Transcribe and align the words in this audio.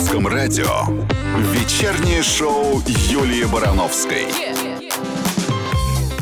русском 0.00 0.26
радио. 0.26 0.86
Вечернее 1.52 2.22
шоу 2.22 2.82
Юлии 2.86 3.44
Барановской. 3.44 4.28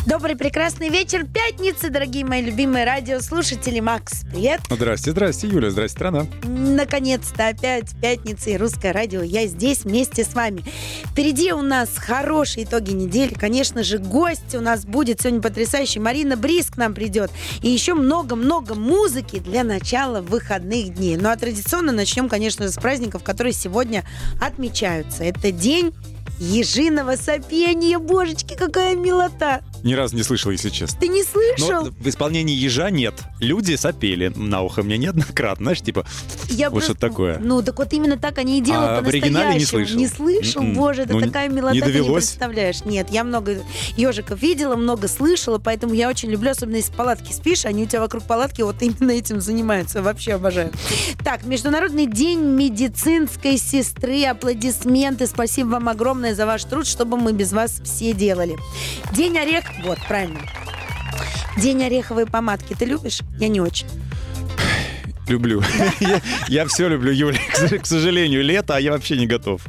Добрый 0.08 0.36
прекрасный 0.36 0.88
вечер 0.88 1.26
пятницы, 1.26 1.90
дорогие 1.90 2.24
мои 2.24 2.40
любимые 2.40 2.86
радиослушатели. 2.86 3.78
Макс, 3.80 4.22
привет. 4.32 4.62
Здрасте, 4.70 5.10
здрасте, 5.10 5.48
Юля, 5.48 5.70
здрасте, 5.70 5.94
страна. 5.98 6.26
Наконец-то 6.44 7.48
опять 7.48 7.94
пятница 8.00 8.48
и 8.48 8.56
русское 8.56 8.92
радио. 8.92 9.20
Я 9.20 9.46
здесь 9.46 9.84
вместе 9.84 10.24
с 10.24 10.32
вами. 10.32 10.64
Впереди 11.04 11.52
у 11.52 11.60
нас 11.60 11.90
хорошие 11.98 12.64
итоги 12.64 12.92
недели. 12.92 13.34
Конечно 13.34 13.82
же, 13.82 13.98
гость 13.98 14.54
у 14.54 14.62
нас 14.62 14.86
будет 14.86 15.20
сегодня 15.20 15.42
потрясающий. 15.42 16.00
Марина 16.00 16.38
Брис 16.38 16.70
к 16.70 16.78
нам 16.78 16.94
придет. 16.94 17.30
И 17.60 17.68
еще 17.68 17.92
много-много 17.92 18.74
музыки 18.74 19.40
для 19.40 19.62
начала 19.62 20.22
выходных 20.22 20.94
дней. 20.94 21.18
Ну 21.18 21.28
а 21.28 21.36
традиционно 21.36 21.92
начнем, 21.92 22.30
конечно, 22.30 22.66
с 22.66 22.76
праздников, 22.76 23.24
которые 23.24 23.52
сегодня 23.52 24.04
отмечаются. 24.40 25.22
Это 25.24 25.52
день 25.52 25.92
ежиного 26.38 27.16
сопения. 27.16 27.98
Божечки, 27.98 28.54
какая 28.54 28.94
милота. 28.94 29.62
Ни 29.82 29.94
разу 29.94 30.16
не 30.16 30.22
слышал, 30.22 30.50
если 30.50 30.70
честно. 30.70 30.98
Ты 31.00 31.08
не 31.08 31.22
слышал? 31.22 31.84
Но 31.86 31.90
в 31.90 32.08
исполнении 32.08 32.54
ежа 32.54 32.90
нет. 32.90 33.14
Люди 33.40 33.74
сопели 33.76 34.28
на 34.34 34.62
ухо 34.62 34.82
мне 34.82 34.98
неоднократно. 34.98 35.66
Знаешь, 35.66 35.80
типа, 35.82 36.06
Я 36.48 36.70
вот 36.70 36.78
просто- 36.78 36.92
что 36.92 37.00
такое. 37.00 37.38
Ну, 37.38 37.62
так 37.62 37.78
вот 37.78 37.92
именно 37.92 38.16
так 38.16 38.38
они 38.38 38.58
и 38.58 38.60
делают 38.60 38.98
А 38.98 39.02
в 39.02 39.08
оригинале 39.08 39.58
не 39.58 39.64
слышал? 39.64 39.96
Не 39.98 40.06
слышал? 40.08 40.62
М-м. 40.62 40.74
Боже, 40.74 41.02
это 41.02 41.12
Ну, 41.14 41.20
такая 41.20 41.48
милота, 41.48 41.74
не 41.74 41.80
ты 41.80 41.86
не 41.86 41.92
довелось? 41.92 42.26
представляешь. 42.26 42.84
Нет, 42.84 43.08
я 43.10 43.24
много 43.24 43.58
ежиков 43.96 44.40
видела, 44.40 44.76
много 44.76 45.08
слышала, 45.08 45.58
поэтому 45.58 45.94
я 45.94 46.08
очень 46.08 46.30
люблю, 46.30 46.50
особенно 46.50 46.76
если 46.76 46.92
в 46.92 46.96
палатке 46.96 47.32
спишь, 47.32 47.64
они 47.64 47.84
у 47.84 47.86
тебя 47.86 48.00
вокруг 48.00 48.24
палатки 48.24 48.62
вот 48.62 48.76
именно 48.82 49.10
этим 49.12 49.40
занимаются. 49.40 50.02
Вообще 50.02 50.34
обожаю. 50.34 50.72
Так, 51.24 51.44
Международный 51.44 52.06
день 52.06 52.40
медицинской 52.40 53.58
сестры. 53.58 54.24
Аплодисменты. 54.24 55.26
Спасибо 55.26 55.68
вам 55.68 55.88
огромное 55.88 56.34
за 56.34 56.46
ваш 56.46 56.64
труд, 56.64 56.86
чтобы 56.86 57.16
мы 57.16 57.32
без 57.32 57.52
вас 57.52 57.80
все 57.84 58.12
делали. 58.12 58.56
День 59.14 59.38
орех... 59.38 59.64
Вот, 59.82 59.98
правильно. 60.06 60.40
День 61.56 61.84
ореховой 61.84 62.26
помадки. 62.26 62.74
Ты 62.74 62.84
любишь? 62.84 63.20
Я 63.38 63.48
не 63.48 63.60
очень. 63.60 63.86
Люблю. 65.26 65.62
Я- 66.48 66.66
все 66.66 66.88
люблю, 66.88 67.12
Юля. 67.12 67.38
К 67.82 67.86
сожалению, 67.86 68.42
лето, 68.42 68.76
а 68.76 68.80
я 68.80 68.92
вообще 68.92 69.16
не 69.16 69.26
готов. 69.26 69.60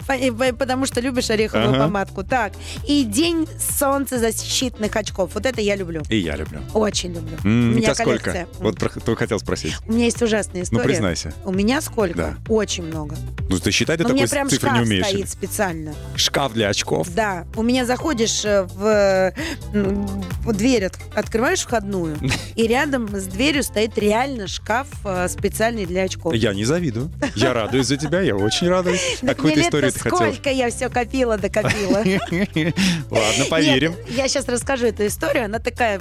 По- 0.00 0.32
по- 0.32 0.54
Потому 0.54 0.86
что 0.86 1.00
любишь 1.00 1.30
ореховую 1.30 1.70
Ага. 1.70 1.84
помадку. 1.84 2.22
Так, 2.24 2.52
и 2.86 3.04
день 3.04 3.46
солнцезащитных 3.58 4.94
очков. 4.96 5.30
Вот 5.34 5.46
это 5.46 5.60
я 5.60 5.76
люблю. 5.76 6.02
И 6.08 6.18
я 6.18 6.36
люблю. 6.36 6.60
Очень 6.74 7.14
люблю. 7.14 7.36
М, 7.44 7.72
У 7.72 7.74
меня 7.76 7.94
сколько? 7.94 8.04
коллекция. 8.30 8.48
Вот 8.60 8.78
про- 8.78 8.88
кто 8.88 9.14
хотел 9.16 9.38
спросить. 9.38 9.74
У 9.86 9.92
меня 9.92 10.04
есть 10.06 10.20
ужасная 10.22 10.58
Ну, 10.60 10.62
история. 10.64 10.84
признайся. 10.84 11.32
У 11.44 11.52
меня 11.52 11.80
сколько? 11.80 12.16
Да. 12.16 12.34
Очень 12.48 12.84
много. 12.84 13.16
Ну, 13.48 13.58
ты 13.58 13.70
считай, 13.70 13.96
ты 13.96 14.02
Но 14.02 14.10
такой 14.10 14.28
прям 14.28 14.48
цифры 14.48 14.70
не 14.72 14.80
умеешь. 14.80 15.06
стоит 15.06 15.28
специально. 15.30 15.94
Шкаф 16.16 16.52
для 16.52 16.68
очков. 16.68 17.08
Да, 17.14 17.46
у 17.56 17.62
меня 17.62 17.84
заходишь 17.86 18.44
э, 18.44 18.62
в, 18.64 19.32
м, 19.72 20.06
в 20.44 20.52
дверь, 20.52 20.86
от- 20.86 20.98
открываешь 21.14 21.60
входную, 21.60 22.16
и 22.56 22.66
рядом 22.66 23.08
с 23.14 23.24
дверью 23.24 23.62
стоит 23.62 23.96
реально 23.98 24.46
шкаф 24.48 24.88
э, 25.04 25.28
специальный 25.28 25.86
для 25.86 26.02
очков. 26.04 26.34
Я 26.34 26.54
не 26.54 26.64
завидую. 26.64 27.10
Я 27.34 27.52
радуюсь 27.52 27.86
за 27.86 27.96
тебя, 27.96 28.20
я 28.20 28.34
очень 28.36 28.68
радуюсь. 28.68 29.18
А 29.22 29.26
Так 29.26 29.36
какую 29.36 29.52
мне 29.52 29.62
ты 29.62 29.68
историю 29.68 29.85
лет-то 29.86 30.02
ты 30.04 30.10
хотел? 30.10 30.32
сколько 30.32 30.50
я 30.50 30.70
все 30.70 30.88
копила, 30.88 31.38
докопила. 31.38 31.98
Ладно, 33.10 33.44
поверим. 33.48 33.92
Нет, 33.92 34.10
я 34.10 34.28
сейчас 34.28 34.48
расскажу 34.48 34.86
эту 34.86 35.06
историю. 35.06 35.46
Она 35.46 35.58
такая 35.58 36.00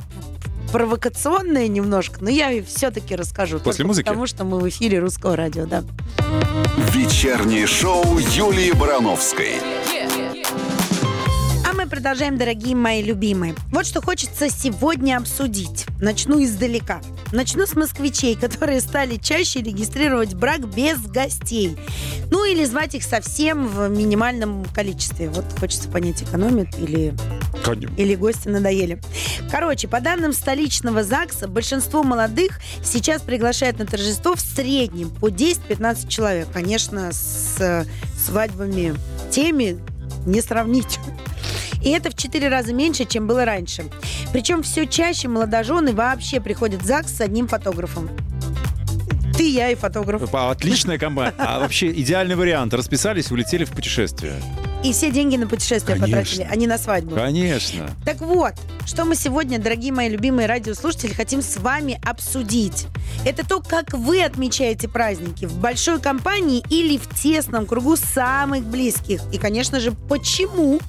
провокационная 0.71 1.67
немножко, 1.67 2.23
но 2.23 2.29
я 2.29 2.61
все-таки 2.63 3.15
расскажу. 3.15 3.59
После 3.59 3.85
музыки? 3.85 4.05
Потому 4.05 4.27
что 4.27 4.43
мы 4.43 4.59
в 4.59 4.67
эфире 4.69 4.99
русского 4.99 5.35
радио, 5.35 5.65
да. 5.65 5.83
Вечернее 6.91 7.67
шоу 7.67 8.17
Юлии 8.17 8.71
Барановской. 8.71 9.53
Мы 9.91 10.04
продолжаем, 12.05 12.37
дорогие 12.37 12.75
мои 12.75 13.01
любимые. 13.01 13.55
Вот 13.71 13.87
что 13.87 13.99
хочется 13.99 14.47
сегодня 14.47 15.17
обсудить. 15.17 15.87
Начну 15.99 16.43
издалека. 16.43 17.01
Начну 17.31 17.65
с 17.65 17.73
москвичей, 17.73 18.35
которые 18.35 18.79
стали 18.81 19.15
чаще 19.15 19.63
регистрировать 19.63 20.35
брак 20.35 20.71
без 20.71 20.99
гостей. 20.99 21.75
Ну 22.29 22.45
или 22.45 22.63
звать 22.65 22.93
их 22.93 23.03
совсем 23.03 23.67
в 23.67 23.89
минимальном 23.89 24.65
количестве. 24.65 25.29
Вот 25.29 25.45
хочется 25.59 25.89
понять, 25.89 26.21
экономят 26.21 26.77
или 26.77 27.15
Конь- 27.65 27.89
или 27.97 28.13
гости 28.13 28.49
надоели. 28.49 29.01
Короче, 29.49 29.87
по 29.87 29.99
данным 29.99 30.31
столичного 30.31 31.03
ЗАГСа, 31.03 31.47
большинство 31.47 32.03
молодых 32.03 32.59
сейчас 32.83 33.23
приглашают 33.23 33.79
на 33.79 33.87
торжество 33.87 34.35
в 34.35 34.41
среднем 34.41 35.09
по 35.09 35.29
10-15 35.29 36.07
человек. 36.07 36.49
Конечно, 36.53 37.11
с 37.11 37.59
э, 37.59 37.85
свадьбами 38.15 38.93
теми 39.31 39.79
не 40.27 40.41
сравнить. 40.41 40.99
И 41.83 41.89
это 41.89 42.09
в 42.09 42.15
4 42.15 42.47
раза 42.49 42.73
меньше, 42.73 43.05
чем 43.05 43.27
было 43.27 43.45
раньше. 43.45 43.85
Причем 44.31 44.63
все 44.63 44.85
чаще 44.85 45.27
молодожены 45.27 45.93
вообще 45.93 46.39
приходят 46.39 46.81
в 46.81 46.85
ЗАГС 46.85 47.17
с 47.17 47.21
одним 47.21 47.47
фотографом. 47.47 48.09
Ты, 49.37 49.49
я 49.49 49.69
и 49.69 49.75
фотограф. 49.75 50.33
Отличная 50.33 50.97
компания. 50.97 51.33
А 51.37 51.59
вообще 51.59 51.91
идеальный 51.91 52.35
вариант. 52.35 52.73
Расписались, 52.73 53.31
улетели 53.31 53.65
в 53.65 53.71
путешествие. 53.71 54.33
И 54.85 54.93
все 54.93 55.11
деньги 55.11 55.35
на 55.35 55.47
путешествие 55.47 55.97
Конечно. 55.97 56.21
потратили, 56.21 56.47
а 56.49 56.55
не 56.55 56.67
на 56.67 56.77
свадьбу. 56.77 57.15
Конечно. 57.15 57.89
Так 58.05 58.21
вот, 58.21 58.53
что 58.85 59.03
мы 59.03 59.15
сегодня, 59.15 59.57
дорогие 59.57 59.91
мои 59.91 60.09
любимые 60.09 60.47
радиослушатели, 60.47 61.11
хотим 61.11 61.41
с 61.41 61.57
вами 61.57 61.99
обсудить. 62.05 62.85
Это 63.25 63.45
то, 63.45 63.61
как 63.61 63.93
вы 63.93 64.23
отмечаете 64.23 64.87
праздники 64.87 65.45
в 65.45 65.57
большой 65.57 65.99
компании 65.99 66.63
или 66.69 66.97
в 66.97 67.09
тесном 67.19 67.65
кругу 67.65 67.95
самых 67.97 68.63
близких. 68.63 69.21
И, 69.33 69.39
конечно 69.39 69.79
же, 69.79 69.91
почему? 69.91 70.79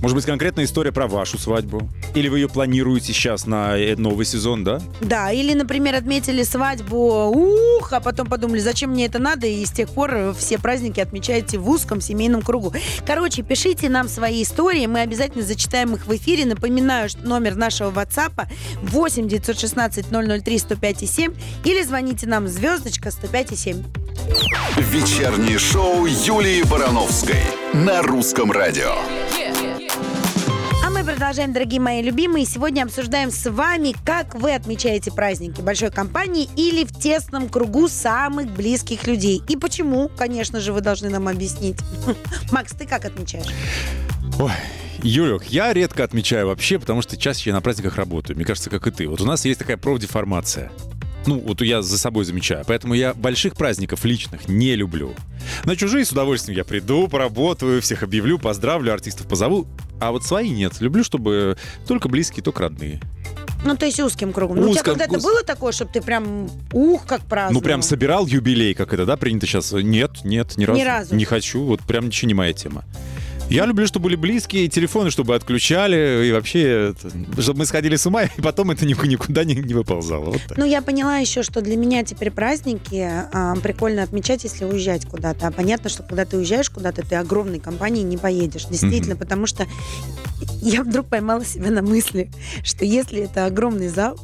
Может 0.00 0.16
быть, 0.16 0.26
конкретная 0.26 0.64
история 0.64 0.92
про 0.92 1.06
вашу 1.06 1.38
свадьбу? 1.38 1.88
Или 2.14 2.28
вы 2.28 2.40
ее 2.40 2.48
планируете 2.48 3.12
сейчас 3.12 3.46
на 3.46 3.76
э, 3.76 3.96
новый 3.96 4.26
сезон, 4.26 4.62
да? 4.64 4.80
Да, 5.00 5.32
или, 5.32 5.54
например, 5.54 5.94
отметили 5.94 6.42
свадьбу, 6.42 7.30
ух, 7.30 7.92
а 7.92 8.00
потом 8.00 8.28
подумали, 8.28 8.60
зачем 8.60 8.90
мне 8.90 9.06
это 9.06 9.18
надо, 9.18 9.46
и 9.46 9.64
с 9.64 9.70
тех 9.70 9.88
пор 9.88 10.34
все 10.38 10.58
праздники 10.58 11.00
отмечаете 11.00 11.58
в 11.58 11.68
узком 11.68 12.00
семейном 12.00 12.42
кругу. 12.42 12.72
Короче, 13.06 13.42
пишите 13.42 13.88
нам 13.88 14.08
свои 14.08 14.42
истории, 14.42 14.86
мы 14.86 15.00
обязательно 15.00 15.44
зачитаем 15.44 15.94
их 15.94 16.06
в 16.06 16.14
эфире. 16.16 16.44
Напоминаю, 16.44 17.08
что 17.08 17.26
номер 17.26 17.54
нашего 17.54 17.90
WhatsApp 17.90 18.46
8 18.82 19.28
916 19.28 20.06
003 20.44 20.58
105 20.58 21.10
7 21.10 21.34
или 21.64 21.82
звоните 21.82 22.26
нам 22.26 22.48
звездочка 22.48 23.10
105 23.10 23.58
7. 23.58 23.82
Вечернее 24.76 25.58
шоу 25.58 26.06
Юлии 26.06 26.62
Барановской 26.62 27.42
на 27.72 28.02
русском 28.02 28.50
радио. 28.50 28.94
Мы 29.38 29.53
продолжаем, 31.14 31.52
дорогие 31.52 31.80
мои 31.80 32.02
любимые. 32.02 32.44
Сегодня 32.44 32.82
обсуждаем 32.82 33.30
с 33.30 33.48
вами, 33.48 33.94
как 34.04 34.34
вы 34.34 34.52
отмечаете 34.52 35.12
праздники 35.12 35.60
большой 35.60 35.92
компании 35.92 36.48
или 36.56 36.84
в 36.84 36.92
тесном 36.92 37.48
кругу 37.48 37.86
самых 37.86 38.50
близких 38.50 39.06
людей. 39.06 39.40
И 39.48 39.56
почему, 39.56 40.10
конечно 40.16 40.58
же, 40.58 40.72
вы 40.72 40.80
должны 40.80 41.10
нам 41.10 41.28
объяснить. 41.28 41.76
Макс, 42.50 42.72
ты 42.72 42.84
как 42.84 43.04
отмечаешь? 43.04 43.46
Ой, 44.40 44.50
Юлек, 45.04 45.44
я 45.44 45.72
редко 45.72 46.02
отмечаю 46.02 46.48
вообще, 46.48 46.80
потому 46.80 47.00
что 47.00 47.16
чаще 47.16 47.50
я 47.50 47.54
на 47.54 47.60
праздниках 47.60 47.94
работаю. 47.94 48.34
Мне 48.34 48.44
кажется, 48.44 48.68
как 48.68 48.84
и 48.88 48.90
ты. 48.90 49.06
Вот 49.06 49.20
у 49.20 49.24
нас 49.24 49.44
есть 49.44 49.60
такая 49.60 49.76
профдеформация. 49.76 50.72
Ну, 51.26 51.38
вот 51.38 51.62
я 51.62 51.80
за 51.80 51.96
собой 51.96 52.24
замечаю. 52.24 52.64
Поэтому 52.66 52.94
я 52.94 53.14
больших 53.14 53.54
праздников 53.54 54.04
личных 54.04 54.48
не 54.48 54.74
люблю. 54.74 55.14
На 55.64 55.76
чужие 55.76 56.04
с 56.04 56.10
удовольствием 56.10 56.56
я 56.56 56.64
приду, 56.64 57.06
поработаю, 57.08 57.80
всех 57.80 58.02
объявлю, 58.02 58.38
поздравлю, 58.38 58.92
артистов 58.92 59.26
позову. 59.28 59.66
А 60.00 60.10
вот 60.10 60.24
свои 60.24 60.50
нет. 60.50 60.80
Люблю, 60.80 61.04
чтобы 61.04 61.56
только 61.86 62.08
близкие, 62.08 62.42
только 62.42 62.62
родные. 62.62 63.00
Ну, 63.64 63.76
то 63.76 63.86
есть 63.86 63.98
узким 63.98 64.32
кругом. 64.32 64.56
Ну, 64.56 64.62
у 64.62 64.72
тебя 64.72 64.80
Узком- 64.82 64.98
когда-то 64.98 65.22
было 65.22 65.42
такое, 65.42 65.72
чтобы 65.72 65.90
ты 65.90 66.02
прям, 66.02 66.50
ух, 66.72 67.06
как 67.06 67.22
праздновал? 67.22 67.54
Ну, 67.54 67.64
прям 67.64 67.80
собирал 67.80 68.26
юбилей, 68.26 68.74
как 68.74 68.92
это, 68.92 69.06
да, 69.06 69.16
принято 69.16 69.46
сейчас? 69.46 69.72
Нет, 69.72 70.10
нет, 70.24 70.56
ни 70.58 70.64
разу. 70.64 70.78
Ни 70.78 70.84
разу. 70.84 71.14
Не 71.14 71.24
хочу, 71.24 71.64
вот 71.64 71.80
прям 71.80 72.06
ничего 72.06 72.28
не 72.28 72.34
моя 72.34 72.52
тема. 72.52 72.84
Я 73.54 73.66
люблю, 73.66 73.86
чтобы 73.86 74.04
были 74.04 74.16
близкие, 74.16 74.66
телефоны, 74.68 75.12
чтобы 75.12 75.36
отключали, 75.36 76.26
и 76.26 76.32
вообще, 76.32 76.90
это, 76.90 77.08
чтобы 77.40 77.60
мы 77.60 77.66
сходили 77.66 77.94
с 77.94 78.04
ума, 78.04 78.24
и 78.24 78.40
потом 78.42 78.72
это 78.72 78.84
ни- 78.84 79.06
никуда 79.06 79.44
не, 79.44 79.54
не 79.54 79.74
выползало. 79.74 80.24
Вот 80.24 80.40
так. 80.48 80.58
Ну, 80.58 80.64
я 80.64 80.82
поняла 80.82 81.18
еще, 81.18 81.44
что 81.44 81.60
для 81.60 81.76
меня 81.76 82.02
теперь 82.02 82.32
праздники 82.32 83.08
а, 83.32 83.54
прикольно 83.62 84.02
отмечать, 84.02 84.42
если 84.42 84.64
уезжать 84.64 85.06
куда-то. 85.06 85.46
А 85.46 85.50
понятно, 85.52 85.88
что 85.88 86.02
когда 86.02 86.24
ты 86.24 86.36
уезжаешь 86.36 86.68
куда-то, 86.68 87.02
ты 87.02 87.14
огромной 87.14 87.60
компанией 87.60 88.02
не 88.02 88.16
поедешь. 88.16 88.64
Действительно, 88.64 89.14
потому 89.14 89.46
что 89.46 89.66
я 90.60 90.82
вдруг 90.82 91.06
поймала 91.06 91.44
себя 91.44 91.70
на 91.70 91.82
мысли, 91.82 92.32
что 92.64 92.84
если 92.84 93.22
это 93.22 93.46
огромный 93.46 93.86
зал, 93.88 94.18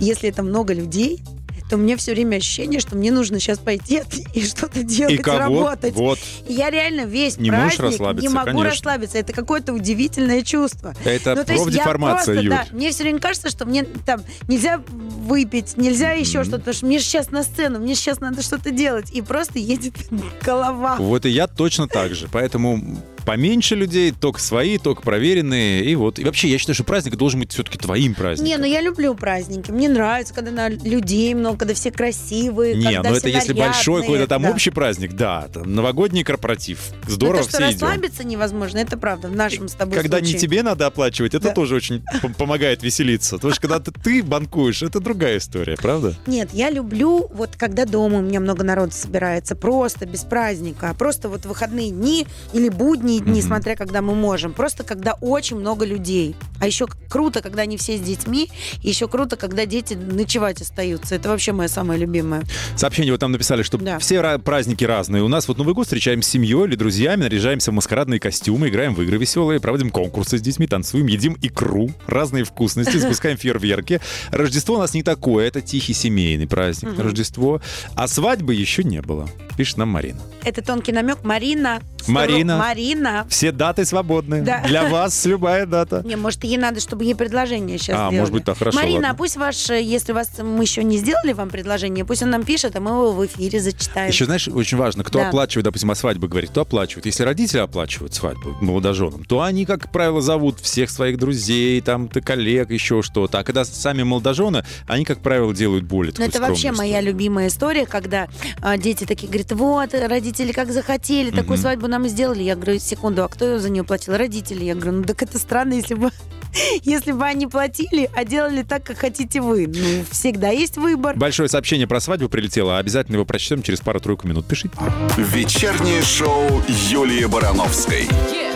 если 0.00 0.28
это 0.28 0.44
много 0.44 0.72
людей, 0.72 1.20
то 1.68 1.76
мне 1.76 1.96
все 1.96 2.12
время 2.12 2.36
ощущение, 2.36 2.80
что 2.80 2.96
мне 2.96 3.12
нужно 3.12 3.40
сейчас 3.40 3.58
пойти 3.58 4.02
и 4.34 4.44
что-то 4.44 4.82
делать, 4.82 5.14
И 5.14 5.18
кого? 5.18 5.38
работать. 5.38 5.94
Вот. 5.94 6.18
И 6.46 6.52
я 6.54 6.70
реально 6.70 7.02
весь 7.02 7.36
Не 7.38 7.50
праздник 7.50 7.80
расслабиться, 7.80 8.28
не 8.28 8.34
могу 8.34 8.46
конечно. 8.46 8.70
расслабиться. 8.70 9.18
Это 9.18 9.32
какое-то 9.32 9.72
удивительное 9.72 10.42
чувство. 10.42 10.94
Это 11.04 11.34
Ну, 11.34 11.44
профдеформация, 11.44 12.24
просто, 12.24 12.32
Юль. 12.34 12.48
да, 12.50 12.66
мне 12.72 12.90
все 12.90 13.02
время 13.02 13.18
кажется, 13.20 13.50
что 13.50 13.64
мне 13.66 13.84
там 13.84 14.22
нельзя 14.48 14.82
выпить, 14.88 15.76
нельзя 15.76 16.12
еще 16.12 16.42
что-то, 16.42 16.58
потому 16.58 16.74
что 16.74 16.86
мне 16.86 16.98
сейчас 17.00 17.30
на 17.30 17.42
сцену, 17.42 17.78
мне 17.78 17.94
сейчас 17.94 18.20
надо 18.20 18.42
что-то 18.42 18.70
делать. 18.70 19.10
И 19.12 19.22
просто 19.22 19.58
едет 19.58 19.94
голова. 20.44 20.96
Вот 20.96 21.26
и 21.26 21.30
я 21.30 21.46
точно 21.46 21.86
так 21.88 22.14
же. 22.14 22.28
Поэтому 22.32 22.82
поменьше 23.28 23.74
людей, 23.74 24.10
только 24.18 24.40
свои, 24.40 24.78
только 24.78 25.02
проверенные. 25.02 25.84
И 25.84 25.94
вот. 25.96 26.18
И 26.18 26.24
вообще, 26.24 26.48
я 26.48 26.56
считаю, 26.56 26.74
что 26.74 26.84
праздник 26.84 27.16
должен 27.16 27.40
быть 27.40 27.52
все-таки 27.52 27.76
твоим 27.76 28.14
праздником. 28.14 28.46
Не, 28.46 28.56
ну 28.56 28.64
я 28.64 28.80
люблю 28.80 29.14
праздники. 29.14 29.70
Мне 29.70 29.90
нравится, 29.90 30.32
когда 30.32 30.50
на 30.50 30.70
людей 30.70 31.34
много, 31.34 31.58
когда 31.58 31.74
все 31.74 31.90
красивые. 31.90 32.74
Не, 32.76 32.84
когда 32.84 33.10
ну 33.10 33.16
это 33.16 33.28
если 33.28 33.52
большой 33.52 34.00
какой-то 34.00 34.28
там 34.28 34.44
да. 34.44 34.50
общий 34.50 34.70
праздник, 34.70 35.12
да, 35.12 35.46
там 35.52 35.74
новогодний 35.74 36.24
корпоратив. 36.24 36.78
Но 37.06 37.10
Здорово, 37.10 37.42
то, 37.42 37.50
что 37.50 37.58
все 37.58 37.70
идем. 37.70 37.86
расслабиться 37.86 38.24
невозможно, 38.24 38.78
это 38.78 38.96
правда 38.96 39.28
в 39.28 39.36
нашем 39.36 39.68
с 39.68 39.74
тобой 39.74 39.98
Когда 39.98 40.16
случае. 40.20 40.34
не 40.34 40.40
тебе 40.40 40.62
надо 40.62 40.86
оплачивать, 40.86 41.34
это 41.34 41.48
Да. 41.48 41.54
тоже 41.54 41.74
очень 41.74 42.02
помогает 42.38 42.82
веселиться. 42.82 43.36
Потому 43.36 43.52
что 43.52 43.60
когда 43.60 43.78
ты, 43.80 44.22
банкуешь, 44.22 44.80
это 44.80 45.00
другая 45.00 45.36
история, 45.36 45.76
правда? 45.76 46.14
Нет, 46.26 46.48
я 46.54 46.70
люблю, 46.70 47.28
вот 47.34 47.56
когда 47.58 47.84
дома 47.84 48.20
у 48.20 48.22
меня 48.22 48.40
много 48.40 48.64
народу 48.64 48.92
собирается, 48.92 49.54
просто 49.54 50.06
без 50.06 50.24
праздника, 50.24 50.94
просто 50.98 51.28
вот 51.28 51.44
выходные 51.44 51.90
дни 51.90 52.26
или 52.54 52.70
будние 52.70 53.17
дни, 53.20 53.40
Мгм. 53.40 53.48
смотря 53.48 53.76
когда 53.76 54.02
мы 54.02 54.14
можем, 54.14 54.52
просто 54.52 54.84
когда 54.84 55.12
очень 55.20 55.56
много 55.56 55.84
людей. 55.84 56.34
А 56.60 56.66
еще 56.66 56.86
круто, 57.08 57.40
когда 57.40 57.62
они 57.62 57.76
все 57.76 57.96
с 57.96 58.00
детьми, 58.00 58.50
и 58.82 58.88
еще 58.88 59.08
круто, 59.08 59.36
когда 59.36 59.64
дети 59.66 59.94
ночевать 59.94 60.60
остаются. 60.60 61.14
Это 61.14 61.28
вообще 61.28 61.52
моя 61.52 61.68
самая 61.68 61.98
любимая. 61.98 62.42
Сообщение 62.76 63.12
вот 63.12 63.20
там 63.20 63.32
написали, 63.32 63.62
что 63.62 63.78
Да. 63.78 63.98
все 63.98 64.16
ра- 64.16 64.38
праздники 64.38 64.84
разные. 64.84 65.22
У 65.22 65.28
нас 65.28 65.46
вот 65.48 65.58
Новый 65.58 65.74
год 65.74 65.86
встречаем 65.86 66.22
с 66.22 66.26
семьей 66.28 66.64
или 66.66 66.74
друзьями, 66.76 67.22
наряжаемся 67.22 67.70
в 67.70 67.74
маскарадные 67.74 68.20
костюмы, 68.20 68.68
играем 68.68 68.94
в 68.94 69.02
игры 69.02 69.18
веселые, 69.18 69.60
проводим 69.60 69.90
конкурсы 69.90 70.38
с 70.38 70.40
детьми, 70.40 70.66
танцуем, 70.66 71.06
едим 71.06 71.36
икру, 71.42 71.90
разные 72.06 72.44
вкусности, 72.44 72.96
запускаем 72.98 73.36
фейерверки. 73.36 74.00
Рождество 74.30 74.76
у 74.76 74.78
нас 74.78 74.94
не 74.94 75.02
такое, 75.02 75.46
это 75.46 75.60
тихий 75.60 75.92
семейный 75.94 76.46
праздник. 76.46 76.98
Рождество. 76.98 77.60
А 77.94 78.08
свадьбы 78.08 78.54
еще 78.54 78.82
не 78.84 79.00
было, 79.02 79.28
пишет 79.58 79.76
нам 79.76 79.88
Марина. 79.88 80.20
Это 80.44 80.62
тонкий 80.62 80.92
намек. 80.92 81.24
Марина. 81.24 81.80
Марина. 82.06 82.58
Марина. 82.58 83.26
Все 83.28 83.50
даты 83.50 83.84
свободны. 83.84 84.40
Да. 84.42 84.62
Для 84.62 84.88
вас 84.88 85.26
любая 85.26 85.66
дата. 85.66 86.00
Не, 86.06 86.14
может, 86.16 86.44
ей 86.44 86.56
надо, 86.56 86.78
чтобы 86.80 87.04
ей 87.04 87.14
предложение 87.14 87.76
сейчас 87.76 87.96
А, 87.96 87.98
сделали. 88.06 88.18
может 88.20 88.32
быть, 88.34 88.44
так, 88.44 88.56
хорошо, 88.56 88.78
Марина, 88.78 88.94
ладно. 88.94 89.10
а 89.10 89.14
пусть 89.14 89.36
ваш, 89.36 89.68
э, 89.70 89.82
если 89.82 90.12
вас 90.12 90.30
мы 90.38 90.62
еще 90.62 90.84
не 90.84 90.96
сделали 90.96 91.32
вам 91.32 91.50
предложение, 91.50 92.04
пусть 92.04 92.22
он 92.22 92.30
нам 92.30 92.44
пишет, 92.44 92.76
а 92.76 92.80
мы 92.80 92.92
его 92.92 93.12
в 93.12 93.26
эфире 93.26 93.60
зачитаем. 93.60 94.08
Еще, 94.10 94.24
знаешь, 94.26 94.46
очень 94.48 94.78
важно, 94.78 95.02
кто 95.02 95.18
Да. 95.18 95.28
оплачивает, 95.28 95.64
допустим, 95.64 95.90
о 95.90 95.94
свадьбе 95.96 96.28
говорит, 96.28 96.50
кто 96.50 96.60
оплачивает. 96.62 97.04
Если 97.06 97.24
родители 97.24 97.58
оплачивают 97.58 98.14
свадьбу 98.14 98.56
молодоженам, 98.60 99.24
то 99.24 99.42
они, 99.42 99.66
как 99.66 99.90
правило, 99.90 100.22
зовут 100.22 100.60
всех 100.60 100.90
своих 100.90 101.18
друзей, 101.18 101.80
там, 101.80 102.08
ты 102.08 102.20
коллег, 102.20 102.70
еще 102.70 103.02
что-то. 103.02 103.40
А 103.40 103.44
когда 103.44 103.64
сами 103.64 104.04
молодожены, 104.04 104.64
они, 104.86 105.04
как 105.04 105.18
правило, 105.18 105.52
делают 105.52 105.84
более 105.84 106.12
такую 106.12 106.28
это 106.28 106.40
вообще 106.40 106.70
моя 106.72 107.00
любимая 107.00 107.48
история, 107.48 107.84
когда 107.86 108.28
а, 108.62 108.78
дети 108.78 109.04
такие 109.04 109.26
говорят, 109.28 109.47
вот, 109.52 109.94
родители 109.94 110.52
как 110.52 110.72
захотели, 110.72 111.30
такую 111.30 111.54
Мгм. 111.54 111.58
свадьбу 111.62 111.86
нам 111.88 112.04
и 112.06 112.08
сделали. 112.08 112.42
Я 112.42 112.54
говорю, 112.56 112.78
секунду, 112.78 113.24
а 113.24 113.28
кто 113.28 113.58
за 113.58 113.70
нее 113.70 113.84
платил? 113.84 114.16
Родители. 114.16 114.64
Я 114.64 114.74
говорю, 114.74 114.92
ну 114.92 115.04
так 115.04 115.22
это 115.22 115.38
странно, 115.38 115.74
если 115.74 115.94
бы, 115.94 116.10
если 116.82 117.12
бы 117.12 117.24
они 117.24 117.46
платили, 117.46 118.10
а 118.14 118.24
делали 118.24 118.62
так, 118.62 118.84
как 118.84 118.98
хотите 118.98 119.40
вы. 119.40 119.66
Ну, 119.66 120.04
всегда 120.10 120.50
есть 120.50 120.76
выбор. 120.76 121.16
Большое 121.16 121.48
сообщение 121.48 121.86
про 121.86 122.00
свадьбу 122.00 122.28
прилетело. 122.28 122.78
Обязательно 122.78 123.16
его 123.16 123.24
прочтем 123.24 123.62
через 123.62 123.80
пару-тройку 123.80 124.26
минут. 124.28 124.46
Пишите. 124.46 124.74
Вечернее 125.16 126.02
шоу 126.02 126.62
Юлии 126.90 127.24
Барановской. 127.26 128.08
Мы 128.10 128.47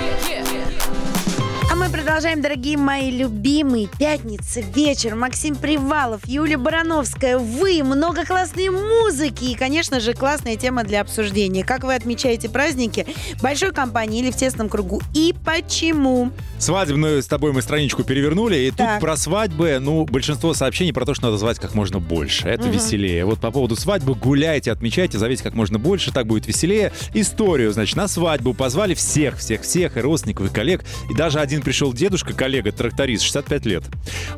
продолжаем, 2.23 2.41
дорогие 2.41 2.77
мои 2.77 3.11
любимые. 3.11 3.89
Пятница, 3.99 4.61
вечер. 4.61 5.17
Максим 5.17 5.57
Привалов, 5.57 6.21
Юлия 6.25 6.57
Барановская. 6.57 7.37
Вы, 7.37 7.83
много 7.83 8.25
классной 8.25 8.69
музыки. 8.69 9.47
И, 9.47 9.57
конечно 9.57 9.99
же, 9.99 10.15
классная 10.15 10.55
тема 10.55 10.85
для 10.85 11.01
обсуждения. 11.01 11.65
Как 11.65 11.83
вы 11.83 11.97
отмечаете 11.97 12.49
праздники? 12.49 13.07
Большой 13.43 13.73
компании 13.73 14.21
или 14.21 14.31
в 14.31 14.37
тесном 14.37 14.69
кругу? 14.69 15.03
И 15.17 15.35
почему? 15.45 16.31
Свадебную 16.61 17.25
с 17.25 17.27
тобой 17.27 17.53
мы 17.53 17.61
страничку 17.61 18.05
перевернули, 18.05 18.55
и 18.57 18.71
Так. 18.71 18.93
тут 18.93 19.01
про 19.01 19.17
свадьбы, 19.17 19.79
ну, 19.81 20.05
большинство 20.05 20.55
сообщений 20.55 20.93
про 20.93 21.05
то, 21.05 21.15
что 21.15 21.25
надо 21.25 21.39
звать 21.39 21.59
как 21.59 21.75
можно 21.75 21.99
больше. 21.99 22.47
Это 22.49 22.69
Мгм. 22.69 22.73
веселее. 22.75 23.25
Вот 23.25 23.41
по 23.41 23.51
поводу 23.51 23.75
свадьбы 23.75 24.15
гуляйте, 24.15 24.71
отмечайте, 24.71 25.19
зовите 25.19 25.43
как 25.43 25.55
можно 25.55 25.81
больше, 25.81 26.13
так 26.13 26.29
будет 26.29 26.47
веселее. 26.47 26.93
Историю, 27.15 27.73
значит, 27.73 27.97
на 27.97 28.07
свадьбу 28.07 28.55
позвали 28.55 28.95
всех, 28.95 29.39
всех, 29.39 29.63
всех, 29.63 29.97
и 29.97 30.01
родственников, 30.01 30.47
и 30.53 30.55
коллег. 30.55 30.85
И 31.11 31.15
даже 31.15 31.41
один 31.41 31.63
пришел 31.63 31.93
дедушка, 32.12 32.35
коллега, 32.35 32.73
тракторист, 32.73 33.23
65 33.25 33.64
лет. 33.64 33.85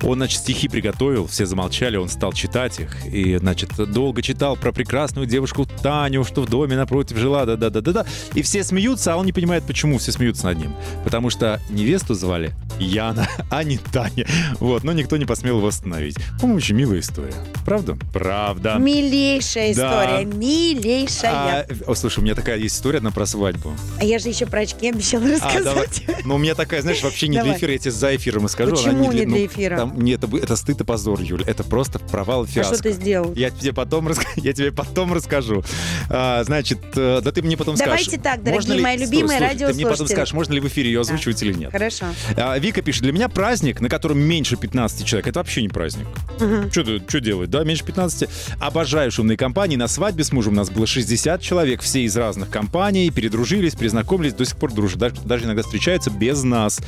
Он, 0.02 0.14
значит, 0.18 0.38
стихи 0.42 0.68
приготовил, 0.68 1.26
все 1.26 1.44
замолчали, 1.44 1.96
он 1.96 2.08
стал 2.08 2.32
читать 2.32 2.78
их. 2.78 3.04
И, 3.06 3.36
значит, 3.36 3.70
долго 3.90 4.22
читал 4.22 4.54
про 4.54 4.70
прекрасную 4.70 5.26
девушку 5.26 5.66
Таню, 5.82 6.22
что 6.22 6.42
в 6.42 6.48
доме 6.48 6.76
напротив 6.76 7.16
жила, 7.16 7.44
да-да-да-да-да. 7.44 8.06
И 8.34 8.42
все 8.42 8.62
смеются, 8.62 9.14
а 9.14 9.16
он 9.16 9.26
не 9.26 9.32
понимает, 9.32 9.64
почему 9.64 9.98
все 9.98 10.12
смеются 10.12 10.46
над 10.46 10.58
ним. 10.58 10.72
Потому 11.02 11.30
что 11.30 11.60
невесту 11.68 12.14
звали 12.14 12.52
Яна, 12.78 13.28
а 13.50 13.64
не 13.64 13.78
Таня. 13.78 14.24
Вот, 14.60 14.84
но 14.84 14.92
никто 14.92 15.16
не 15.16 15.24
посмел 15.24 15.56
его 15.58 15.66
остановить. 15.66 16.16
По-моему, 16.38 16.58
очень 16.58 16.76
милая 16.76 17.00
история. 17.00 17.34
Правда? 17.66 17.98
Правда. 18.12 18.76
Милейшая 18.78 19.74
Да. 19.74 20.22
история. 20.22 20.24
Милейшая. 20.26 21.66
А, 21.68 21.90
о, 21.90 21.94
слушай, 21.96 22.20
у 22.20 22.22
меня 22.22 22.36
такая 22.36 22.56
есть 22.56 22.76
история 22.76 22.98
одна 22.98 23.10
про 23.10 23.26
свадьбу. 23.26 23.72
А 23.98 24.04
я 24.04 24.20
же 24.20 24.28
еще 24.28 24.46
про 24.46 24.60
очки 24.60 24.88
обещала 24.90 25.24
А, 25.24 25.38
давай. 25.40 25.64
рассказать. 25.64 26.02
Ну, 26.24 26.36
у 26.36 26.38
меня 26.38 26.54
такая, 26.54 26.80
знаешь, 26.82 27.02
вообще 27.02 27.26
не 27.26 27.38
для 27.54 27.58
эфира, 27.58 27.72
я 27.72 27.78
тебе 27.78 27.90
за 27.90 28.16
эфиром 28.16 28.46
и 28.46 28.48
скажу. 28.48 28.76
Почему 28.76 29.12
не 29.12 29.24
ну, 29.24 29.34
для 29.34 29.46
эфира? 29.46 29.76
там- 29.76 29.98
нет, 30.00 30.22
это, 30.22 30.36
это 30.36 30.56
стыд 30.56 30.80
и 30.80 30.84
позор, 30.84 31.20
Юль. 31.20 31.42
Это 31.46 31.64
просто 31.64 31.98
провал 31.98 32.44
и 32.44 32.48
А 32.48 32.50
фиаско. 32.50 32.74
что 32.74 32.82
ты 32.84 32.92
сделал? 32.92 33.32
Я 33.34 33.50
тебе 33.50 33.72
потом, 33.72 34.08
я 34.36 34.52
тебе 34.52 34.72
потом 34.72 35.12
расскажу. 35.12 35.64
А, 36.10 36.42
значит, 36.44 36.80
э, 36.96 37.20
да 37.22 37.32
ты 37.32 37.42
мне 37.42 37.56
потом 37.56 37.76
Давайте 37.76 38.04
скажешь. 38.04 38.22
так, 38.22 38.42
дорогие 38.42 38.54
можно 38.54 38.72
ли- 38.74 38.82
мои 38.82 38.96
Стой, 38.96 39.06
любимые 39.06 39.38
слушай, 39.38 39.58
Ты 39.58 39.74
мне 39.74 39.86
потом 39.86 40.06
скажешь, 40.08 40.34
можно 40.34 40.52
ли 40.54 40.60
в 40.60 40.66
эфире 40.68 40.90
ее 40.90 41.00
озвучивать 41.00 41.42
или 41.42 41.52
нет. 41.52 41.72
Хорошо. 41.72 42.06
А, 42.36 42.58
Вика 42.58 42.82
пишет, 42.82 43.02
для 43.02 43.12
меня 43.12 43.28
праздник, 43.28 43.80
на 43.80 43.88
котором 43.88 44.18
меньше 44.18 44.56
15 44.56 45.04
человек, 45.06 45.26
это 45.28 45.40
вообще 45.40 45.62
не 45.62 45.68
праздник. 45.68 46.06
Мгм. 46.40 46.70
Что 46.70 47.20
делать, 47.20 47.50
да, 47.50 47.64
меньше 47.64 47.84
15? 47.84 48.28
Обожаю 48.60 49.10
шумные 49.10 49.36
компании. 49.36 49.76
На 49.76 49.88
свадьбе 49.88 50.24
с 50.24 50.32
мужем 50.32 50.54
у 50.54 50.56
нас 50.56 50.70
было 50.70 50.86
60 50.86 51.40
человек, 51.40 51.82
все 51.82 52.02
из 52.02 52.16
разных 52.16 52.50
компаний, 52.50 53.10
передружились, 53.10 53.74
признакомились, 53.74 54.34
до 54.34 54.44
сих 54.44 54.56
пор 54.56 54.72
дружат. 54.72 54.98
Даже, 54.98 55.14
даже 55.24 55.44
иногда 55.44 55.62
встречаются 55.62 56.10
без 56.10 56.42
нас, 56.42 56.80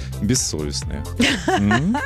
бессовестные. 0.64 1.04
М? 1.48 1.96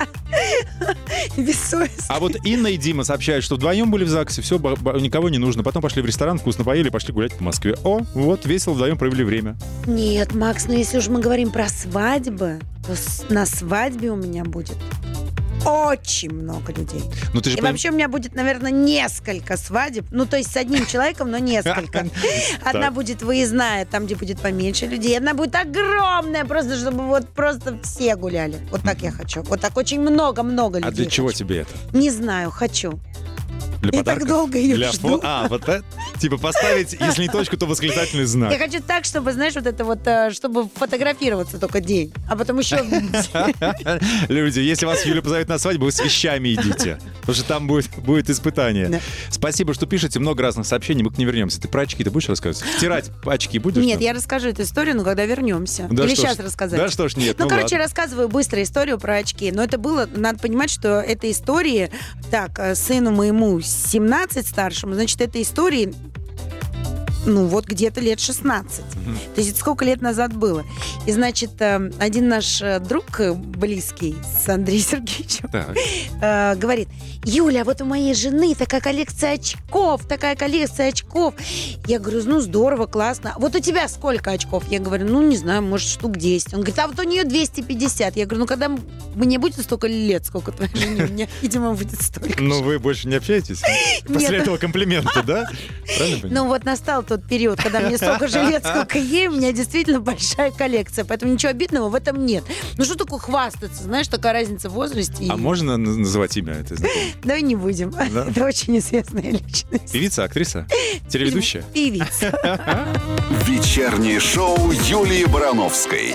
Бессовестно. 1.37 2.05
А 2.09 2.21
вот 2.21 2.37
Инна 2.45 2.69
и 2.69 2.77
Дима 2.77 3.05
сообщают, 3.05 3.45
что 3.45 3.57
вдвоем 3.57 3.91
были 3.91 4.05
в 4.05 4.09
ЗАГСе, 4.09 4.43
все, 4.43 4.59
никого 4.59 5.29
не 5.29 5.39
нужно. 5.39 5.63
Потом 5.63 5.83
пошли 5.83 6.03
в 6.03 6.07
ресторан, 6.07 6.39
вкусно 6.39 6.65
поели, 6.65 6.89
пошли 6.89 7.13
гулять 7.13 7.37
по 7.37 7.45
Москве. 7.45 7.77
О, 7.85 8.01
вот, 8.15 8.47
весело 8.47 8.75
вдвоем 8.75 8.99
провели 8.99 9.25
время. 9.25 9.57
Нет, 9.87 10.35
Макс, 10.35 10.67
ну 10.67 10.75
если 10.75 10.99
уж 10.99 11.09
мы 11.09 11.21
говорим 11.21 11.51
про 11.51 11.69
свадьбы, 11.69 12.59
то 12.87 12.95
на 13.33 13.47
свадьбе 13.47 14.11
у 14.11 14.17
меня 14.17 14.45
будет 14.45 14.77
очень 15.65 16.31
много 16.33 16.73
людей. 16.73 17.03
Ну 17.35 17.41
ты 17.41 17.51
же 17.51 17.57
И 17.57 17.61
поним- 17.61 17.71
вообще 17.73 17.91
у 17.91 17.93
меня 17.93 18.09
будет, 18.09 18.35
наверное, 18.35 18.71
несколько 18.71 19.57
свадеб. 19.57 20.07
Ну, 20.11 20.27
то 20.27 20.37
есть 20.37 20.53
с 20.53 20.57
одним 20.57 20.87
человеком, 20.87 21.31
но 21.31 21.39
несколько. 21.39 22.07
Одна 22.65 22.91
будет 22.91 23.23
выездная, 23.23 23.85
там, 23.87 24.07
где 24.07 24.17
будет 24.17 24.41
поменьше 24.41 24.87
людей. 24.87 25.17
Одна 25.17 25.35
будет 25.35 25.55
огромная, 25.57 26.45
просто 26.45 26.77
чтобы 26.77 27.07
вот 27.07 27.29
просто 27.29 27.79
все 27.83 28.17
гуляли. 28.17 28.57
Вот 28.71 28.83
так 28.83 29.03
я 29.03 29.11
хочу. 29.11 29.43
Вот 29.43 29.61
так 29.61 29.77
очень 29.77 30.01
много-много 30.01 30.79
людей. 30.79 30.89
А 30.91 30.93
для 30.93 31.07
чего 31.07 31.33
тебе 31.33 31.61
это? 31.61 31.71
Не 31.97 32.11
знаю, 32.11 32.51
хочу. 32.51 32.99
Для 33.83 33.91
Я 33.99 34.05
так 34.05 34.27
долго 34.27 34.59
ее 34.59 34.77
Для 34.77 34.93
жду. 34.93 35.17
фо- 35.17 35.21
А, 35.23 35.49
вот 35.49 35.63
это? 35.69 35.83
Типа 36.21 36.37
поставить, 36.39 36.93
если 37.01 37.23
не 37.23 37.29
точку, 37.29 37.57
то 37.57 37.67
восклицательный 37.67 38.23
Я 38.23 38.29
знак. 38.29 38.59
хочу 38.59 38.83
так, 38.83 39.05
чтобы, 39.05 39.33
знаешь, 39.33 39.55
вот 39.55 39.67
это 39.67 39.85
вот, 39.85 40.07
э, 40.07 40.31
чтобы 40.33 40.69
фотографироваться 40.75 41.59
только 41.59 41.81
день, 41.81 42.13
а 42.29 42.37
потом 42.37 42.59
еще... 42.59 42.77
Люди, 44.29 44.61
если 44.61 44.87
вас 44.87 45.05
Юля 45.05 45.23
позовет 45.23 45.49
на 45.49 45.59
свадьбу, 45.59 45.87
вы 45.87 45.93
с 45.93 46.01
вещами 46.03 46.55
идите. 46.55 46.99
Потому 47.21 47.35
что 47.35 47.45
там 47.45 47.67
будет, 47.67 47.89
будет 47.99 48.29
испытание. 48.31 48.89
Да. 48.89 49.01
Спасибо, 49.31 49.75
что 49.75 49.87
пишете. 49.87 50.19
Много 50.19 50.43
разных 50.43 50.67
сообщений. 50.67 51.03
Мы 51.03 51.11
к 51.11 51.19
ним 51.19 51.29
вернемся. 51.29 51.61
Ты 51.61 51.69
про 51.69 51.83
очки 51.83 52.05
ты 52.05 52.11
будешь 52.11 52.29
рассказывать? 52.29 52.69
Втирать 52.77 53.11
очки 53.25 53.59
будешь? 53.59 53.83
Нет, 53.85 53.95
нам? 53.97 54.03
я 54.05 54.13
расскажу 54.13 54.49
эту 54.49 54.63
историю, 54.63 54.97
но 54.97 55.05
когда 55.05 55.25
вернемся. 55.25 55.89
Да 55.91 56.05
Или 56.05 56.15
что 56.15 56.23
ж- 56.27 56.29
сейчас 56.31 56.39
рассказать. 56.41 56.79
Да 56.79 56.89
что 56.89 57.09
ж 57.09 57.17
нет, 57.17 57.37
Ну, 57.39 57.45
ну, 57.45 57.51
короче, 57.51 57.77
ладно. 57.77 57.79
рассказываю 57.79 58.29
быстро 58.29 58.63
историю 58.63 58.99
про 58.99 59.17
очки. 59.17 59.51
Но 59.53 59.63
это 59.63 59.79
было, 59.79 60.09
надо 60.15 60.39
понимать, 60.39 60.71
что 60.71 61.01
этой 61.01 61.31
истории, 61.31 61.91
так, 62.31 62.59
э, 62.59 62.75
сыну 62.75 63.11
моему 63.11 63.61
17 63.71 64.47
старшему, 64.47 64.95
значит, 64.95 65.21
этой 65.21 65.43
истории 65.43 65.93
ну, 67.27 67.47
вот 67.47 67.67
где-то 67.67 68.01
лет 68.01 68.21
16. 68.21 68.85
Мгм. 68.95 69.19
То 69.35 69.41
есть 69.41 69.51
это 69.51 69.61
сколько 69.61 69.85
лет 69.85 70.01
назад 70.01 70.35
было. 70.35 70.65
И, 71.07 71.13
значит, 71.13 71.61
э, 71.61 71.91
один 71.99 72.29
наш 72.29 72.63
э, 72.63 72.81
друг 72.81 73.21
э, 73.21 73.33
близкий 73.33 74.17
с 74.23 74.49
Андреем 74.49 74.83
Сергеевичем 74.91 75.49
Так. 75.49 76.59
говорит, 76.59 76.89
Юля, 77.25 77.65
вот 77.65 77.83
у 77.83 77.85
моей 77.85 78.15
жены 78.15 78.55
такая 78.55 78.81
коллекция 78.81 79.35
очков, 79.35 80.07
такая 80.07 80.37
коллекция 80.37 80.89
очков. 80.89 81.35
Я 81.87 81.99
говорю, 81.99 82.23
ну, 82.25 82.41
здорово, 82.41 82.87
классно. 82.87 83.35
Вот 83.39 83.55
у 83.55 83.61
тебя 83.61 83.89
сколько 83.89 84.31
очков? 84.31 84.65
Я 84.71 84.79
говорю, 84.79 85.07
ну, 85.07 85.23
не 85.23 85.37
знаю, 85.37 85.63
может, 85.63 85.89
штук 85.89 86.17
10. 86.17 86.55
Он 86.55 86.61
говорит, 86.61 86.79
а 86.79 86.87
вот 86.87 86.99
у 86.99 87.03
нее 87.03 87.25
250. 87.25 88.17
Я 88.17 88.25
говорю, 88.25 88.41
ну, 88.41 88.47
когда 88.47 88.71
мне 89.15 89.39
будет 89.39 89.61
столько 89.61 89.87
лет, 89.87 90.25
сколько 90.25 90.53
твоей 90.53 90.75
жене, 90.75 91.05
мне, 91.07 91.29
видимо, 91.43 91.75
будет 91.75 92.01
столько. 92.01 92.43
Ну, 92.43 92.63
вы 92.63 92.79
больше 92.79 93.09
не 93.09 93.17
общаетесь? 93.17 93.63
После 94.07 94.39
этого 94.39 94.57
комплимента, 94.57 95.23
да? 95.23 95.47
Ну 96.23 96.47
вот 96.47 96.65
настал 96.65 97.03
тот 97.11 97.27
период, 97.29 97.61
когда 97.61 97.81
мне 97.81 97.97
столько 97.97 98.29
же 98.29 98.41
лет, 98.43 98.65
сколько 98.67 98.99
ей, 98.99 99.27
у 99.29 99.33
меня 99.33 99.53
действительно 99.53 100.01
большая 100.01 100.51
коллекция, 100.53 101.05
поэтому 101.05 101.33
ничего 101.33 101.51
обидного 101.51 101.89
в 101.89 101.95
этом 101.95 102.25
нет. 102.25 102.45
Ну 102.77 102.85
что 102.85 102.95
такое 102.95 103.19
хвастаться, 103.19 103.83
знаешь, 103.83 104.07
такая 104.09 104.33
разница 104.33 104.69
в 104.71 104.73
возрасте. 104.75 105.25
и- 105.25 105.29
А 105.29 105.37
можно 105.37 105.73
н- 105.73 106.03
называть 106.03 106.37
имя 106.37 106.55
этой 106.55 106.77
знакомой? 106.77 107.15
Давай 107.25 107.43
не 107.43 107.57
будем, 107.57 107.91
Да? 107.91 108.27
это 108.31 108.45
очень 108.45 108.79
известная 108.79 109.23
личность. 109.31 109.93
Певица, 109.93 110.25
актриса? 110.25 110.67
Телеведущая? 111.09 111.63
Певица. 111.75 112.33
Вечернее 113.47 114.21
шоу 114.21 114.71
Юлии 114.71 115.25
Барановской. 115.25 116.15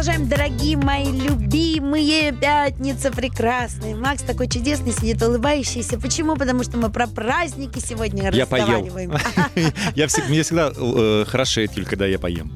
Продолжаем, 0.00 0.28
дорогие 0.30 0.78
мои 0.78 1.12
любимые. 1.12 2.32
Пятница 2.32 3.10
прекрасная. 3.12 3.94
Макс 3.94 4.22
такой 4.22 4.48
чудесный, 4.48 4.92
сидит 4.94 5.22
улыбающийся. 5.22 6.00
Почему? 6.00 6.36
Потому 6.36 6.64
что 6.64 6.78
мы 6.78 6.88
про 6.88 7.06
праздники 7.06 7.80
сегодня 7.80 8.30
Я 8.32 8.46
поел. 8.46 8.64
разговариваем. 8.66 9.12
Я 9.94 10.06
всег- 10.06 10.26
Мне 10.30 10.42
всегда 10.42 10.72
э, 10.74 11.26
хорошеет, 11.28 11.76
Юль, 11.76 11.84
когда 11.84 12.06
я 12.06 12.18
поем. 12.18 12.50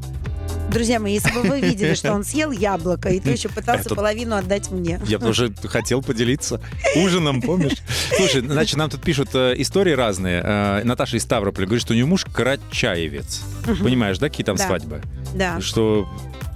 Друзья 0.70 0.98
мои, 0.98 1.12
если 1.12 1.30
бы 1.32 1.42
вы 1.42 1.60
видели, 1.60 1.92
что 1.92 2.14
он 2.14 2.24
съел 2.24 2.50
яблоко, 2.50 3.10
и 3.10 3.20
то 3.20 3.28
еще 3.30 3.50
пытался 3.50 3.88
Это- 3.88 3.94
половину 3.94 4.36
отдать 4.36 4.70
мне. 4.70 4.98
Я 5.06 5.18
тоже 5.18 5.52
хотел 5.64 6.00
поделиться 6.00 6.62
ужином, 6.96 7.42
помнишь? 7.42 7.76
Слушай, 8.16 8.40
значит, 8.40 8.76
нам 8.78 8.88
тут 8.88 9.02
пишут 9.02 9.28
э, 9.34 9.52
истории 9.58 9.92
разные. 9.92 10.40
Э, 10.42 10.82
Наташа 10.82 11.18
из 11.18 11.24
Ставрополя 11.24 11.66
говорит, 11.66 11.82
что 11.82 11.92
у 11.92 11.94
нее 11.94 12.06
муж 12.06 12.24
карачаевец. 12.24 13.42
Понимаешь, 13.82 14.16
да, 14.16 14.30
какие 14.30 14.46
там 14.46 14.56
Да. 14.56 14.66
свадьбы? 14.66 15.02
Да. 15.34 15.60
Что 15.60 16.08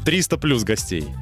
300 0.08 0.38
плюс 0.38 0.64
гостей. 0.64 1.04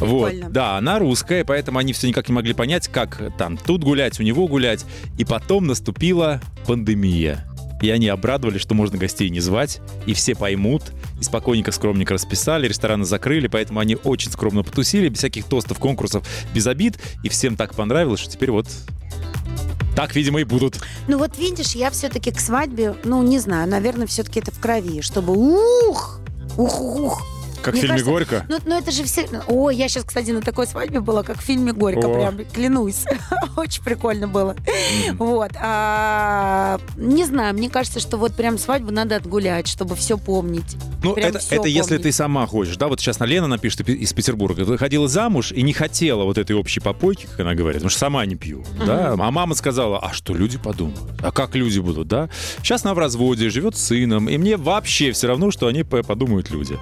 Вот, 0.00 0.30
Прикольно. 0.30 0.50
да, 0.50 0.76
она 0.76 0.98
русская, 0.98 1.44
поэтому 1.44 1.78
они 1.78 1.92
все 1.92 2.08
никак 2.08 2.28
не 2.28 2.34
могли 2.34 2.52
понять, 2.52 2.88
как 2.88 3.22
там 3.38 3.56
тут 3.56 3.84
гулять, 3.84 4.18
у 4.18 4.24
него 4.24 4.48
гулять. 4.48 4.84
И 5.16 5.24
потом 5.24 5.68
наступила 5.68 6.40
пандемия. 6.66 7.46
И 7.80 7.90
они 7.90 8.08
обрадовались, 8.08 8.60
что 8.60 8.74
можно 8.74 8.98
гостей 8.98 9.30
не 9.30 9.38
звать, 9.38 9.80
и 10.04 10.12
все 10.12 10.34
поймут, 10.34 10.82
и 11.20 11.22
спокойненько, 11.22 11.70
скромненько 11.70 12.14
расписали, 12.14 12.66
рестораны 12.66 13.04
закрыли, 13.04 13.46
поэтому 13.46 13.78
они 13.78 13.96
очень 14.02 14.32
скромно 14.32 14.64
потусили, 14.64 15.08
без 15.08 15.18
всяких 15.18 15.44
тостов, 15.44 15.78
конкурсов, 15.78 16.26
без 16.52 16.66
обид, 16.66 16.98
и 17.22 17.28
всем 17.28 17.54
так 17.54 17.76
понравилось, 17.76 18.18
что 18.18 18.32
теперь 18.32 18.50
вот 18.50 18.66
так, 19.94 20.16
видимо, 20.16 20.40
и 20.40 20.44
будут. 20.44 20.80
Ну 21.06 21.18
вот 21.18 21.38
видишь, 21.38 21.76
я 21.76 21.88
все-таки 21.92 22.32
к 22.32 22.40
свадьбе, 22.40 22.96
ну 23.04 23.22
не 23.22 23.38
знаю, 23.38 23.70
наверное, 23.70 24.08
все-таки 24.08 24.40
это 24.40 24.50
в 24.50 24.58
крови, 24.58 25.02
чтобы 25.02 25.34
ух, 25.34 26.18
ух, 26.56 26.80
ух. 26.80 27.33
Как 27.64 27.74
в 27.74 27.78
фильме 27.78 27.88
кажется, 27.94 28.10
«Горько». 28.10 28.46
Ну, 28.48 28.58
ну 28.66 28.78
это 28.78 28.90
же 28.90 29.04
все... 29.04 29.26
О, 29.48 29.70
я 29.70 29.88
сейчас, 29.88 30.04
кстати, 30.04 30.30
на 30.30 30.42
такой 30.42 30.66
свадьбе 30.66 31.00
была, 31.00 31.22
как 31.22 31.38
в 31.38 31.42
фильме 31.42 31.72
«Горько», 31.72 32.06
О. 32.06 32.14
прям, 32.14 32.44
клянусь. 32.52 33.04
Очень 33.56 33.82
прикольно 33.82 34.28
было. 34.28 34.54
Вот. 35.18 35.52
А, 35.60 36.78
не 36.96 37.24
знаю, 37.24 37.54
мне 37.54 37.70
кажется, 37.70 38.00
что 38.00 38.16
вот 38.16 38.34
прям 38.34 38.58
свадьбу 38.58 38.90
надо 38.92 39.16
отгулять, 39.16 39.66
чтобы 39.66 39.96
все 39.96 40.18
помнить. 40.18 40.76
Ну, 41.02 41.14
Прям 41.14 41.34
это, 41.50 41.68
если 41.68 41.98
ты 41.98 42.12
сама 42.12 42.46
хочешь, 42.46 42.76
да, 42.76 42.88
вот 42.88 43.00
сейчас 43.00 43.18
на 43.18 43.24
Лена 43.24 43.46
напишет 43.46 43.80
из 43.80 43.86
Пе- 43.86 43.92
из 43.94 44.12
Петербурга, 44.14 44.64
ты 44.64 44.78
ходила 44.78 45.06
замуж 45.06 45.52
и 45.52 45.62
не 45.62 45.74
хотела 45.74 46.24
вот 46.24 46.38
этой 46.38 46.56
общей 46.56 46.80
попойки, 46.80 47.26
как 47.26 47.40
она 47.40 47.54
говорит, 47.54 47.80
потому 47.80 47.90
что 47.90 47.98
сама 47.98 48.24
не 48.24 48.36
пью, 48.36 48.64
да, 48.86 49.12
а 49.12 49.30
мама 49.30 49.54
сказала, 49.54 49.98
а 49.98 50.14
что 50.14 50.34
люди 50.34 50.56
подумают, 50.56 50.98
а 51.22 51.30
как 51.30 51.54
люди 51.54 51.78
будут, 51.78 52.08
да, 52.08 52.30
сейчас 52.62 52.84
она 52.86 52.94
в 52.94 52.98
разводе, 52.98 53.50
живет 53.50 53.76
с 53.76 53.84
сыном, 53.84 54.30
и 54.30 54.38
мне 54.38 54.56
вообще 54.56 55.12
все 55.12 55.26
равно, 55.26 55.50
что 55.50 55.66
они 55.66 55.84
по- 55.84 56.02
подумают 56.02 56.50
люди. 56.50 56.78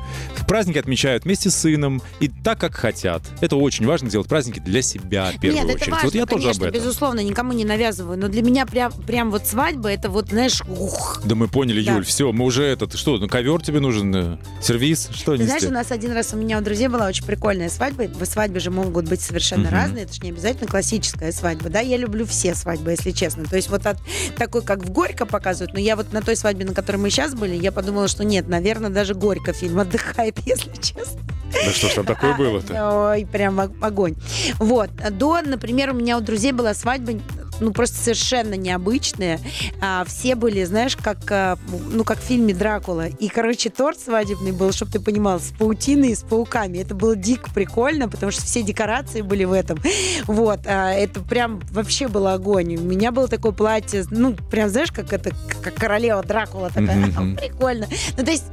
Праздники 0.73 0.79
отмечают 0.87 1.25
вместе 1.25 1.51
с 1.51 1.55
сыном 1.57 2.01
и 2.21 2.29
так, 2.29 2.59
как 2.59 2.75
хотят. 2.75 3.23
Это 3.43 3.57
очень 3.57 3.85
важно 3.87 4.09
делать 4.09 4.27
праздники 4.27 4.59
для 4.61 4.81
себя 4.81 5.31
в 5.37 5.39
первую 5.41 5.65
Нет, 5.67 5.77
очередь. 5.77 5.83
это 5.83 5.91
важно, 5.91 6.07
вот 6.07 6.15
я 6.15 6.27
тоже 6.27 6.43
конечно, 6.45 6.65
об 6.67 6.69
этом. 6.75 6.83
безусловно, 6.83 7.21
никому 7.21 7.53
не 7.53 7.65
навязываю. 7.67 8.19
Но 8.19 8.29
для 8.29 8.43
меня 8.43 8.65
прям, 8.65 8.91
прям 8.93 9.31
вот 9.31 9.47
свадьба, 9.47 9.91
это 9.91 10.09
вот, 10.09 10.29
знаешь, 10.31 10.63
ух. 10.69 11.21
Да 11.25 11.35
мы 11.35 11.49
поняли, 11.49 11.85
Да. 11.85 11.93
Юль, 11.97 12.05
все, 12.07 12.33
мы 12.33 12.45
уже 12.47 12.65
это, 12.65 12.87
ты 12.87 12.97
что, 12.97 13.19
ну 13.19 13.29
ковер 13.29 13.61
тебе 13.61 13.81
нужен, 13.81 14.15
э, 14.15 14.37
сервис, 14.63 15.11
что 15.13 15.33
Ты 15.37 15.43
нести? 15.43 15.47
знаешь, 15.49 15.65
у 15.65 15.71
нас 15.75 15.91
один 15.91 16.13
раз 16.13 16.33
у 16.33 16.37
меня 16.37 16.59
у 16.59 16.63
друзей 16.63 16.89
была 16.89 17.07
очень 17.07 17.25
прикольная 17.27 17.69
свадьба. 17.69 18.05
В 18.05 18.25
свадьбы 18.25 18.61
же 18.61 18.71
могут 18.71 19.09
быть 19.09 19.21
совершенно 19.21 19.65
Мгм. 19.65 19.73
разные. 19.73 20.05
Это 20.05 20.15
же 20.15 20.21
не 20.23 20.31
обязательно 20.31 20.69
классическая 20.69 21.33
свадьба. 21.33 21.69
Да, 21.69 21.81
я 21.81 21.97
люблю 21.99 22.25
все 22.25 22.55
свадьбы, 22.55 22.93
если 22.93 23.11
честно. 23.11 23.45
То 23.45 23.57
есть 23.57 23.69
вот 23.69 23.85
от 23.87 23.99
такой, 24.37 24.63
как 24.63 24.83
в 24.85 24.91
Горько 24.91 25.27
показывают. 25.27 25.75
Но 25.75 25.81
я 25.81 25.97
вот 25.97 26.13
на 26.13 26.23
той 26.23 26.37
свадьбе, 26.37 26.65
на 26.65 26.73
которой 26.75 26.97
мы 26.97 27.11
сейчас 27.11 27.35
были, 27.35 27.55
я 27.57 27.73
подумала, 27.73 28.09
что 28.09 28.25
нет, 28.25 28.49
наверное, 28.49 28.91
даже 28.91 29.15
Горько 29.15 29.53
фильм 29.53 29.81
отдыхает, 29.81 30.39
если 30.47 30.62
честно. 30.81 31.21
Да 31.53 31.71
что 31.71 31.89
ж 31.89 31.95
там 31.95 32.07
такое 32.07 32.35
А, 32.35 32.37
было-то? 32.37 33.11
Ой, 33.11 33.27
прям 33.27 33.61
огонь. 33.61 34.15
Вот. 34.59 34.91
До, 35.13 35.41
например, 35.43 35.91
у 35.91 35.95
меня 35.95 36.17
у 36.17 36.21
друзей 36.21 36.53
была 36.53 36.75
свадьба, 36.75 37.21
ну, 37.61 37.73
просто 37.73 37.97
совершенно 37.97 38.55
необычная. 38.55 39.39
А, 39.81 40.05
все 40.05 40.35
были, 40.35 40.65
знаешь, 40.65 40.97
как, 40.97 41.19
а, 41.31 41.59
ну, 41.91 42.05
как 42.05 42.19
в 42.19 42.23
фильме 42.23 42.55
«Дракула». 42.55 43.07
И, 43.07 43.29
короче, 43.29 43.71
торт 43.71 44.01
свадебный 44.01 44.53
был, 44.53 44.73
чтобы 44.73 44.93
ты 44.93 45.01
понимал, 45.01 45.39
с 45.41 45.53
паутиной 45.59 46.11
и 46.11 46.15
с 46.15 46.23
пауками. 46.23 46.79
Это 46.79 46.95
было 46.95 47.15
дико 47.15 47.51
прикольно, 47.53 48.09
потому 48.09 48.33
что 48.33 48.43
все 48.43 48.63
декорации 48.63 49.21
были 49.21 49.45
в 49.45 49.53
этом. 49.53 49.79
Вот. 50.27 50.61
А, 50.67 50.93
это 50.93 51.21
прям 51.21 51.61
вообще 51.71 52.09
был 52.09 52.27
огонь. 52.27 52.77
У 52.77 52.83
меня 52.83 53.13
было 53.13 53.29
такое 53.29 53.53
платье, 53.53 54.05
ну, 54.11 54.35
прям, 54.35 54.69
знаешь, 54.69 54.91
как 54.91 55.13
это, 55.13 55.31
как 55.63 55.75
королева 55.75 56.23
Дракула 56.23 56.69
такая. 56.69 57.07
Прикольно. 57.37 57.87
Ну, 58.17 58.25
то 58.25 58.31
есть 58.31 58.45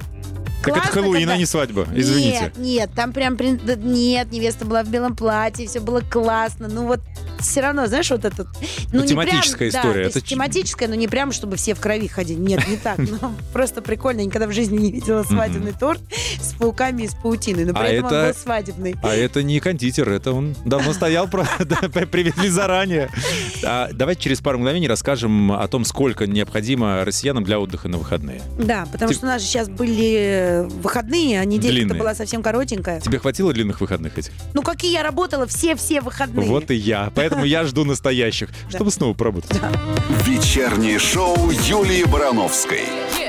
Так 0.64 0.78
это 0.78 0.88
Хэллоуин, 0.88 1.22
когда- 1.22 1.34
а 1.34 1.38
не 1.38 1.46
свадьба, 1.46 1.88
извините. 1.94 2.42
нет, 2.42 2.58
нет, 2.58 2.90
там 2.96 3.14
прям 3.14 3.38
нет, 3.38 4.32
невеста 4.32 4.66
была 4.66 4.84
в 4.84 4.90
белом 4.90 5.16
платье, 5.16 5.68
все 5.68 5.80
было 5.80 6.02
классно. 6.02 6.68
Ну 6.68 6.86
вот 6.86 7.00
все 7.40 7.62
равно, 7.62 7.88
знаешь, 7.88 8.10
вот 8.12 8.26
этот. 8.26 8.48
Ну, 8.92 9.06
тематическая 9.06 9.70
прям, 9.72 9.82
история, 9.82 10.04
Да, 10.06 10.10
то 10.12 10.20
это 10.20 10.28
тематическая, 10.28 10.88
но 10.90 10.96
не 10.96 11.08
прям, 11.08 11.32
чтобы 11.32 11.56
все 11.56 11.74
в 11.74 11.80
крови 11.80 12.08
ходили. 12.08 12.38
Нет, 12.40 12.68
не 12.68 12.76
так. 12.76 12.98
Ну, 12.98 13.18
просто 13.54 13.82
прикольно. 13.82 14.20
Я 14.20 14.26
никогда 14.26 14.48
в 14.48 14.52
жизни 14.52 14.78
не 14.78 14.92
видела 14.92 15.24
свадебный 15.24 15.72
торт 15.72 16.02
с 16.42 16.54
пауками 16.56 17.04
и 17.04 17.08
с 17.08 17.14
паутиной. 17.16 17.64
Но 17.66 17.74
при 17.74 17.82
А 17.84 17.88
этом 17.88 18.06
это- 18.08 18.20
он 18.22 18.28
был 18.28 18.34
свадебный. 18.36 18.96
А 19.02 19.16
это 19.16 19.42
не 19.44 19.60
кондитер, 19.62 20.10
это 20.10 20.34
он 20.34 20.56
давно 20.66 20.92
стоял, 20.94 21.28
привезли 21.30 22.50
заранее. 22.50 23.10
А 23.64 23.90
Давайте 23.94 24.22
через 24.24 24.40
пару 24.42 24.58
мгновений 24.58 24.88
расскажем 24.88 25.52
о 25.54 25.68
том, 25.68 25.86
сколько 25.86 26.28
необходимо 26.28 27.04
россиянам 27.06 27.44
для 27.44 27.60
отдыха 27.60 27.88
на 27.88 27.98
выходные. 27.98 28.42
Да, 28.58 28.86
потому 28.92 29.14
что 29.14 29.26
у 29.26 29.30
нас 29.30 29.42
же 29.42 29.48
сейчас 29.48 29.70
были 29.70 30.49
выходные, 30.64 31.40
а 31.40 31.46
неделька-то 31.46 31.74
Длинные. 31.74 32.00
была 32.00 32.16
совсем 32.16 32.42
коротенькая. 32.44 33.00
Тебе 33.02 33.20
хватило 33.20 33.54
длинных 33.54 33.82
выходных 33.82 34.18
этих? 34.18 34.32
Ну, 34.54 34.62
какие 34.62 34.94
я 34.94 35.04
работала 35.04 35.46
все-все 35.48 36.02
выходные. 36.02 36.48
Вот 36.48 36.72
и 36.72 36.76
я. 36.76 37.12
Поэтому 37.16 37.46
я 37.46 37.64
жду 37.66 37.86
настоящих, 37.86 38.50
чтобы 38.70 38.92
снова 38.92 39.14
поработать. 39.14 39.52
Вечернее 40.26 41.00
шоу 41.00 41.50
Юлии 41.68 42.04
Барановской. 42.04 42.82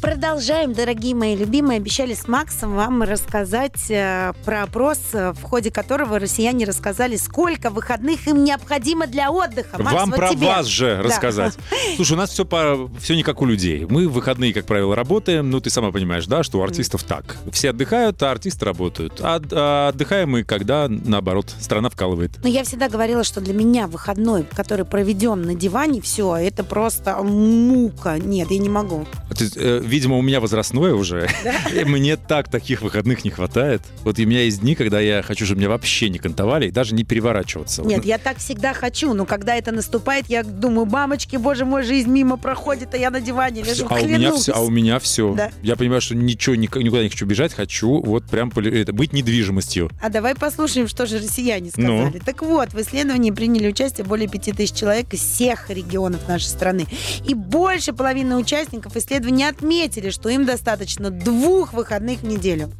продолжаем, 0.00 0.72
дорогие 0.72 1.14
мои 1.14 1.36
любимые. 1.36 1.76
Обещали 1.78 2.14
с 2.14 2.26
Максом 2.26 2.74
вам 2.74 3.02
рассказать 3.02 3.90
э, 3.90 4.32
про 4.44 4.62
опрос, 4.62 4.98
э, 5.12 5.32
в 5.32 5.42
ходе 5.42 5.70
которого 5.70 6.18
россияне 6.18 6.64
рассказали, 6.64 7.16
сколько 7.16 7.70
выходных 7.70 8.26
им 8.26 8.42
необходимо 8.44 9.06
для 9.06 9.30
отдыха. 9.30 9.80
Макс, 9.82 9.94
Вам 9.94 10.10
вот 10.10 10.16
про 10.16 10.28
тебе. 10.30 10.46
вас 10.46 10.66
же 10.66 10.96
Да. 10.96 11.02
рассказать. 11.02 11.54
Слушай, 11.96 12.12
у 12.14 12.16
нас 12.16 12.30
все, 12.30 12.44
по, 12.44 12.90
все 13.00 13.14
не 13.14 13.22
как 13.22 13.42
у 13.42 13.46
людей. 13.46 13.86
Мы 13.88 14.08
в 14.08 14.12
выходные, 14.12 14.52
как 14.54 14.64
правило, 14.66 14.96
работаем. 14.96 15.50
Ну, 15.50 15.60
ты 15.60 15.70
сама 15.70 15.92
понимаешь, 15.92 16.26
да, 16.26 16.42
что 16.42 16.58
у 16.58 16.62
артистов 16.62 17.02
так. 17.04 17.36
Все 17.52 17.70
отдыхают, 17.70 18.22
а 18.22 18.30
артисты 18.30 18.64
работают. 18.64 19.20
А, 19.20 19.40
а 19.52 19.88
отдыхаем 19.88 20.30
мы, 20.30 20.44
когда, 20.44 20.86
наоборот, 20.88 21.54
страна 21.60 21.90
вкалывает. 21.90 22.32
Но 22.42 22.48
я 22.48 22.64
всегда 22.64 22.88
говорила, 22.88 23.22
что 23.24 23.40
для 23.40 23.54
меня 23.54 23.86
выходной, 23.86 24.44
который 24.44 24.84
проведен 24.84 25.42
на 25.42 25.54
диване, 25.54 26.00
все, 26.00 26.36
это 26.36 26.64
просто 26.64 27.16
мука. 27.22 28.18
Нет, 28.18 28.50
я 28.50 28.58
не 28.58 28.68
могу. 28.68 29.06
А 29.30 29.34
Ты 29.34 29.50
э, 29.56 29.80
видимо, 29.90 30.16
у 30.16 30.22
меня 30.22 30.40
возрастное 30.40 30.94
уже. 30.94 31.28
И 31.74 31.84
Мне 31.84 32.16
так 32.16 32.48
таких 32.48 32.82
выходных 32.82 33.24
не 33.24 33.30
хватает. 33.30 33.82
Вот 34.04 34.18
у 34.18 34.22
меня 34.22 34.42
есть 34.42 34.60
дни, 34.60 34.74
когда 34.74 35.00
я 35.00 35.22
хочу, 35.22 35.44
чтобы 35.44 35.60
меня 35.60 35.68
вообще 35.68 36.08
не 36.08 36.18
кантовали 36.18 36.68
и 36.68 36.70
даже 36.70 36.94
не 36.94 37.04
переворачиваться. 37.04 37.82
Нет, 37.82 38.04
я 38.04 38.18
так 38.18 38.38
всегда 38.38 38.72
хочу, 38.72 39.12
но 39.12 39.26
когда 39.26 39.54
это 39.56 39.72
наступает, 39.72 40.26
я 40.28 40.42
думаю, 40.42 40.86
мамочки, 40.86 41.36
боже 41.36 41.64
мой, 41.64 41.82
жизнь 41.82 42.10
мимо 42.10 42.36
проходит, 42.36 42.94
а 42.94 42.96
я 42.96 43.10
на 43.10 43.20
диване 43.20 43.62
лежу, 43.62 43.86
а 43.90 43.94
у 44.00 44.06
меня 44.06 44.32
все, 44.32 44.52
а 44.52 44.60
у 44.60 44.70
меня 44.70 44.98
все. 44.98 45.34
Да. 45.34 45.50
Я 45.62 45.76
понимаю, 45.76 46.00
что 46.00 46.14
ничего 46.14 46.54
ник- 46.54 46.76
никуда 46.76 47.02
не 47.02 47.08
хочу 47.08 47.26
бежать, 47.26 47.52
хочу 47.52 48.00
вот 48.00 48.24
прям 48.24 48.50
это, 48.56 48.92
быть 48.92 49.12
недвижимостью. 49.12 49.90
А 50.00 50.08
давай 50.08 50.34
послушаем, 50.34 50.86
что 50.88 51.06
же 51.06 51.18
россияне 51.18 51.70
Ну? 51.76 51.98
сказали. 52.06 52.22
Так 52.24 52.42
вот, 52.42 52.72
в 52.72 52.80
исследовании 52.80 53.30
приняли 53.30 53.68
участие 53.68 54.06
более 54.06 54.28
5000 54.28 54.72
человек 54.72 55.12
из 55.14 55.20
всех 55.20 55.68
регионов 55.70 56.20
нашей 56.28 56.44
страны. 56.46 56.86
И 57.26 57.34
больше 57.34 57.92
половины 57.92 58.36
участников 58.36 58.96
исследования 58.96 59.48
отметили, 59.48 59.79
что 60.10 60.28
им 60.28 60.44
достаточно 60.44 61.10
двух 61.10 61.72
выходных 61.72 62.20
в 62.20 62.24
неделю. 62.24 62.70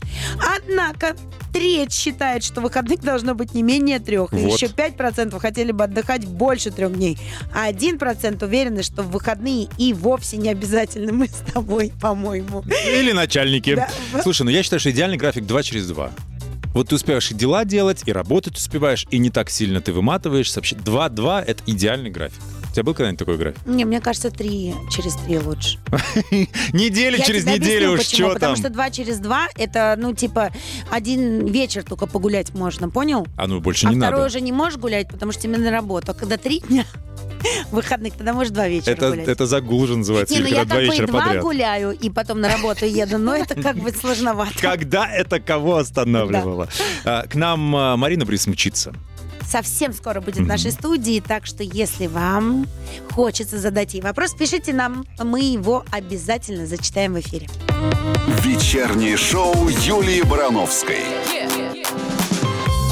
Однако 0.56 1.16
треть 1.52 1.92
считает, 1.92 2.44
что 2.44 2.60
выходных 2.60 3.00
должно 3.00 3.34
быть 3.34 3.54
не 3.54 3.62
менее 3.62 3.98
трех. 3.98 4.32
И 4.32 4.36
Вот. 4.36 4.54
еще 4.54 4.66
5% 4.66 5.38
хотели 5.38 5.72
бы 5.72 5.84
отдыхать 5.84 6.26
больше 6.26 6.70
трех 6.70 6.94
дней. 6.94 7.18
А 7.54 7.70
1% 7.70 8.44
уверены, 8.44 8.82
что 8.82 9.02
в 9.02 9.10
выходные 9.10 9.68
и 9.78 9.92
вовсе 9.94 10.36
не 10.36 10.50
обязательно 10.50 11.12
мы 11.12 11.28
с 11.28 11.52
тобой, 11.52 11.92
по-моему. 12.00 12.64
Или 12.86 13.12
начальники. 13.12 13.76
Да. 13.76 13.88
Слушай, 14.22 14.42
ну 14.42 14.50
я 14.50 14.62
считаю, 14.62 14.80
что 14.80 14.90
идеальный 14.90 15.16
график 15.16 15.46
2 15.46 15.62
через 15.62 15.86
2. 15.86 16.10
Вот 16.74 16.88
ты 16.88 16.94
успеваешь 16.94 17.30
и 17.30 17.34
дела 17.34 17.64
делать, 17.64 18.02
и 18.06 18.12
работать 18.12 18.56
успеваешь, 18.56 19.06
и 19.10 19.18
не 19.18 19.30
так 19.30 19.50
сильно 19.50 19.80
ты 19.80 19.92
выматываешься. 19.92 20.60
Вообще 20.60 20.76
2-2— 20.76 21.44
это 21.46 21.62
идеальный 21.66 22.10
график. 22.10 22.40
У 22.70 22.72
тебя 22.72 22.84
был 22.84 22.94
когда-нибудь 22.94 23.18
такой 23.18 23.36
график? 23.36 23.58
Не, 23.66 23.84
мне 23.84 24.00
кажется, 24.00 24.30
три 24.30 24.74
через 24.90 25.14
три 25.16 25.38
лучше. 25.38 25.78
Неделю 26.72 27.18
Я 27.18 27.24
через 27.24 27.42
тебе 27.42 27.54
неделю 27.54 27.92
объясню, 27.92 27.92
уж 27.92 27.98
почему. 27.98 28.26
что 28.28 28.34
Потому 28.34 28.54
там. 28.54 28.62
что 28.62 28.70
два 28.72 28.90
через 28.90 29.18
два 29.18 29.48
это, 29.56 29.96
ну, 29.98 30.14
типа, 30.14 30.50
один 30.90 31.46
вечер 31.46 31.82
только 31.82 32.06
погулять 32.06 32.54
можно, 32.54 32.88
понял? 32.88 33.26
А 33.36 33.48
ну 33.48 33.60
больше 33.60 33.88
а 33.88 33.90
не 33.90 33.96
второй 33.98 34.20
надо. 34.20 34.26
уже 34.28 34.40
не 34.40 34.52
можешь 34.52 34.78
гулять, 34.78 35.08
потому 35.08 35.32
что 35.32 35.42
тебе 35.42 35.56
на 35.58 35.70
работу. 35.72 36.12
А 36.12 36.14
когда 36.14 36.36
три 36.36 36.60
дня 36.60 36.84
выходных, 37.72 38.14
тогда 38.14 38.32
можешь 38.34 38.52
два 38.52 38.68
вечера 38.68 38.92
Это, 38.92 39.10
гулять. 39.10 39.26
это 39.28 39.46
загул 39.46 39.86
же 39.88 39.96
называется, 39.96 40.32
не, 40.34 40.40
ну 40.40 40.46
или 40.46 40.54
я 40.54 40.60
когда 40.60 40.74
два 40.76 40.80
как 40.80 40.86
бы 40.86 40.86
и 40.86 40.90
вечера 40.92 41.06
два 41.08 41.20
подряд. 41.24 41.42
гуляю, 41.42 41.90
и 41.90 42.08
потом 42.10 42.40
на 42.40 42.48
работу 42.48 42.84
еду, 42.86 43.18
но 43.18 43.34
это 43.34 43.60
как 43.60 43.76
бы 43.78 43.90
сложновато. 44.00 44.54
Когда 44.60 45.08
это 45.10 45.40
кого 45.40 45.76
останавливало? 45.78 46.68
А, 47.04 47.26
К 47.26 47.34
нам 47.34 47.74
а, 47.74 47.96
Марина 47.96 48.24
Брис 48.24 48.46
мчится. 48.46 48.94
Совсем 49.50 49.92
скоро 49.92 50.20
будет 50.20 50.44
в 50.44 50.46
нашей 50.46 50.70
студии, 50.70 51.20
так 51.20 51.44
что 51.44 51.64
если 51.64 52.06
вам 52.06 52.68
хочется 53.10 53.58
задать 53.58 53.94
ей 53.94 54.00
вопрос, 54.00 54.32
пишите 54.32 54.72
нам, 54.72 55.04
мы 55.18 55.40
его 55.40 55.84
обязательно 55.90 56.66
зачитаем 56.66 57.14
в 57.14 57.20
эфире. 57.20 57.48
Вечернее 58.44 59.16
шоу 59.16 59.54
Юлии 59.68 60.22
Барановской. 60.22 61.00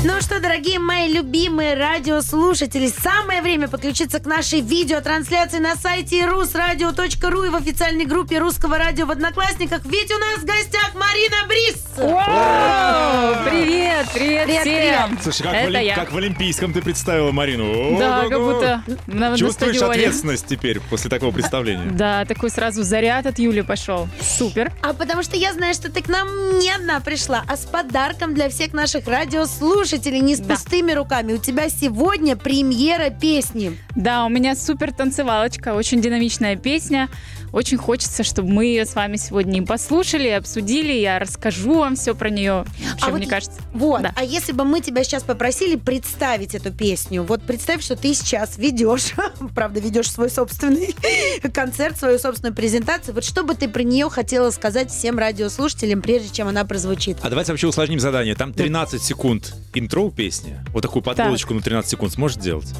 Ну 0.04 0.20
что, 0.20 0.38
дорогие 0.38 0.78
мои 0.78 1.12
любимые 1.12 1.74
радиослушатели, 1.74 2.86
самое 2.86 3.42
время 3.42 3.66
подключиться 3.66 4.20
к 4.20 4.26
нашей 4.26 4.60
видеотрансляции 4.60 5.58
на 5.58 5.74
сайте 5.74 6.20
rusradio.ru 6.20 7.46
и 7.46 7.50
в 7.50 7.56
официальной 7.56 8.04
группе 8.04 8.38
Русского 8.38 8.78
радио 8.78 9.06
в 9.06 9.10
Одноклассниках. 9.10 9.84
Ведь 9.86 10.12
у 10.12 10.18
нас 10.18 10.38
в 10.38 10.44
гостях 10.44 10.92
Марина 10.94 11.36
Брис. 11.48 11.84
Вау! 11.96 13.44
Привет, 13.50 14.06
привет, 14.14 14.46
Привет, 14.46 14.62
всем! 14.62 15.18
Слушай, 15.20 15.42
как, 15.42 15.54
Это 15.54 15.78
в, 15.78 15.82
я. 15.82 15.94
как 15.96 16.12
в 16.12 16.16
Олимпийском 16.16 16.72
ты 16.72 16.80
представила 16.80 17.32
Марину. 17.32 17.98
Да, 17.98 18.28
как 18.28 18.38
будто 18.38 18.84
на, 19.08 19.36
Чувствуешь 19.36 19.82
ответственность 19.82 20.46
теперь 20.46 20.78
после 20.78 21.10
такого 21.10 21.32
представления? 21.32 21.90
Да, 21.98 22.24
такой 22.24 22.50
сразу 22.50 22.84
заряд 22.84 23.26
от 23.26 23.40
Юли 23.40 23.62
пошел. 23.62 24.08
Супер. 24.20 24.70
А 24.80 24.92
потому 24.94 25.24
что 25.24 25.36
я 25.36 25.52
знаю, 25.52 25.74
что 25.74 25.90
ты 25.90 26.02
к 26.02 26.08
нам 26.08 26.28
не 26.60 26.70
одна 26.70 27.00
пришла, 27.00 27.42
а 27.48 27.56
с 27.56 27.66
подарком 27.66 28.34
для 28.34 28.48
всех 28.48 28.72
наших 28.72 29.08
радиослушателей, 29.08 29.87
не 29.96 30.36
с 30.36 30.40
Да. 30.40 30.54
пустыми 30.54 30.92
руками. 30.92 31.32
У 31.32 31.38
тебя 31.38 31.68
сегодня 31.68 32.36
премьера 32.36 33.10
песни. 33.10 33.76
Да, 33.96 34.24
у 34.24 34.28
меня 34.28 34.54
супер 34.54 34.92
танцевалочка, 34.92 35.74
очень 35.74 36.00
динамичная 36.00 36.56
песня. 36.56 37.08
Очень 37.50 37.78
хочется, 37.78 38.24
чтобы 38.24 38.50
мы 38.50 38.66
ее 38.66 38.84
с 38.84 38.94
вами 38.94 39.16
сегодня 39.16 39.62
и 39.62 39.64
послушали, 39.64 40.28
и 40.28 40.32
обсудили. 40.32 40.92
Я 40.92 41.18
расскажу 41.18 41.78
вам 41.78 41.96
все 41.96 42.14
про 42.14 42.28
нее. 42.28 42.66
Вообще, 42.90 43.06
А 43.06 43.10
вот 43.10 43.16
мне 43.20 43.26
кажется. 43.26 43.58
Вот. 43.72 44.02
Да. 44.02 44.12
А 44.16 44.22
если 44.22 44.52
бы 44.52 44.64
мы 44.64 44.82
тебя 44.82 45.02
сейчас 45.02 45.22
попросили 45.22 45.76
представить 45.76 46.54
эту 46.54 46.70
песню, 46.70 47.22
вот 47.22 47.42
представь, 47.42 47.82
что 47.82 47.96
ты 47.96 48.12
сейчас 48.12 48.58
ведешь, 48.58 49.12
правда, 49.54 49.80
ведешь 49.80 50.10
свой 50.12 50.28
собственный 50.30 50.94
концерт, 51.54 51.98
свою 51.98 52.18
собственную 52.18 52.54
презентацию. 52.54 53.14
Вот 53.14 53.24
что 53.24 53.42
бы 53.44 53.54
ты 53.54 53.66
про 53.66 53.82
нее 53.82 54.10
хотела 54.10 54.50
сказать 54.50 54.90
всем 54.90 55.18
радиослушателям, 55.18 56.02
прежде 56.02 56.28
чем 56.28 56.48
она 56.48 56.66
прозвучит? 56.66 57.16
А 57.22 57.30
давайте 57.30 57.52
вообще 57.52 57.66
усложним 57.66 57.98
задание. 57.98 58.34
Там 58.34 58.52
13 58.52 59.02
секунд 59.02 59.54
интро 59.78 60.00
у 60.02 60.10
песни. 60.10 60.56
Вот 60.72 60.82
такую 60.82 61.02
подводочку 61.02 61.54
на 61.54 61.60
13 61.60 61.90
секунд 61.90 62.12
сможешь 62.12 62.36
сделать? 62.38 62.72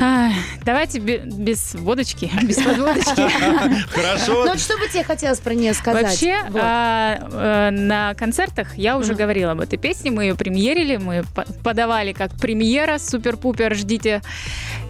Ай, 0.00 0.32
давайте 0.64 0.98
бе- 0.98 1.18
без 1.24 1.74
водочки, 1.74 2.30
без 2.42 2.56
подводочки. 2.56 3.30
Хорошо. 3.90 4.44
Ну 4.46 4.56
что 4.58 4.76
бы 4.78 4.88
тебе 4.88 5.04
хотелось 5.04 5.38
про 5.38 5.54
нее 5.54 5.72
сказать? 5.74 6.02
Вообще, 6.04 6.38
Вот. 6.48 6.60
а, 6.62 7.68
э, 7.68 7.70
на 7.70 8.14
концертах 8.14 8.76
я 8.76 8.96
уже 8.98 9.14
говорила 9.14 9.52
об 9.52 9.60
этой 9.60 9.78
песне, 9.78 10.10
мы 10.10 10.24
ее 10.24 10.34
премьерили, 10.34 10.96
мы 10.96 11.22
по- 11.34 11.44
подавали 11.62 12.12
как 12.12 12.32
премьера, 12.32 12.98
супер-пупер, 12.98 13.74
ждите. 13.74 14.22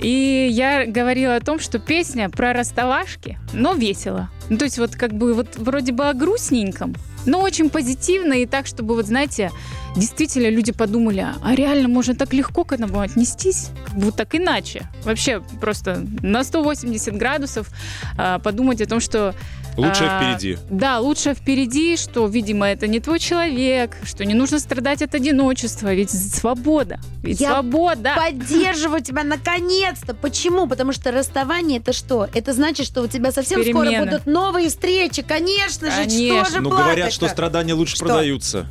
И 0.01 0.49
я 0.51 0.87
говорила 0.87 1.37
о 1.37 1.41
том, 1.41 1.59
что 1.59 1.79
песня 1.79 2.31
про 2.31 2.53
расставашки, 2.53 3.39
но 3.53 3.75
весело. 3.75 4.31
Ну, 4.49 4.57
то 4.57 4.65
есть 4.65 4.79
вот 4.79 4.95
как 4.97 5.13
бы 5.13 5.35
вот 5.35 5.57
вроде 5.57 5.93
бы 5.93 6.09
о 6.09 6.15
грустненьком, 6.15 6.95
но 7.27 7.41
очень 7.41 7.71
позитивно 7.71 8.35
и 8.35 8.47
так, 8.47 8.67
чтобы 8.67 8.95
вот 8.95 9.07
знаете, 9.07 9.51
действительно 9.97 10.49
люди 10.49 10.73
подумали, 10.73 11.27
а 11.43 11.55
реально 11.55 11.89
можно 11.89 12.15
так 12.15 12.33
легко 12.33 12.65
к 12.65 12.73
этому 12.73 13.01
отнестись, 13.01 13.69
вот 13.93 14.17
так 14.17 14.35
иначе. 14.35 14.89
Вообще 15.05 15.43
просто 15.61 16.05
на 16.23 16.45
180 16.45 17.17
градусов 17.17 17.69
а, 18.17 18.39
подумать 18.39 18.81
о 18.81 18.87
том, 18.87 19.01
что 19.01 19.35
Лучшее 19.77 20.09
а, 20.11 20.19
впереди. 20.37 20.59
Да, 20.71 21.01
лучше 21.01 21.35
впереди, 21.35 21.97
что, 21.97 22.27
видимо, 22.27 22.67
это 22.67 22.87
не 22.87 23.01
твой 23.01 23.19
человек, 23.19 23.97
что 24.05 24.25
не 24.25 24.35
нужно 24.35 24.59
страдать 24.61 25.03
от 25.03 25.15
одиночества, 25.15 25.93
ведь 25.95 26.11
свобода, 26.11 26.99
ведь 27.23 27.41
Я 27.41 27.51
свобода. 27.51 28.15
Поддерживаю 28.17 29.01
тебя 29.03 29.25
наконец-то. 29.25 30.15
Почему? 30.15 30.67
Потому 30.69 30.93
что 30.93 31.11
расставание 31.11 31.79
это 31.81 31.93
что? 31.93 32.29
Это 32.35 32.53
значит, 32.53 32.87
что 32.87 33.03
у 33.03 33.09
тебя 33.09 33.33
совсем 33.33 33.63
скоро 33.65 33.87
Перемены. 33.87 34.05
будут 34.13 34.27
новые 34.27 34.69
встречи. 34.69 35.23
Конечно 35.23 35.91
же, 35.91 36.05
Конечно. 36.05 36.45
что 36.45 36.55
же 36.57 36.61
Ну, 36.61 36.71
говорят, 36.71 37.13
что 37.13 37.29
страдания 37.29 37.75
лучше 37.75 37.97
Что? 37.97 38.05
продаются. 38.07 38.67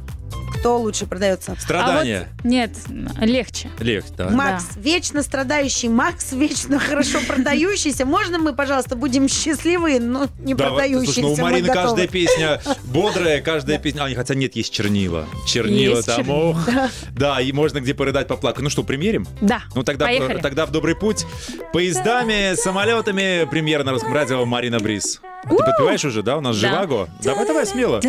Кто 0.63 0.77
лучше 0.79 1.05
продается? 1.07 1.57
Страдания. 1.59 2.29
А 2.29 2.35
вот 2.37 2.45
нет, 2.45 2.71
легче. 3.19 3.69
Лег, 3.79 4.05
да. 4.15 4.29
Макс, 4.29 4.63
вечно 4.77 5.21
страдающий, 5.21 5.89
Макс, 5.89 6.31
вечно 6.31 6.79
хорошо 6.79 7.19
продающийся. 7.27 8.05
Можно 8.05 8.39
мы, 8.39 8.53
пожалуйста, 8.53 8.95
будем 8.95 9.27
счастливые, 9.27 9.99
но 9.99 10.29
не 10.39 10.53
Да, 10.53 10.69
вот, 10.69 10.77
продающиеся? 10.77 11.13
слушай, 11.19 11.21
ну 11.21 11.33
у 11.33 11.35
Марины 11.35 11.67
каждая 11.67 12.07
песня 12.07 12.61
бодрая, 12.85 13.41
каждая 13.41 13.77
песня... 13.77 14.05
А, 14.05 14.09
не, 14.09 14.15
хотя 14.15 14.35
нет, 14.35 14.55
есть 14.55 14.71
чернила. 14.71 15.27
Чернила 15.45 15.97
Есть 15.97 16.07
там, 16.07 16.15
чернила. 16.19 16.35
ох. 16.51 16.69
Да, 17.11 17.41
и 17.41 17.51
можно 17.51 17.81
где 17.81 17.93
порыдать, 17.93 18.29
поплакать. 18.29 18.63
Ну 18.63 18.69
что, 18.69 18.83
примерим? 18.83 19.27
Да. 19.41 19.63
Ну 19.75 19.83
тогда, 19.83 20.05
Поехали. 20.05 20.39
тогда 20.39 20.65
в 20.65 20.71
добрый 20.71 20.95
путь. 20.95 21.25
Поездами, 21.73 22.55
самолетами. 22.55 23.45
Премьера 23.51 23.83
на 23.83 23.91
русском 23.91 24.13
радио 24.13 24.45
Марина 24.45 24.79
Брис. 24.79 25.19
А 25.45 25.49
Ты 25.49 25.57
подпеваешь 25.57 26.05
уже, 26.05 26.23
да? 26.23 26.37
У 26.37 26.41
нас. 26.41 26.55
Живаго. 26.55 27.09
Давай, 27.21 27.45
давай, 27.45 27.65
смело. 27.65 27.99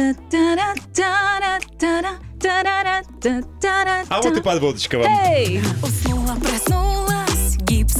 А 4.09 4.23
вот 4.23 4.37
и 4.37 4.41
подводочка 4.41 4.99
вам. 4.99 5.07
Эй! 5.09 5.63
Уснула, 5.83 6.37
проснулась, 6.37 7.57
гипс 7.61 7.97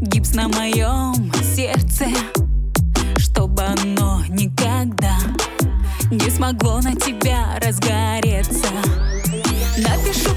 Гипс 0.00 0.34
на 0.34 0.48
моем 0.48 1.32
сердце 1.54 2.06
Чтобы 3.18 3.62
оно 3.62 4.22
никогда 4.28 5.16
Не 6.10 6.30
смогло 6.30 6.80
на 6.80 6.94
тебя 6.94 7.58
разгореться 7.60 8.68
Напишу 9.76 10.35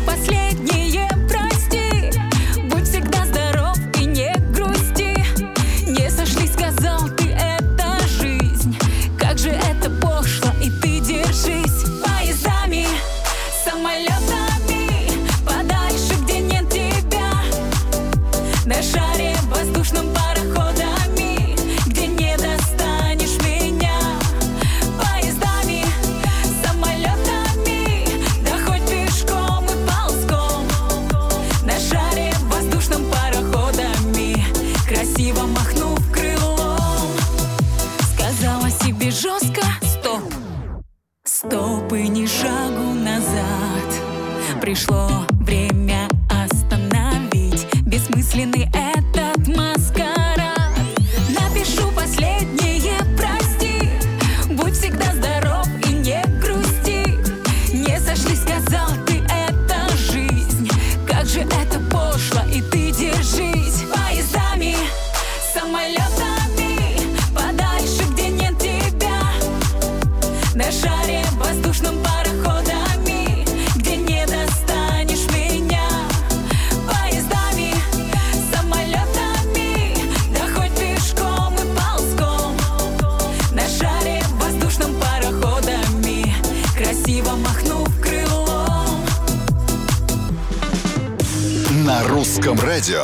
русском 92.40 92.60
радио. 92.66 93.04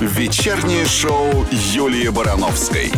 Вечернее 0.00 0.84
шоу 0.86 1.46
Юлии 1.52 2.08
Барановской. 2.08 2.90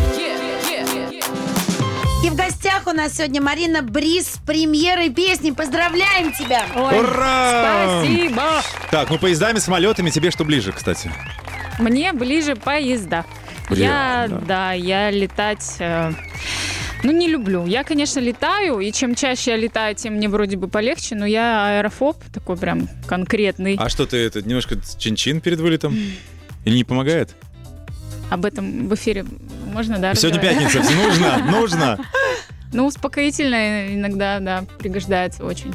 И 2.24 2.30
в 2.30 2.34
гостях 2.34 2.86
у 2.86 2.92
нас 2.92 3.16
сегодня 3.16 3.42
Марина 3.42 3.82
Брис 3.82 4.34
с 4.34 4.38
премьерой 4.38 5.10
песни. 5.10 5.50
Поздравляем 5.50 6.32
тебя! 6.32 6.62
Ой, 6.74 7.00
Ура! 7.00 8.00
Спасибо! 8.00 8.62
Так, 8.90 9.10
ну 9.10 9.18
поездами, 9.18 9.58
самолетами 9.58 10.08
тебе 10.08 10.30
что 10.30 10.44
ближе, 10.44 10.72
кстати? 10.72 11.12
Мне 11.78 12.14
ближе 12.14 12.56
поезда. 12.56 13.26
Я, 13.68 13.76
Реально? 13.76 14.40
да, 14.40 14.72
я 14.72 15.10
летать, 15.10 15.76
э, 15.80 16.12
ну, 17.04 17.12
не 17.12 17.28
люблю. 17.28 17.66
Я, 17.66 17.84
конечно, 17.84 18.18
летаю, 18.18 18.80
и 18.80 18.90
чем 18.90 19.14
чаще 19.14 19.52
я 19.52 19.56
летаю, 19.56 19.94
тем 19.94 20.14
мне 20.14 20.28
вроде 20.28 20.56
бы 20.56 20.68
полегче, 20.68 21.14
но 21.14 21.26
я 21.26 21.78
аэрофоб 21.78 22.16
такой 22.32 22.56
прям 22.56 22.88
конкретный. 23.06 23.76
А 23.78 23.88
что 23.88 24.06
ты 24.06 24.16
это, 24.16 24.40
немножко 24.42 24.76
чин-чин 24.98 25.40
перед 25.40 25.60
вылетом? 25.60 25.96
Или 26.64 26.76
не 26.76 26.84
помогает? 26.84 27.34
Об 28.30 28.46
этом 28.46 28.88
в 28.88 28.94
эфире 28.94 29.26
можно, 29.72 29.98
да? 29.98 30.14
Сегодня 30.14 30.40
пятница, 30.40 30.80
нужно, 30.80 31.38
нужно. 31.50 31.98
Ну, 32.72 32.86
успокоительное 32.86 33.94
иногда, 33.94 34.40
да, 34.40 34.64
пригождается 34.78 35.44
очень. 35.44 35.72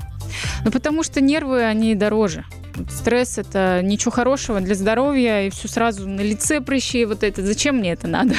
Ну, 0.66 0.72
потому 0.72 1.04
что 1.04 1.22
нервы, 1.22 1.64
они 1.64 1.96
дороже. 1.96 2.44
Стресс— 2.90 3.38
это 3.38 3.82
ничего 3.84 4.12
хорошего 4.12 4.60
для 4.62 4.76
здоровья, 4.76 5.48
и 5.48 5.50
все 5.50 5.68
сразу 5.68 6.08
на 6.08 6.22
лице 6.22 6.62
прыщи, 6.62 7.06
вот 7.06 7.24
это. 7.24 7.42
Зачем 7.46 7.78
мне 7.78 7.92
это 7.94 8.08
надо? 8.08 8.36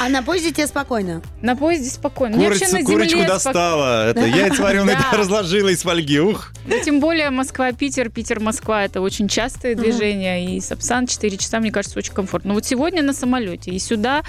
А 0.00 0.08
на 0.08 0.22
поезде 0.22 0.52
тебе 0.52 0.66
спокойно? 0.66 1.22
На 1.42 1.56
поезде 1.56 1.90
спокойно. 1.90 2.36
Мне 2.36 2.48
вообще 2.48 2.66
Курицу, 2.66 2.78
на 2.78 2.84
курочку 2.84 3.10
земле 3.10 3.24
спок- 3.24 3.34
достала. 3.54 4.08
Это 4.08 4.26
яйца 4.26 4.62
вареные 4.62 4.96
Да. 5.10 5.16
разложила 5.18 5.68
из 5.68 5.82
фольги. 5.82 6.20
Ух. 6.20 6.52
Ну, 6.66 6.74
тем 6.84 7.00
более 7.00 7.30
Москва-Питер, 7.30 8.10
Питер-Москва— 8.10 8.84
это 8.84 9.00
очень 9.00 9.28
частые 9.28 9.74
движения, 9.74 10.56
и 10.56 10.60
Сапсан 10.60 11.06
4 11.06 11.36
часа, 11.36 11.58
мне 11.60 11.72
кажется, 11.72 11.98
очень 11.98 12.12
комфортно. 12.12 12.48
Но 12.48 12.54
вот 12.54 12.64
сегодня 12.66 13.02
на 13.02 13.12
самолете, 13.12 13.70
и 13.70 13.78
сюда 13.78 14.22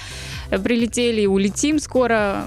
прилетели, 0.50 1.22
и 1.22 1.28
улетим 1.28 1.80
скоро. 1.80 2.44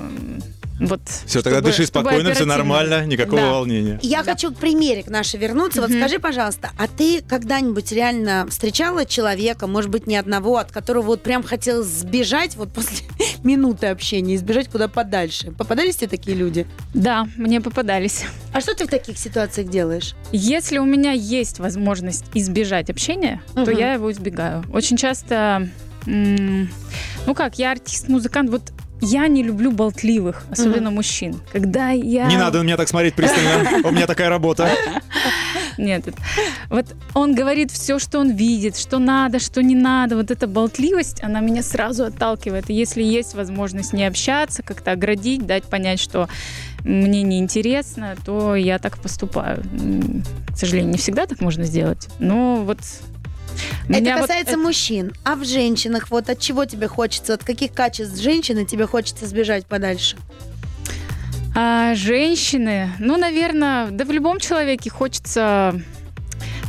Вот, 0.81 1.01
Все, 1.27 1.41
тогда 1.41 1.59
чтобы- 1.61 1.71
дыши 1.71 1.87
чтобы 1.87 2.09
спокойно, 2.09 2.35
все 2.35 2.45
нормально, 2.47 3.07
никакого 3.07 3.41
Да. 3.43 3.51
волнения. 3.53 3.99
Я 4.03 4.23
Да. 4.23 4.33
хочу 4.33 4.53
к 4.53 4.57
примере 4.57 5.03
к 5.05 5.09
нашей 5.09 5.39
вернуться. 5.39 5.81
Вот 5.81 5.91
скажи, 5.91 6.19
пожалуйста, 6.19 6.71
а 6.77 6.89
ты 6.89 7.23
когда-нибудь 7.23 7.93
реально 7.93 8.47
встречала 8.51 9.05
человека, 9.07 9.67
может 9.69 9.91
быть, 9.91 10.07
не 10.09 10.17
одного, 10.17 10.57
от 10.57 10.73
которого 10.73 11.03
вот 11.07 11.23
прям 11.23 11.43
хотелось 11.45 11.87
сбежать 11.87 12.57
вот 12.57 12.73
после 12.73 13.07
минуты 13.45 13.87
общения 13.87 14.37
сбежать 14.37 14.69
куда 14.69 14.89
подальше? 14.89 15.53
Попадались 15.53 15.97
тебе 15.97 16.09
такие 16.09 16.37
люди? 16.37 16.67
Да, 16.93 17.29
мне 17.37 17.61
попадались. 17.61 18.25
А 18.53 18.61
что 18.61 18.75
ты 18.75 18.87
в 18.87 18.89
таких 18.91 19.17
ситуациях 19.17 19.69
делаешь? 19.69 20.15
Если 20.33 20.79
у 20.79 20.85
меня 20.85 21.13
есть 21.13 21.61
возможность 21.61 22.25
избежать 22.35 22.91
общения, 22.91 23.41
то 23.55 23.71
я 23.71 23.93
его 23.95 24.11
избегаю. 24.11 24.65
Очень 24.73 24.97
часто, 24.97 25.69
ну 26.07 27.35
как, 27.35 27.59
я 27.59 27.73
артист, 27.73 28.09
музыкант, 28.09 28.51
вот 28.51 28.63
я 29.05 29.29
не 29.29 29.43
люблю 29.43 29.71
болтливых, 29.71 30.45
особенно 30.51 30.91
мужчин. 30.91 31.41
Когда 31.53 31.91
я... 31.91 32.27
Не 32.27 32.37
надо 32.37 32.59
на 32.59 32.63
меня 32.65 32.77
так 32.77 32.89
смотреть 32.89 33.15
пристально. 33.15 33.89
У 33.89 33.91
меня 33.93 34.07
такая 34.07 34.29
работа. 34.29 34.69
Нет, 35.79 36.07
это- 36.09 36.19
вот 36.71 36.87
он 37.15 37.35
говорит 37.35 37.71
все, 37.71 37.99
что 37.99 38.21
он 38.21 38.31
видит, 38.31 38.77
что 38.77 38.99
надо, 38.99 39.39
что 39.39 39.63
не 39.63 39.75
надо. 39.75 40.17
Вот 40.17 40.31
эта 40.31 40.47
болтливость, 40.47 41.23
она 41.23 41.41
меня 41.41 41.63
сразу 41.63 42.05
отталкивает. 42.05 42.71
И 42.71 42.75
если 42.75 43.03
есть 43.03 43.35
возможность 43.35 43.93
не 43.93 44.05
общаться, 44.05 44.63
как-то 44.63 44.93
оградить, 44.93 45.47
дать 45.47 45.65
понять, 45.65 46.01
что 46.01 46.29
мне 46.85 47.23
неинтересно, 47.23 48.15
то 48.25 48.55
я 48.55 48.79
так 48.79 48.99
поступаю. 48.99 49.63
К 50.53 50.57
сожалению, 50.57 50.93
не 50.93 50.99
всегда 50.99 51.27
так 51.27 51.41
можно 51.41 51.65
сделать. 51.65 52.09
Но 52.19 52.57
вот... 52.57 52.79
меня 53.89 54.13
это 54.13 54.21
вот 54.21 54.29
касается 54.29 54.53
это- 54.55 54.63
мужчин. 54.63 55.13
А 55.25 55.35
в 55.37 55.45
женщинах 55.45 56.11
вот 56.11 56.29
от 56.31 56.39
чего 56.41 56.65
тебе 56.65 56.89
хочется, 56.89 57.35
от 57.35 57.45
каких 57.45 57.73
качеств 57.73 58.21
женщины 58.21 58.65
тебе 58.65 58.87
хочется 58.87 59.27
сбежать 59.27 59.67
подальше? 59.67 60.17
А 61.57 61.95
женщины, 61.95 62.91
ну, 62.99 63.17
наверное, 63.17 63.89
да 63.91 64.05
в 64.05 64.11
любом 64.11 64.41
человеке 64.41 64.91
хочется 64.91 65.81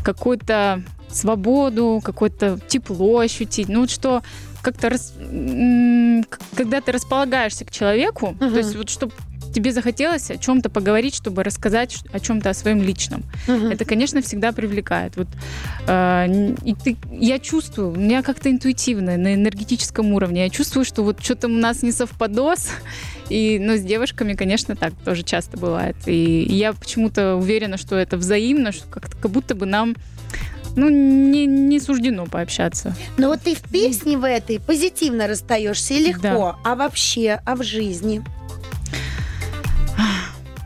какую-то 0.04 0.84
свободу, 1.10 2.02
какое-то 2.04 2.60
тепло 2.68 3.20
ощутить. 3.20 3.68
Ну, 3.68 3.82
вот 3.82 3.90
что 3.90 4.22
как-то 4.62 4.90
рас- 4.90 5.14
когда 6.56 6.82
ты 6.82 6.92
располагаешься 6.92 7.66
к 7.66 7.72
человеку, 7.72 8.36
Мгм. 8.40 8.52
то 8.52 8.58
есть 8.58 8.76
вот 8.76 8.90
чтобы 8.90 9.14
тебе 9.56 9.72
захотелось 9.72 10.30
о 10.30 10.38
чем-то 10.38 10.70
поговорить, 10.70 11.16
чтобы 11.16 11.44
рассказать 11.44 12.00
о 12.12 12.20
чем-то 12.20 12.50
о 12.50 12.54
своем 12.54 12.84
личном. 12.84 13.24
Это, 13.48 13.86
конечно, 13.86 14.22
всегда 14.22 14.52
привлекает. 14.52 15.16
Вот, 15.16 15.28
э, 15.88 16.54
и 16.64 16.76
ты, 16.76 16.98
я 17.10 17.40
чувствую, 17.40 17.92
у 17.92 17.96
меня 17.96 18.22
как-то 18.22 18.52
интуитивно, 18.52 19.16
на 19.18 19.34
энергетическом 19.34 20.12
уровне, 20.14 20.44
я 20.44 20.50
чувствую, 20.50 20.84
что 20.84 21.04
вот 21.04 21.24
что-то 21.24 21.48
у 21.48 21.52
нас 21.52 21.84
не 21.84 21.92
совпадос. 21.94 22.70
И, 23.30 23.58
ну, 23.60 23.76
с 23.78 23.82
девушками, 23.82 24.34
конечно, 24.34 24.76
так 24.76 24.94
тоже 25.06 25.24
часто 25.24 25.58
бывает. 25.58 25.96
И, 26.06 26.44
и 26.44 26.54
я 26.54 26.74
почему-то 26.74 27.36
уверена, 27.36 27.78
что 27.78 27.96
это 27.96 28.18
взаимно, 28.18 28.72
что 28.72 28.86
как, 28.88 29.10
как 29.20 29.32
будто 29.32 29.56
бы 29.56 29.66
нам 29.66 29.96
ну, 30.76 30.90
не, 30.90 31.46
не 31.46 31.80
суждено 31.80 32.26
пообщаться. 32.26 32.94
Но 33.18 33.30
вот 33.30 33.42
ты 33.42 33.56
в 33.56 33.62
песне 33.62 34.18
в 34.18 34.26
этой 34.28 34.60
позитивно 34.60 35.28
расстаешься 35.28 35.94
и 35.94 36.00
легко, 36.08 36.22
Да. 36.22 36.56
а 36.64 36.76
вообще, 36.76 37.42
а 37.46 37.56
в 37.56 37.64
жизни? 37.64 38.22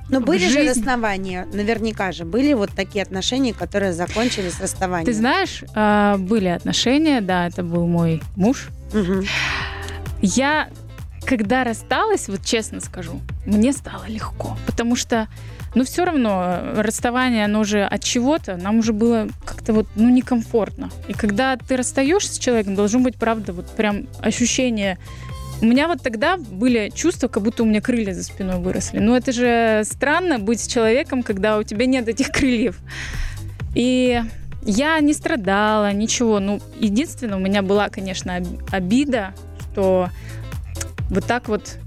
Но 0.09 0.21
были 0.21 0.39
же 0.47 0.49
жизни- 0.51 0.69
расставания, 0.69 1.47
наверняка 1.53 2.11
же. 2.11 2.25
Были 2.25 2.53
вот 2.53 2.71
такие 2.75 3.03
отношения, 3.03 3.53
которые 3.53 3.93
закончились 3.93 4.59
расставанием. 4.59 5.05
Ты 5.05 5.13
знаешь, 5.13 5.63
а, 5.75 6.17
были 6.17 6.47
отношения, 6.47 7.21
да, 7.21 7.47
это 7.47 7.63
был 7.63 7.85
мой 7.87 8.21
муж. 8.35 8.69
Мгм. 8.93 9.25
Я, 10.21 10.69
когда 11.25 11.63
рассталась, 11.63 12.27
вот 12.27 12.43
честно 12.43 12.81
скажу, 12.81 13.21
мне 13.45 13.71
стало 13.71 14.05
легко, 14.07 14.57
потому 14.65 14.95
что, 14.95 15.27
ну, 15.75 15.83
все 15.85 16.03
равно 16.05 16.43
э, 16.43 16.81
расставание, 16.81 17.45
оно 17.45 17.63
же 17.63 17.83
от 17.83 18.03
чего-то, 18.03 18.57
нам 18.57 18.79
уже 18.79 18.91
было 18.93 19.27
как-то 19.45 19.73
вот, 19.73 19.87
ну, 19.95 20.09
некомфортно. 20.09 20.89
И 21.07 21.13
когда 21.13 21.55
ты 21.55 21.77
расстаешься 21.77 22.33
с 22.33 22.37
человеком, 22.39 22.75
должно 22.75 22.99
быть, 22.99 23.15
правда, 23.15 23.53
вот 23.53 23.69
прям 23.75 24.07
ощущение... 24.21 24.97
У 25.61 25.65
меня 25.65 25.87
вот 25.87 26.01
тогда 26.01 26.37
были 26.37 26.89
чувства, 26.93 27.27
как 27.27 27.43
будто 27.43 27.63
у 27.63 27.65
меня 27.65 27.81
крылья 27.81 28.13
за 28.13 28.23
спиной 28.23 28.59
выросли. 28.59 28.99
Ну, 28.99 29.15
это 29.15 29.31
же 29.31 29.81
странно 29.83 30.39
быть 30.39 30.71
человеком, 30.71 31.21
когда 31.21 31.57
у 31.57 31.63
тебя 31.63 31.85
нет 31.85 32.07
этих 32.07 32.29
крыльев. 32.31 32.79
И 33.75 34.21
я 34.63 34.99
не 34.99 35.13
страдала, 35.13 35.91
ничего. 35.91 36.39
Ну, 36.39 36.61
единственное, 36.79 37.37
у 37.37 37.41
меня 37.41 37.61
была, 37.61 37.89
конечно, 37.89 38.37
об- 38.37 38.59
обида, 38.71 39.33
что 39.71 40.09
вот 41.09 41.25
так 41.25 41.49
вот 41.49 41.77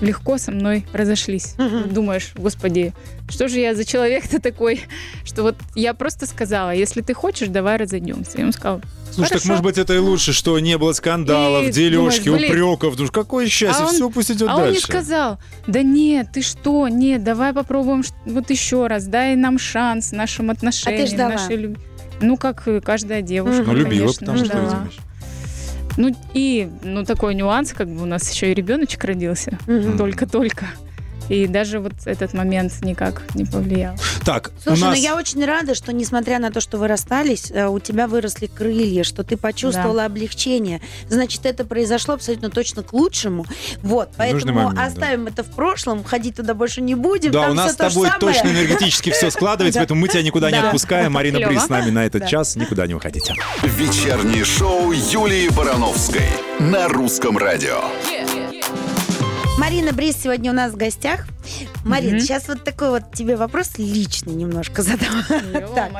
легко 0.00 0.38
со 0.38 0.50
мной 0.52 0.86
разошлись. 0.92 1.54
Мгм. 1.58 1.92
Думаешь, 1.92 2.32
господи, 2.36 2.92
что 3.28 3.48
же 3.48 3.58
я 3.60 3.74
за 3.74 3.84
человек-то 3.84 4.40
такой, 4.40 4.82
что 5.24 5.42
вот 5.42 5.56
я 5.74 5.94
просто 5.94 6.26
сказала, 6.26 6.70
если 6.74 7.00
ты 7.02 7.14
хочешь, 7.14 7.48
давай 7.48 7.76
разойдемся. 7.76 8.38
И 8.38 8.44
он 8.44 8.52
сказал, 8.52 8.80
Слушай, 9.10 9.30
так 9.30 9.38
Хорошо. 9.42 9.48
может 9.48 9.64
быть 9.64 9.78
это 9.78 9.94
и 9.94 9.98
лучше, 9.98 10.32
что 10.32 10.58
не 10.58 10.76
было 10.78 10.92
скандалов, 10.92 11.64
И 11.66 11.70
дележки, 11.72 12.26
думаешь, 12.26 12.44
упреков. 12.50 12.98
Ну 12.98 13.08
какое 13.08 13.48
счастье, 13.48 13.84
А 13.84 13.88
он- 13.88 13.94
все 13.94 14.10
пусть 14.10 14.30
идет 14.30 14.48
а 14.48 14.56
он 14.56 14.60
не 14.64 14.66
дальше. 14.72 14.82
сказал, 14.82 15.38
да 15.66 15.82
нет, 15.82 16.28
ты 16.32 16.42
что, 16.42 16.88
нет, 16.88 17.24
давай 17.24 17.52
попробуем 17.52 18.04
вот 18.26 18.50
еще 18.50 18.86
раз, 18.86 19.06
дай 19.06 19.34
нам 19.34 19.58
шанс 19.58 20.12
нашим 20.12 20.50
отношениям. 20.50 21.26
А 21.26 21.28
нашей 21.30 21.56
любви». 21.56 21.82
Ну, 22.20 22.36
как 22.36 22.66
каждая 22.84 23.22
девушка, 23.22 23.62
Ну, 23.66 23.72
любила, 23.74 24.06
конечно, 24.12 24.26
потому 24.26 24.38
что 24.38 24.46
ждала. 24.46 24.64
разумеешь. 24.64 24.98
Ну, 25.98 26.14
и, 26.32 26.70
ну, 26.84 27.04
такой 27.04 27.34
нюанс, 27.34 27.72
как 27.72 27.88
бы 27.88 28.02
у 28.02 28.06
нас 28.06 28.32
еще 28.32 28.52
и 28.52 28.54
ребеночек 28.54 29.02
родился. 29.04 29.58
Только-только. 29.98 30.66
И 31.28 31.46
даже 31.46 31.78
вот 31.78 31.92
этот 32.04 32.34
момент 32.34 32.72
никак 32.82 33.22
не 33.34 33.44
повлиял. 33.44 33.94
Так, 34.24 34.50
Слушай, 34.62 34.82
у 34.82 34.84
нас... 34.86 34.96
ну 34.96 35.02
я 35.02 35.16
очень 35.16 35.44
рада, 35.44 35.74
что 35.74 35.92
несмотря 35.92 36.38
на 36.38 36.50
то, 36.50 36.60
что 36.60 36.78
вы 36.78 36.88
расстались, 36.88 37.50
э, 37.50 37.66
у 37.66 37.78
тебя 37.80 38.06
выросли 38.06 38.46
крылья, 38.46 39.04
что 39.04 39.22
ты 39.24 39.36
почувствовала 39.36 40.04
облегчение. 40.04 40.80
Значит, 41.08 41.46
это 41.46 41.64
произошло 41.64 42.14
абсолютно 42.14 42.50
точно 42.50 42.82
к 42.82 42.92
лучшему. 42.92 43.46
Вот, 43.82 44.10
поэтому 44.16 44.52
момент, 44.52 44.76
да. 44.76 44.86
оставим 44.86 45.26
это 45.26 45.42
в 45.42 45.50
прошлом, 45.50 46.04
ходить 46.04 46.36
туда 46.36 46.54
больше 46.54 46.80
не 46.80 46.94
будем. 46.94 47.30
Да, 47.30 47.42
там 47.42 47.50
у 47.52 47.54
нас 47.54 47.72
с 47.72 47.76
то 47.76 47.88
тобой 47.88 48.08
самое. 48.08 48.20
точно 48.20 48.48
энергетически 48.48 49.10
все 49.10 49.30
складывается, 49.30 49.78
Да. 49.78 49.82
поэтому 49.82 50.00
мы 50.00 50.08
тебя 50.08 50.22
никуда 50.22 50.50
не 50.50 50.60
Да. 50.60 50.66
отпускаем. 50.68 51.12
Марина. 51.12 51.38
Брис 51.46 51.64
с 51.64 51.68
нами 51.68 51.90
на 51.90 52.04
этот 52.04 52.22
Да. 52.22 52.26
час. 52.26 52.56
Никуда 52.56 52.86
не 52.86 52.94
уходите. 52.94 53.34
Вечернее 53.62 54.44
шоу 54.44 54.92
Юлии 54.92 55.48
Барановской 55.50 56.28
на 56.58 56.88
русском 56.88 57.38
радио. 57.38 57.80
Марина 59.58 59.92
Брис 59.92 60.16
сегодня 60.22 60.52
у 60.52 60.54
нас 60.54 60.72
в 60.72 60.76
гостях. 60.76 61.26
Марин, 61.84 62.12
Мгм. 62.16 62.20
сейчас 62.20 62.46
вот 62.46 62.62
такой 62.62 62.90
вот 62.90 63.12
тебе 63.12 63.34
вопрос 63.34 63.72
личный 63.76 64.34
немножко 64.34 64.82
задам. 64.82 65.24
Так, 65.74 65.90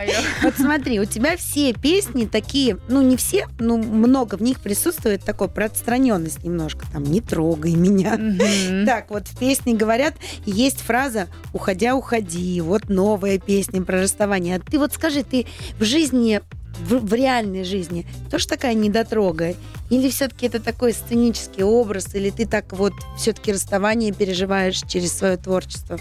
Вот 0.42 0.54
смотри, 0.56 1.00
у 1.00 1.04
тебя 1.04 1.36
все 1.36 1.72
песни 1.72 2.24
такие, 2.26 2.78
ну 2.88 3.02
не 3.02 3.16
все, 3.16 3.48
но 3.58 3.76
много 3.76 4.36
в 4.36 4.42
них 4.42 4.60
присутствует 4.60 5.24
такой 5.24 5.48
про 5.48 5.66
отстраненность 5.66 6.44
немножко, 6.44 6.86
там 6.92 7.02
«не 7.02 7.20
трогай 7.20 7.74
меня». 7.74 8.16
Мгм. 8.16 8.86
Так, 8.86 9.10
вот 9.10 9.26
в 9.26 9.36
песне 9.38 9.74
говорят, 9.74 10.14
есть 10.46 10.80
фраза 10.80 11.26
«уходя, 11.52 11.96
уходи», 11.96 12.60
вот 12.60 12.88
новая 12.88 13.38
песня 13.38 13.82
про 13.82 14.00
расставание. 14.02 14.56
А 14.56 14.60
ты 14.60 14.78
вот 14.78 14.92
скажи, 14.92 15.24
ты 15.24 15.46
в 15.80 15.84
жизни, 15.84 16.40
в, 16.80 17.06
в 17.06 17.14
реальной 17.14 17.64
жизни 17.64 18.06
тоже 18.30 18.46
такая 18.46 18.74
недотрога? 18.74 19.54
Или 19.90 20.10
все-таки 20.10 20.46
это 20.46 20.60
такой 20.60 20.92
сценический 20.92 21.62
образ, 21.62 22.14
или 22.14 22.30
ты 22.30 22.46
так 22.46 22.72
вот 22.72 22.92
все-таки 23.16 23.52
расставание 23.52 24.12
переживаешь 24.12 24.82
через 24.86 25.16
свое 25.16 25.36
творчество? 25.36 25.98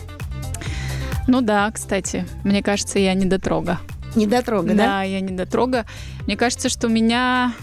Ну 1.27 1.41
да, 1.41 1.69
кстати, 1.71 2.25
мне 2.43 2.63
кажется, 2.63 2.99
я 2.99 3.13
недотрога. 3.13 3.79
Недотрога, 4.15 4.69
да? 4.69 4.85
Да, 4.85 5.03
я 5.03 5.19
недотрога. 5.19 5.85
Мне 6.25 6.37
кажется, 6.37 6.69
что 6.69 6.87
меня 6.87 7.53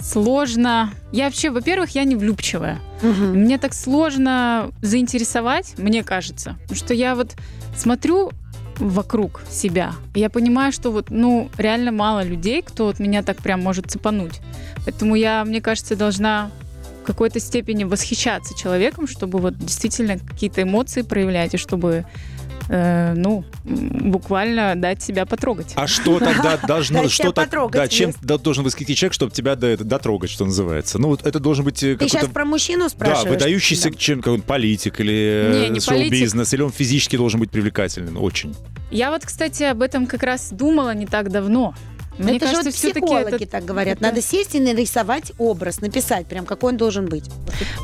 сложно... 0.00 0.92
Я 1.12 1.26
вообще, 1.26 1.50
во-первых, 1.50 1.90
я 1.90 2.04
не 2.04 2.16
влюбчивая. 2.16 2.80
Мгм. 3.02 3.40
Мне 3.40 3.58
так 3.58 3.74
сложно 3.74 4.70
заинтересовать, 4.82 5.74
мне 5.78 6.02
кажется, 6.02 6.56
что 6.72 6.94
я 6.94 7.14
вот 7.14 7.34
смотрю 7.76 8.32
вокруг 8.78 9.42
себя, 9.50 9.94
я 10.14 10.30
понимаю, 10.30 10.72
что 10.72 10.90
вот, 10.90 11.10
ну, 11.10 11.50
реально 11.58 11.92
мало 11.92 12.22
людей, 12.22 12.62
кто 12.62 12.86
вот 12.86 12.98
меня 12.98 13.22
так 13.22 13.38
прям 13.38 13.60
может 13.60 13.90
цепануть. 13.90 14.40
Поэтому 14.84 15.14
я, 15.14 15.44
мне 15.44 15.60
кажется, 15.60 15.96
должна 15.96 16.50
в 17.02 17.04
какой-то 17.04 17.40
степени 17.40 17.84
восхищаться 17.84 18.56
человеком, 18.56 19.06
чтобы 19.06 19.38
вот 19.38 19.58
действительно 19.58 20.18
какие-то 20.18 20.62
эмоции 20.62 21.02
проявлять, 21.02 21.54
и 21.54 21.56
чтобы, 21.56 22.04
э, 22.72 23.14
ну, 23.14 23.44
буквально 23.64 24.74
дать 24.76 25.02
себя 25.02 25.26
потрогать. 25.26 25.72
А 25.76 25.86
что 25.86 26.18
тогда 26.18 26.56
должно... 26.66 27.02
Дать 27.02 27.10
Что 27.12 27.22
себя 27.24 27.32
так, 27.32 27.44
потрогать 27.46 27.80
да, 27.82 27.88
чем 27.88 28.08
есть. 28.10 28.20
да, 28.22 28.38
должен 28.38 28.64
восхитить 28.64 28.96
человек, 28.98 29.12
чтобы 29.14 29.32
тебя 29.32 29.54
до- 29.56 29.76
дотрогать, 29.76 30.30
что 30.30 30.44
называется? 30.44 30.98
Ну, 30.98 31.08
вот 31.08 31.26
это 31.26 31.38
должен 31.38 31.64
быть 31.64 31.82
э, 31.82 31.96
Ты 31.96 32.04
сейчас 32.06 32.12
какой-то... 32.22 32.34
про 32.34 32.44
мужчину 32.44 32.84
Да, 32.84 32.88
спрашиваешь? 32.88 33.30
выдающийся 33.30 33.90
Да. 33.90 33.96
чем 33.96 34.18
какой-нибудь 34.20 34.46
политик 34.46 35.00
или 35.00 35.10
Не, 35.52 35.66
э, 35.66 35.68
не 35.68 35.80
шоу-бизнес, 35.80 36.52
или 36.54 36.62
он 36.62 36.72
физически 36.72 37.16
должен 37.16 37.40
быть 37.40 37.50
привлекательным, 37.50 38.16
очень. 38.22 38.54
Я 38.90 39.10
вот, 39.10 39.24
кстати, 39.24 39.62
об 39.64 39.82
этом 39.82 40.06
как 40.06 40.22
раз 40.22 40.50
думала 40.52 40.94
не 40.94 41.06
так 41.06 41.30
давно. 41.30 41.74
Мне 42.18 42.36
это 42.36 42.40
кажется, 42.40 42.62
же 42.64 42.68
вот 42.68 42.74
все-таки 42.74 43.06
психологи 43.06 43.34
это 43.44 43.46
так 43.46 43.64
говорят. 43.64 43.94
это- 43.96 44.02
Надо 44.02 44.20
сесть 44.20 44.54
и 44.54 44.60
нарисовать 44.60 45.32
образ, 45.38 45.80
написать 45.80 46.26
прям, 46.26 46.44
какой 46.44 46.72
он 46.72 46.76
должен 46.76 47.06
быть. 47.06 47.24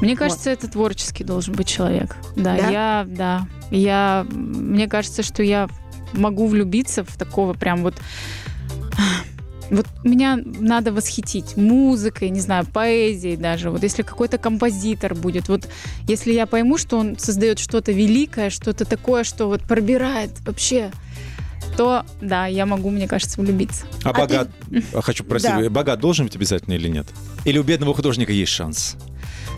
Мне 0.01 0.17
кажется, 0.17 0.51
это 0.51 0.69
творческий 0.69 1.25
должен 1.25 1.55
быть 1.55 1.67
человек. 1.69 2.17
Да, 2.37 2.57
Да? 2.57 2.71
я, 2.71 3.07
да, 3.09 3.47
я, 3.71 4.27
мне 4.31 4.87
кажется, 4.89 5.23
что 5.23 5.43
я 5.43 5.69
могу 6.13 6.47
влюбиться 6.47 7.05
в 7.05 7.17
такого 7.17 7.53
прям 7.55 7.83
вот. 7.83 7.95
Вот 9.71 9.87
меня 10.03 10.39
надо 10.43 10.93
восхитить 10.95 11.59
музыкой, 11.59 12.31
не 12.31 12.41
знаю, 12.41 12.65
поэзией 12.65 13.37
даже. 13.37 13.69
Вот 13.71 13.83
если 13.83 14.01
какой-то 14.01 14.39
композитор 14.39 15.15
будет, 15.15 15.49
вот 15.51 15.69
если 16.07 16.33
я 16.33 16.47
пойму, 16.47 16.79
что 16.79 16.97
он 16.97 17.19
создает 17.19 17.59
что-то 17.59 17.93
великое, 17.93 18.49
что-то 18.49 18.87
такое, 18.87 19.25
что 19.25 19.47
вот 19.47 19.61
пробирает 19.61 20.31
вообще, 20.47 20.91
то 21.77 22.07
да, 22.23 22.47
я 22.47 22.65
могу, 22.65 22.89
мне 22.89 23.07
кажется, 23.07 23.39
влюбиться. 23.43 23.85
А, 24.05 24.11
А 24.11 24.13
богат... 24.15 24.49
а 24.95 25.03
хочу 25.03 25.23
просить, 25.23 25.51
Да. 25.51 25.69
богат 25.69 26.01
должен 26.01 26.25
быть 26.25 26.35
обязательно 26.37 26.73
или 26.73 26.89
нет? 26.89 27.07
Или 27.45 27.59
у 27.59 27.63
бедного 27.63 27.93
художника 27.93 28.33
есть 28.33 28.53
шанс? 28.53 28.97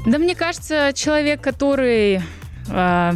Да, 0.07 0.19
мне 0.19 0.35
кажется, 0.35 0.93
человек, 0.95 1.41
который 1.41 2.23
а, 2.71 3.15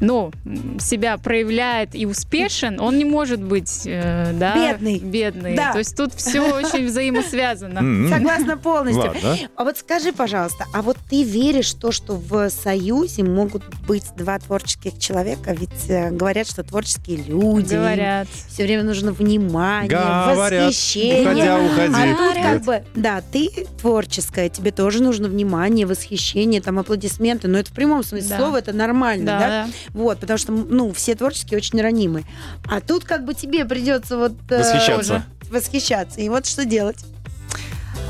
ну, 0.00 0.32
себя 0.80 1.16
проявляет 1.18 1.94
и 1.94 2.06
успешен, 2.06 2.80
он 2.80 2.98
не 2.98 3.04
может 3.04 3.42
быть 3.42 3.82
э, 3.86 4.32
да, 4.34 4.54
Бедный. 4.54 4.98
бедный. 4.98 5.56
Да. 5.56 5.72
То 5.72 5.78
есть 5.78 5.96
тут 5.96 6.14
все 6.14 6.40
очень 6.54 6.86
взаимосвязано. 6.86 8.08
Согласна 8.08 8.56
полностью. 8.56 9.04
Ладно. 9.04 9.36
А 9.56 9.64
вот 9.64 9.76
скажи, 9.78 10.12
пожалуйста, 10.12 10.64
а 10.74 10.82
вот 10.82 10.96
ты 11.08 11.22
веришь 11.22 11.74
в 11.74 11.78
то, 11.78 11.92
что 11.92 12.16
в 12.16 12.48
союзе 12.50 13.22
могут 13.24 13.62
быть 13.86 14.04
два 14.16 14.38
творческих 14.38 14.98
человека? 14.98 15.52
Ведь 15.52 15.88
э, 15.88 16.10
говорят, 16.10 16.48
что 16.48 16.62
творческие 16.62 17.18
люди. 17.18 17.74
Говорят. 17.74 18.28
Все 18.48 18.64
время 18.64 18.84
нужно 18.84 19.12
внимание, 19.12 19.90
Говорят, 19.90 20.66
восхищение. 20.68 21.22
уходя, 21.22 21.58
уходи. 21.60 21.94
А 21.94 22.16
тут 22.16 22.34
Нет. 22.36 22.44
как 22.44 22.62
бы, 22.64 22.82
да, 22.94 23.22
ты 23.32 23.48
творческая, 23.80 24.48
тебе 24.48 24.70
тоже 24.70 25.02
нужно 25.02 25.28
внимание, 25.28 25.86
восхищение, 25.86 26.60
там 26.60 26.78
аплодисменты, 26.78 27.48
но 27.48 27.58
это 27.58 27.70
в 27.70 27.74
прямом 27.74 28.02
смысле 28.02 28.28
Да. 28.30 28.36
слова, 28.38 28.56
это 28.58 28.72
нормально, 28.72 29.24
да. 29.26 29.68
Вот, 29.94 30.20
потому 30.20 30.38
что, 30.38 30.52
ну, 30.52 30.92
все 30.92 31.14
творческие 31.14 31.58
очень 31.58 31.80
ранимы. 31.80 32.24
А 32.68 32.80
тут 32.80 33.04
как 33.04 33.24
бы 33.24 33.34
тебе 33.34 33.64
придется 33.64 34.16
вот... 34.16 34.32
э, 34.50 34.58
Восхищаться. 34.58 35.24
восхищаться. 35.50 36.20
И 36.20 36.28
вот 36.28 36.46
что 36.46 36.64
делать? 36.64 36.98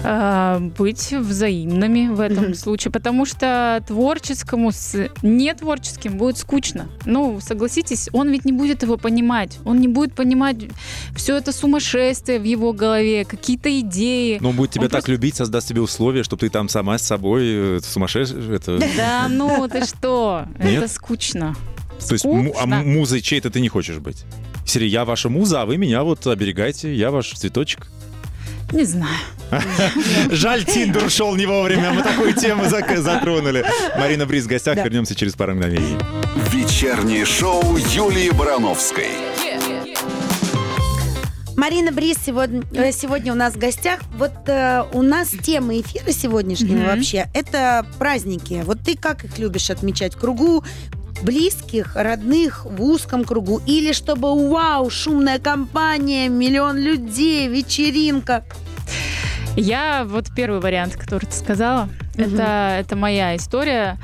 А, 0.02 0.58
быть 0.78 1.12
взаимными 1.12 2.08
в 2.08 2.20
этом 2.20 2.44
Мгм. 2.44 2.54
случае, 2.54 2.90
потому 2.90 3.26
что 3.26 3.82
творческому 3.86 4.72
с 4.72 5.08
нетворческим 5.22 6.16
будет 6.16 6.38
скучно. 6.38 6.88
Ну, 7.04 7.38
согласитесь, 7.40 8.08
он 8.12 8.30
ведь 8.30 8.44
не 8.46 8.52
будет 8.52 8.82
его 8.82 8.96
понимать. 8.96 9.58
Он 9.64 9.78
не 9.78 9.88
будет 9.88 10.14
понимать 10.14 10.56
все 11.14 11.36
это 11.36 11.52
сумасшествие 11.52 12.38
в 12.38 12.44
его 12.44 12.72
голове, 12.72 13.24
какие-то 13.26 13.78
идеи. 13.80 14.38
Но 14.40 14.50
он 14.50 14.56
будет 14.56 14.70
тебя 14.70 14.84
Он 14.84 14.88
так 14.88 15.00
просто- 15.00 15.12
любить, 15.12 15.36
создаст 15.36 15.68
тебе 15.68 15.82
условия, 15.82 16.22
чтобы 16.22 16.40
ты 16.40 16.48
там 16.48 16.68
сама 16.70 16.96
с 16.96 17.02
собой 17.02 17.42
э, 17.76 17.80
сумасшедший. 17.82 18.56
Это... 18.56 18.78
Да 18.96 19.26
ну 19.28 19.68
ты 19.68 19.84
что? 19.86 20.46
Это 20.58 20.88
скучно. 20.88 21.54
То 22.06 22.14
есть 22.14 22.24
а 22.24 22.66
музой 22.66 23.20
чей-то 23.20 23.50
ты 23.50 23.60
не 23.60 23.68
хочешь 23.68 23.98
быть? 23.98 24.24
Сири, 24.64 24.86
я 24.86 25.04
ваша 25.04 25.28
муза, 25.28 25.60
а 25.62 25.66
вы 25.66 25.76
меня 25.76 26.02
вот 26.04 26.26
оберегайте, 26.26 26.94
я 26.94 27.10
ваш 27.10 27.32
цветочек. 27.32 27.88
Не 28.72 28.84
знаю. 28.84 29.16
Жаль, 30.30 30.64
Тиндер 30.64 31.04
ушел 31.04 31.34
не 31.34 31.46
вовремя, 31.46 31.90
мы 31.92 32.02
такую 32.02 32.34
тему 32.34 32.64
затронули. 32.68 33.64
Марина 33.98 34.26
Бриз 34.26 34.44
в 34.44 34.48
гостях, 34.48 34.76
Да. 34.76 34.84
вернемся 34.84 35.14
через 35.14 35.34
пару 35.34 35.54
мгновений. 35.54 35.96
Вечернее 36.50 37.24
шоу 37.24 37.76
Юлии 37.76 38.30
Барановской. 38.30 39.08
Марина 41.56 41.92
Брис 41.92 42.16
сегодня, 42.24 42.62
э, 42.72 42.90
сегодня 42.90 43.32
у 43.32 43.36
нас 43.36 43.52
в 43.52 43.58
гостях. 43.58 44.00
Вот 44.16 44.32
э, 44.46 44.82
у 44.94 45.02
нас 45.02 45.28
тема 45.28 45.78
эфира 45.78 46.10
сегодняшнего 46.10 46.78
Мгм. 46.78 46.86
вообще 46.86 47.28
это 47.34 47.84
праздники. 47.98 48.62
Вот 48.64 48.80
ты 48.80 48.96
как 48.96 49.24
их 49.24 49.38
любишь 49.38 49.68
отмечать? 49.68 50.14
В 50.14 50.18
кругу 50.18 50.64
близких, 51.22 51.96
родных, 51.96 52.64
в 52.64 52.82
узком 52.82 53.24
кругу? 53.24 53.60
Или 53.66 53.92
чтобы 53.92 54.50
вау, 54.50 54.90
шумная 54.90 55.38
компания, 55.38 56.28
миллион 56.28 56.76
людей, 56.78 57.48
вечеринка? 57.48 58.44
Я 59.56 60.04
вот 60.04 60.26
первый 60.34 60.60
вариант, 60.60 60.96
который 60.96 61.26
ты 61.26 61.32
сказала, 61.32 61.88
Мгм. 62.16 62.34
это, 62.34 62.76
это 62.80 62.96
моя 62.96 63.36
история. 63.36 63.98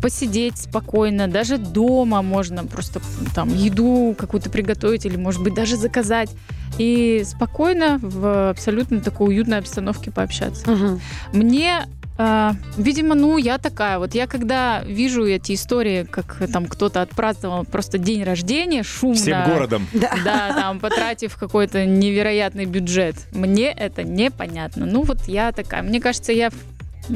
Посидеть 0.00 0.56
спокойно, 0.56 1.28
даже 1.28 1.58
дома 1.58 2.22
можно 2.22 2.64
просто 2.64 3.00
там 3.34 3.52
еду 3.54 4.14
какую-то 4.18 4.48
приготовить 4.48 5.04
или, 5.04 5.16
может 5.16 5.42
быть, 5.42 5.54
даже 5.54 5.76
заказать. 5.76 6.30
И 6.78 7.22
спокойно 7.26 7.98
в 8.00 8.50
абсолютно 8.50 9.00
такой 9.00 9.28
уютной 9.28 9.58
обстановке 9.58 10.10
пообщаться. 10.10 10.70
Мгм. 10.70 11.00
Мне, 11.32 11.86
видимо, 12.18 13.14
ну, 13.14 13.36
я 13.36 13.58
такая. 13.58 13.98
Вот 13.98 14.14
я 14.14 14.26
когда 14.26 14.82
вижу 14.82 15.26
эти 15.26 15.54
истории, 15.54 16.04
как 16.04 16.42
там 16.52 16.66
кто-то 16.66 17.02
отпраздновал 17.02 17.64
просто 17.64 17.98
день 17.98 18.24
рождения, 18.24 18.82
шумно. 18.82 19.16
Всем 19.16 19.44
городом. 19.44 19.86
Да. 19.92 20.14
Да, 20.24 20.52
там, 20.54 20.80
потратив 20.80 21.36
какой-то 21.36 21.84
невероятный 21.84 22.64
бюджет. 22.64 23.16
Мне 23.32 23.70
это 23.70 24.02
непонятно. 24.02 24.86
Ну, 24.86 25.02
вот 25.02 25.28
я 25.28 25.52
такая. 25.52 25.82
Мне 25.82 26.00
кажется, 26.00 26.32
я 26.32 26.50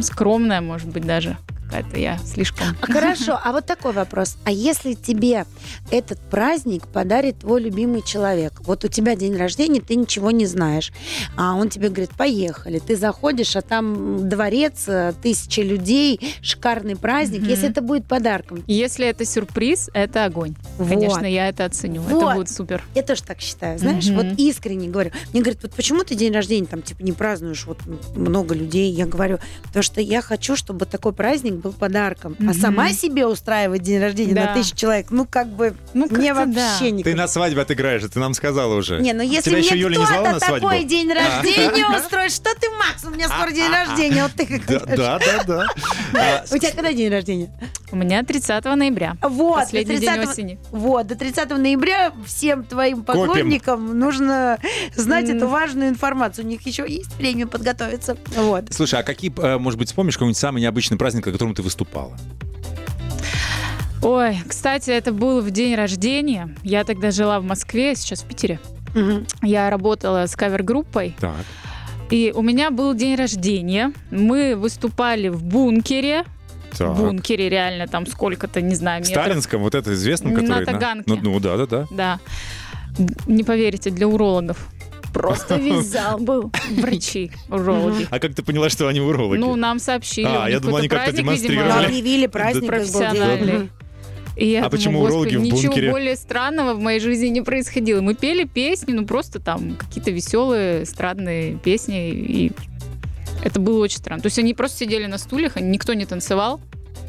скромная, 0.03 0.61
может 0.61 0.89
быть, 0.89 1.05
даже 1.05 1.37
какая-то 1.71 1.99
я 1.99 2.19
слишком. 2.19 2.67
А 2.81 2.87
Хорошо, 2.87 3.39
а 3.43 3.53
вот 3.53 3.67
такой 3.67 3.93
вопрос. 3.93 4.37
А 4.45 4.51
если 4.51 4.95
тебе 4.95 5.45
этот 5.91 6.19
праздник 6.19 6.89
подарит 6.89 7.39
твой 7.41 7.61
любимый 7.63 8.03
человек? 8.03 8.61
Вот 8.63 8.85
у 8.85 8.89
тебя 8.89 9.15
день 9.15 9.37
рождения, 9.37 9.81
ты 9.81 9.95
ничего 9.95 10.31
не 10.31 10.47
знаешь. 10.47 10.93
А 11.37 11.55
он 11.55 11.69
тебе 11.69 11.89
говорит, 11.89 12.11
поехали. 12.11 12.79
Ты 12.81 12.97
заходишь, 12.97 13.55
а 13.57 13.63
там 13.63 14.29
дворец, 14.29 14.85
э, 14.89 15.13
тысячи 15.23 15.61
людей, 15.61 16.37
шикарный 16.43 16.97
праздник. 16.97 17.43
Мгм. 17.43 17.51
Если 17.51 17.69
это 17.71 17.83
будет 17.83 18.07
подарком. 18.07 18.65
Если 18.67 19.07
это 19.07 19.25
сюрприз, 19.25 19.91
это 19.95 20.25
огонь. 20.25 20.55
Вот. 20.79 20.89
Конечно, 20.89 21.27
я 21.27 21.49
это 21.49 21.65
оценю. 21.65 22.03
Вот. 22.03 22.23
Это 22.23 22.35
будет 22.35 22.51
супер. 22.51 22.83
Я 22.95 23.03
тоже 23.03 23.23
так 23.23 23.41
считаю, 23.41 23.79
знаешь, 23.79 24.07
Мгм. 24.07 24.17
вот 24.17 24.39
искренне 24.39 24.89
говорю. 24.89 25.13
Мне 25.33 25.43
говорят, 25.43 25.63
вот 25.63 25.73
почему 25.73 26.03
ты 26.03 26.15
день 26.15 26.33
рождения 26.33 26.67
там 26.67 26.83
типа 26.83 27.03
не 27.03 27.13
празднуешь, 27.13 27.65
вот 27.67 27.79
много 28.17 28.55
людей. 28.55 28.91
Я 28.93 29.07
говорю, 29.07 29.39
потому 29.65 29.83
что 29.83 30.01
я 30.01 30.21
хочу, 30.21 30.57
чтобы 30.57 30.87
такой 30.87 31.13
праздник 31.13 31.60
был 31.61 31.73
подарком. 31.73 32.37
А 32.41 32.43
Мгм. 32.45 32.55
сама 32.55 32.93
себе 32.93 33.27
устраивать 33.27 33.83
день 33.83 34.01
рождения 34.01 34.35
на 34.35 34.47
Да. 34.47 34.55
тысячу 34.55 34.77
человек, 34.77 35.07
ну 35.11 35.27
как 35.27 35.49
бы 35.49 35.75
Ну, 35.95 36.07
мне 36.11 36.35
как-то 36.35 36.51
вообще 36.51 36.85
да. 36.85 36.91
не 36.91 37.03
Ты 37.05 37.15
на 37.15 37.29
свадьбе 37.29 37.63
отыграешь, 37.63 38.03
ты 38.13 38.19
нам 38.19 38.35
сказала 38.35 38.75
уже. 38.75 39.01
Не, 39.01 39.13
ну 39.13 39.23
если 39.23 39.51
Тебя 39.51 39.59
еще 39.59 39.73
мне 39.73 39.81
Юля 39.83 39.99
не 39.99 40.07
звала 40.07 40.31
на 40.33 40.41
свадьбу? 40.41 40.69
такой 40.69 40.85
день 40.85 41.11
А. 41.13 41.15
рождения 41.15 41.87
устроит, 41.99 42.33
что 42.33 42.51
ты, 42.59 42.69
Макс, 42.71 43.05
у 43.05 43.11
меня 43.11 43.29
скоро 43.29 43.51
день 43.51 43.71
рождения, 43.71 44.23
вот 44.23 44.33
ты 44.33 44.47
как 44.47 44.67
Да, 44.97 45.19
да, 45.19 45.45
да. 45.47 45.67
А, 46.15 46.45
У 46.51 46.59
тебя 46.59 46.71
когда 46.73 46.93
день 46.93 47.11
рождения? 47.11 47.51
У 47.93 47.97
меня 47.97 48.23
30 48.23 48.77
ноября. 48.77 49.17
Вот, 49.21 49.57
до 49.57 49.61
Последний 49.63 49.97
день 49.97 50.09
30 50.11 50.29
осени. 50.31 50.59
Вот, 50.71 51.07
до 51.09 51.17
30 51.17 51.59
ноября 51.59 52.13
всем 52.25 52.63
твоим 52.65 53.03
поклонникам 53.03 53.99
нужно 53.99 54.59
знать 54.95 55.29
эту 55.29 55.49
важную 55.49 55.89
информацию. 55.89 56.45
У 56.45 56.49
них 56.49 56.65
еще 56.67 56.85
есть 56.89 57.13
время 57.17 57.47
подготовиться. 57.49 58.17
Вот. 58.37 58.73
Слушай, 58.73 59.01
а 59.01 59.03
какие, 59.03 59.33
э, 59.43 59.59
может 59.59 59.79
быть, 59.79 59.89
вспомнишь 59.89 60.15
какой-нибудь 60.15 60.37
самый 60.39 60.63
необычный 60.63 60.97
праздник, 60.99 61.27
на 61.27 61.33
котором 61.33 61.50
ты 61.55 61.63
выступала? 61.63 62.17
Ой, 64.03 64.39
кстати, 64.49 64.91
это 64.91 65.13
был 65.13 65.43
в 65.43 65.51
день 65.51 65.75
рождения. 65.75 66.55
Я 66.63 66.85
тогда 66.85 67.11
жила 67.11 67.39
в 67.39 67.45
Москве, 67.45 67.95
сейчас 67.95 68.23
в 68.23 68.27
Питере. 68.27 68.59
Мгм. 68.95 69.27
Я 69.43 69.69
работала 69.71 70.27
с 70.27 70.35
кавер-группой, 70.35 71.15
Так. 71.21 71.35
и 72.11 72.33
у 72.35 72.43
меня 72.43 72.71
был 72.71 72.95
день 72.95 73.15
рождения. 73.15 73.93
Мы 74.11 74.57
выступали 74.57 75.29
в 75.29 75.45
бункере. 75.45 76.25
так. 76.77 76.97
В 76.97 77.01
бункере 77.05 77.49
реально 77.51 77.87
там 77.89 78.07
сколько-то, 78.07 78.61
не 78.63 78.75
знаю, 78.75 79.05
В 79.05 79.09
метров. 79.09 79.25
Сталинском, 79.25 79.61
вот 79.63 79.75
это 79.75 79.93
известном, 79.93 80.33
На 80.33 80.41
который... 80.41 80.65
Таганке. 80.67 81.05
Ну, 81.07 81.17
ну, 81.23 81.41
да, 81.41 81.57
да, 81.59 81.67
да. 81.67 81.87
Да. 81.91 82.21
Не 83.27 83.45
поверите, 83.45 83.91
для 83.91 84.09
урологов. 84.09 84.67
Просто 85.13 85.57
весь 85.57 85.87
зал 85.91 86.19
был. 86.19 86.51
Врачи, 86.77 87.31
урологи. 87.49 88.07
А 88.11 88.19
как 88.19 88.35
ты 88.35 88.43
поняла, 88.43 88.69
что 88.71 88.89
они 88.89 89.01
урологи? 89.01 89.39
Ну, 89.39 89.57
нам 89.57 89.79
сообщили. 89.79 90.27
А, 90.27 90.45
у 90.45 90.47
я 90.47 90.55
них 90.55 90.61
думал, 90.63 90.77
они 90.79 90.89
как-то 90.89 91.13
демонстрировали. 91.13 91.87
объявили 91.87 92.27
праздник. 92.27 92.67
профессиональный. 92.67 93.71
И 94.37 94.47
я 94.47 94.61
А 94.61 94.63
думаю, 94.63 94.71
почему 94.71 95.01
урологи 95.03 95.35
«Господи, 95.35 95.37
в 95.37 95.41
ничего 95.55 95.73
бункере?» 95.73 95.91
более 95.91 96.17
странного 96.17 96.73
в 96.75 96.81
моей 96.81 97.01
жизни 97.01 97.27
не 97.27 97.43
происходило. 97.43 98.01
Мы 98.01 98.15
пели 98.15 98.45
песни, 98.45 98.93
ну 98.93 99.05
просто 99.05 99.39
там 99.39 99.75
какие-то 99.77 100.11
веселые, 100.13 100.85
эстрадные 100.85 101.57
песни, 101.57 102.11
и 102.11 102.53
это 103.45 103.61
было 103.61 103.81
очень 103.83 103.99
странно. 103.99 104.23
То 104.23 104.27
есть 104.29 104.39
они 104.39 104.55
просто 104.55 104.79
сидели 104.79 105.05
на 105.07 105.19
стульях, 105.19 105.57
никто 105.61 105.93
не 105.93 106.07
танцевал, 106.07 106.61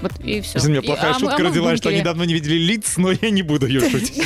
вот 0.01 0.13
и 0.19 0.41
все. 0.41 0.53
Если 0.55 0.67
у 0.67 0.71
меня 0.71 0.81
плохая 0.81 1.13
шутка 1.13 1.43
родилась, 1.43 1.79
что 1.79 1.89
они 1.89 2.01
давно 2.01 2.25
не 2.25 2.33
видели 2.33 2.55
лиц, 2.55 2.93
но 2.97 3.11
я 3.11 3.29
не 3.29 3.41
буду 3.41 3.67
ее 3.67 3.81
шутить. 3.89 4.23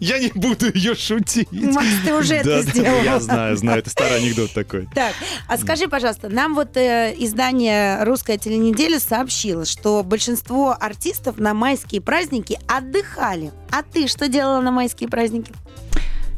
Я 0.00 0.18
не 0.18 0.30
буду 0.34 0.70
ее 0.72 0.94
шутить. 0.94 1.50
Макс, 1.50 1.86
ты 2.04 2.14
уже 2.14 2.34
это 2.34 2.62
сделал. 2.62 3.02
Я 3.02 3.20
знаю, 3.20 3.56
знаю, 3.56 3.78
это 3.78 3.90
старый 3.90 4.18
анекдот 4.18 4.52
такой. 4.52 4.88
Так, 4.94 5.14
а 5.48 5.56
скажи, 5.58 5.88
пожалуйста, 5.88 6.28
нам 6.28 6.54
вот 6.54 6.76
э, 6.76 7.14
издание 7.18 8.02
«Русская 8.04 8.38
теленеделя» 8.38 9.00
сообщило, 9.00 9.64
что 9.64 10.02
большинство 10.02 10.76
артистов 10.78 11.38
на 11.38 11.54
майские 11.54 12.00
праздники 12.00 12.58
отдыхали. 12.66 13.52
А 13.70 13.82
ты 13.82 14.08
что 14.08 14.28
делала 14.28 14.60
на 14.60 14.70
майские 14.70 15.08
праздники? 15.08 15.52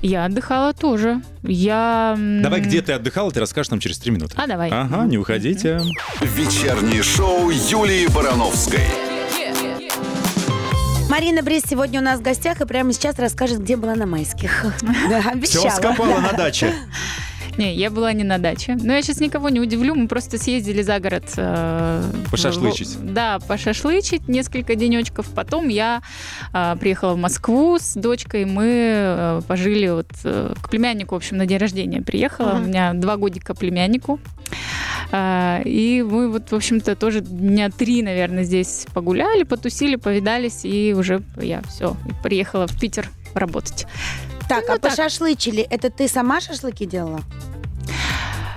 Я 0.02 0.26
отдыхала 0.26 0.72
тоже. 0.72 1.22
Я... 1.42 2.16
Давай, 2.42 2.60
где 2.60 2.82
ты 2.82 2.92
отдыхала, 2.92 3.30
ты 3.30 3.40
расскажешь 3.40 3.70
нам 3.70 3.80
через 3.80 3.98
три 3.98 4.12
минуты. 4.12 4.34
А, 4.36 4.46
давай. 4.46 4.70
Ага, 4.70 5.04
не 5.06 5.18
уходите. 5.18 5.80
Вечернее 6.20 7.02
шоу 7.02 7.50
Юлии 7.50 8.06
Барановской. 8.08 8.84
Марина 11.08 11.42
Брис 11.42 11.62
сегодня 11.68 12.00
у 12.00 12.02
нас 12.02 12.18
в 12.18 12.22
гостях 12.22 12.60
и 12.60 12.66
прямо 12.66 12.92
сейчас 12.92 13.18
расскажет, 13.18 13.62
где 13.62 13.76
была 13.76 13.94
на 13.94 14.06
майских. 14.06 14.66
Да, 15.08 15.22
Все 15.42 15.70
скопала 15.70 16.20
на 16.20 16.32
даче. 16.32 16.74
Не, 17.58 17.74
я 17.74 17.90
была 17.90 18.12
не 18.12 18.22
на 18.24 18.38
даче. 18.38 18.76
Но 18.82 18.92
я 18.92 19.00
сейчас 19.02 19.20
никого 19.20 19.48
не 19.48 19.60
удивлю. 19.60 19.94
Мы 19.94 20.08
просто 20.08 20.36
съездили 20.38 20.82
за 20.82 20.98
город. 21.00 21.24
э, 21.38 22.02
Пошашлычить. 22.30 22.88
в- 22.96 23.12
Да, 23.14 23.38
пошашлычить 23.48 24.28
несколько 24.28 24.74
денечков. 24.74 25.26
Потом 25.34 25.68
я 25.68 26.02
э, 26.52 26.76
приехала 26.78 27.14
в 27.14 27.18
Москву 27.18 27.78
с 27.78 27.94
дочкой. 27.94 28.44
Мы 28.44 28.64
э, 28.66 29.40
пожили 29.48 29.88
вот 29.88 30.08
э, 30.24 30.52
к 30.60 30.68
племяннику, 30.68 31.14
в 31.14 31.18
общем, 31.18 31.38
на 31.38 31.46
день 31.46 31.58
рождения 31.58 32.02
приехала. 32.02 32.50
Ага. 32.52 32.60
У 32.60 32.66
меня 32.66 32.92
два 32.94 33.16
годика 33.16 33.54
племяннику. 33.54 34.20
А, 35.12 35.60
И 35.64 36.02
мы 36.02 36.30
вот, 36.30 36.50
в 36.50 36.54
общем-то, 36.54 36.94
тоже 36.94 37.20
дня 37.20 37.70
три, 37.70 38.02
наверное, 38.02 38.44
здесь 38.44 38.86
погуляли, 38.92 39.44
потусили, 39.44 39.96
повидались, 39.96 40.60
и 40.64 40.94
уже 40.96 41.22
я 41.40 41.62
все, 41.62 41.96
приехала 42.22 42.66
в 42.66 42.78
Питер 42.78 43.08
работать. 43.34 43.86
Так, 44.48 44.64
Ну, 44.68 44.74
а 44.74 44.78
так. 44.78 44.90
пошашлычили, 44.90 45.62
это 45.62 45.90
ты 45.90 46.08
сама 46.08 46.40
шашлыки 46.40 46.86
делала? 46.86 47.20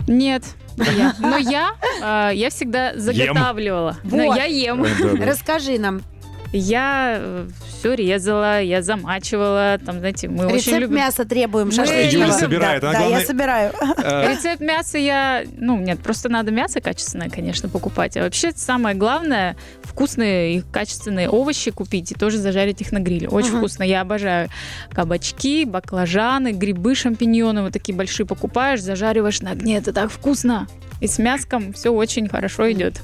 Нет, 0.08 0.44
я. 0.78 1.14
Но 1.20 1.38
я, 1.38 1.72
а, 2.02 2.32
я 2.32 2.50
всегда 2.50 2.94
заготавливала. 2.96 3.98
Но 4.04 4.36
я 4.36 4.46
ем. 4.46 4.86
Расскажи 5.22 5.78
нам. 5.78 6.02
Я 6.52 7.46
все 7.68 7.94
резала, 7.94 8.60
я 8.62 8.82
замачивала, 8.82 9.78
там, 9.86 10.00
знаете, 10.00 10.28
мы 10.28 10.46
очень 10.48 10.56
Рецепт 10.56 10.80
любим... 10.80 10.96
мяса 10.96 11.24
требуем. 11.26 11.72
Шашлычного. 11.72 12.24
Юля 12.24 12.32
собирает, 12.34 12.82
Да, 12.82 12.90
она 12.90 12.94
да, 13.00 13.06
главное- 13.06 13.20
я 13.22 13.26
собираю. 13.28 13.74
Э, 14.04 14.32
Рецепт 14.32 14.60
мяса 14.60 14.98
я... 14.98 15.44
Ну, 15.58 15.78
нет, 15.78 16.00
просто 16.00 16.28
надо 16.28 16.52
мясо 16.52 16.82
качественное, 16.82 17.30
конечно, 17.30 17.70
покупать. 17.70 18.18
А 18.18 18.22
вообще 18.24 18.52
самое 18.56 18.96
главное, 18.96 19.58
вкусные 19.84 20.56
и 20.56 20.62
качественные 20.62 21.30
овощи 21.30 21.70
купить 21.70 22.12
и 22.12 22.16
тоже 22.16 22.38
зажарить 22.40 22.82
их 22.82 22.92
на 22.92 23.00
гриле. 23.00 23.28
Очень 23.30 23.50
Мгм. 23.52 23.58
вкусно. 23.60 23.84
Я 23.84 24.02
обожаю 24.02 24.50
кабачки, 24.92 25.66
баклажаны, 25.66 26.52
грибы, 26.52 26.96
шампиньоны. 26.96 27.62
Вот 27.62 27.74
такие 27.74 27.96
большие 27.96 28.26
покупаешь, 28.26 28.82
зажариваешь 28.82 29.42
на 29.42 29.52
огне. 29.52 29.78
Это 29.78 29.94
так 29.94 30.10
вкусно. 30.12 30.68
И 31.00 31.06
с 31.08 31.20
мяском 31.20 31.74
все 31.74 31.92
очень 31.94 32.28
хорошо 32.28 32.72
идет. 32.72 33.02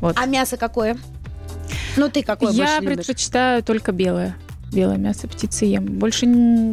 Вот. 0.00 0.16
А 0.18 0.26
мясо 0.26 0.56
какое? 0.58 0.96
Ну, 1.98 2.08
ты 2.08 2.22
какое 2.22 2.52
Я 2.52 2.64
больше 2.64 2.80
любишь? 2.80 3.06
предпочитаю 3.06 3.62
только 3.62 3.90
белое. 3.90 4.36
Белое 4.72 4.98
мясо 4.98 5.26
птицы 5.26 5.64
ем. 5.64 5.84
Больше 5.84 6.26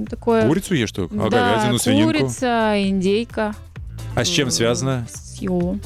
такое... 0.07 0.47
Курицу 0.47 0.75
ешь 0.75 0.89
что? 0.89 1.09
А 1.11 1.29
да, 1.29 1.55
говядину, 1.55 1.79
свининку? 1.79 2.19
курица, 2.19 2.75
индейка. 2.77 3.55
А 4.15 4.23
с 4.23 4.27
чем 4.27 4.51
связано? 4.51 5.07
С 5.11 5.41
юлом. 5.41 5.81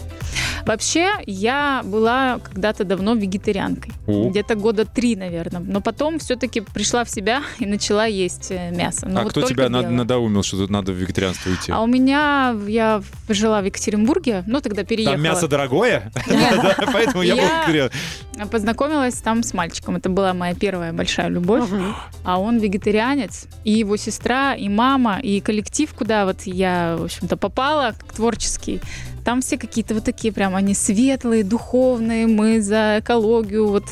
Вообще, 0.65 1.12
я 1.26 1.82
была 1.84 2.39
когда-то 2.39 2.84
давно 2.84 3.13
вегетарианкой. 3.15 3.93
О. 4.08 4.30
Где-то 4.30 4.56
года 4.56 4.86
три, 4.86 5.15
наверное. 5.15 5.62
Но 5.62 5.82
потом 5.82 6.19
все-таки 6.19 6.62
пришла 6.62 7.04
в 7.04 7.10
себя 7.10 7.41
и 7.60 7.65
начала 7.65 8.06
есть 8.06 8.48
э, 8.52 8.72
мясо. 8.72 9.08
Но 9.08 9.22
А 9.22 9.24
вот 9.24 9.32
кто 9.32 9.41
тебя 9.43 9.69
над- 9.69 9.84
белое. 9.86 9.98
надоумил, 9.98 10.43
что 10.43 10.58
тут 10.58 10.69
надо 10.69 10.91
в 10.91 10.95
вегетарианство 10.95 11.50
уйти? 11.50 11.72
А 11.72 11.82
у 11.82 11.88
меня, 11.88 12.56
я 12.67 13.02
жила 13.30 13.62
в 13.62 13.65
Екатеринбурге, 13.65 14.43
ну 14.48 14.62
тогда 14.62 14.84
переехала. 14.84 15.15
Там 15.15 15.24
мясо 15.24 15.48
дорогое? 15.48 16.12
Поэтому 16.93 17.24
я 17.24 17.36
был 17.36 17.43
вегетариан. 17.43 17.89
Познакомилась 18.52 19.15
там 19.15 19.43
с 19.43 19.54
мальчиком. 19.54 19.98
Это 19.98 20.10
была 20.10 20.34
моя 20.34 20.56
первая 20.56 20.93
большая 20.93 21.28
любовь. 21.30 21.69
А 22.24 22.39
он 22.39 22.58
вегетарианец, 22.60 23.48
и 23.63 23.72
его 23.72 23.98
сестра, 23.98 24.56
и 24.56 24.69
мама, 24.69 25.19
и 25.19 25.41
коллектив, 25.41 25.93
куда 25.93 26.26
вот 26.26 26.41
я, 26.43 26.95
в 26.98 27.04
общем-то, 27.06 27.38
попала, 27.38 27.93
как 28.00 28.13
творческий. 28.13 28.82
Там 29.30 29.42
все 29.42 29.60
какие-то 29.60 29.94
вот 29.94 30.04
такие 30.04 30.34
прям, 30.34 30.56
они 30.56 30.74
светлые, 30.74 31.44
духовные, 31.44 32.26
мы 32.26 32.63
за 32.63 32.96
экологию, 32.98 33.68
вот 33.68 33.84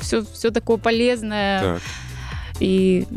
все, 0.00 0.24
все 0.32 0.52
такое 0.52 0.76
полезное. 0.76 1.60
Так. 1.60 1.82
И 2.60 3.08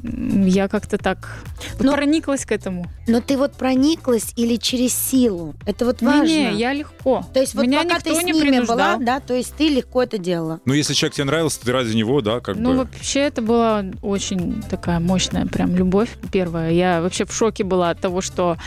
я 0.48 0.68
как-то 0.68 0.98
так 0.98 1.44
Ну, 1.80 1.94
прониклась 1.94 2.46
к 2.48 2.52
этому. 2.52 2.88
Но 3.06 3.22
ты 3.22 3.38
вот 3.38 3.54
прониклась 3.54 4.34
или 4.36 4.56
через 4.56 4.96
силу? 4.96 5.54
Это 5.68 5.86
вот 5.86 6.02
важно. 6.02 6.24
Не-не, 6.26 6.56
я 6.56 6.74
легко. 6.74 7.24
То 7.32 7.42
есть 7.42 7.54
вот 7.54 7.62
Меня 7.62 7.84
пока 7.84 7.98
никто 7.98 8.10
ты 8.10 8.20
с 8.20 8.24
не 8.24 8.32
ними 8.32 8.66
была, 8.66 8.98
да, 8.98 9.20
то 9.20 9.36
есть 9.36 9.54
ты 9.56 9.70
легко 9.70 10.02
это 10.02 10.18
делала. 10.18 10.60
Ну, 10.66 10.74
если 10.74 10.96
человек 10.96 11.14
тебе 11.14 11.26
нравился, 11.26 11.60
ты 11.64 11.72
ради 11.72 11.96
него, 11.96 12.22
да, 12.22 12.40
как 12.40 12.56
Ну, 12.56 12.72
бы. 12.72 12.78
вообще, 12.78 13.20
это 13.20 13.44
была 13.44 13.86
очень 14.02 14.64
такая 14.64 15.00
мощная 15.00 15.46
прям 15.46 15.76
любовь 15.76 16.10
первая. 16.32 16.72
Я 16.72 17.02
вообще 17.04 17.26
в 17.26 17.32
шоке 17.32 17.64
была 17.64 17.92
от 17.92 18.02
того, 18.02 18.22
что 18.22 18.58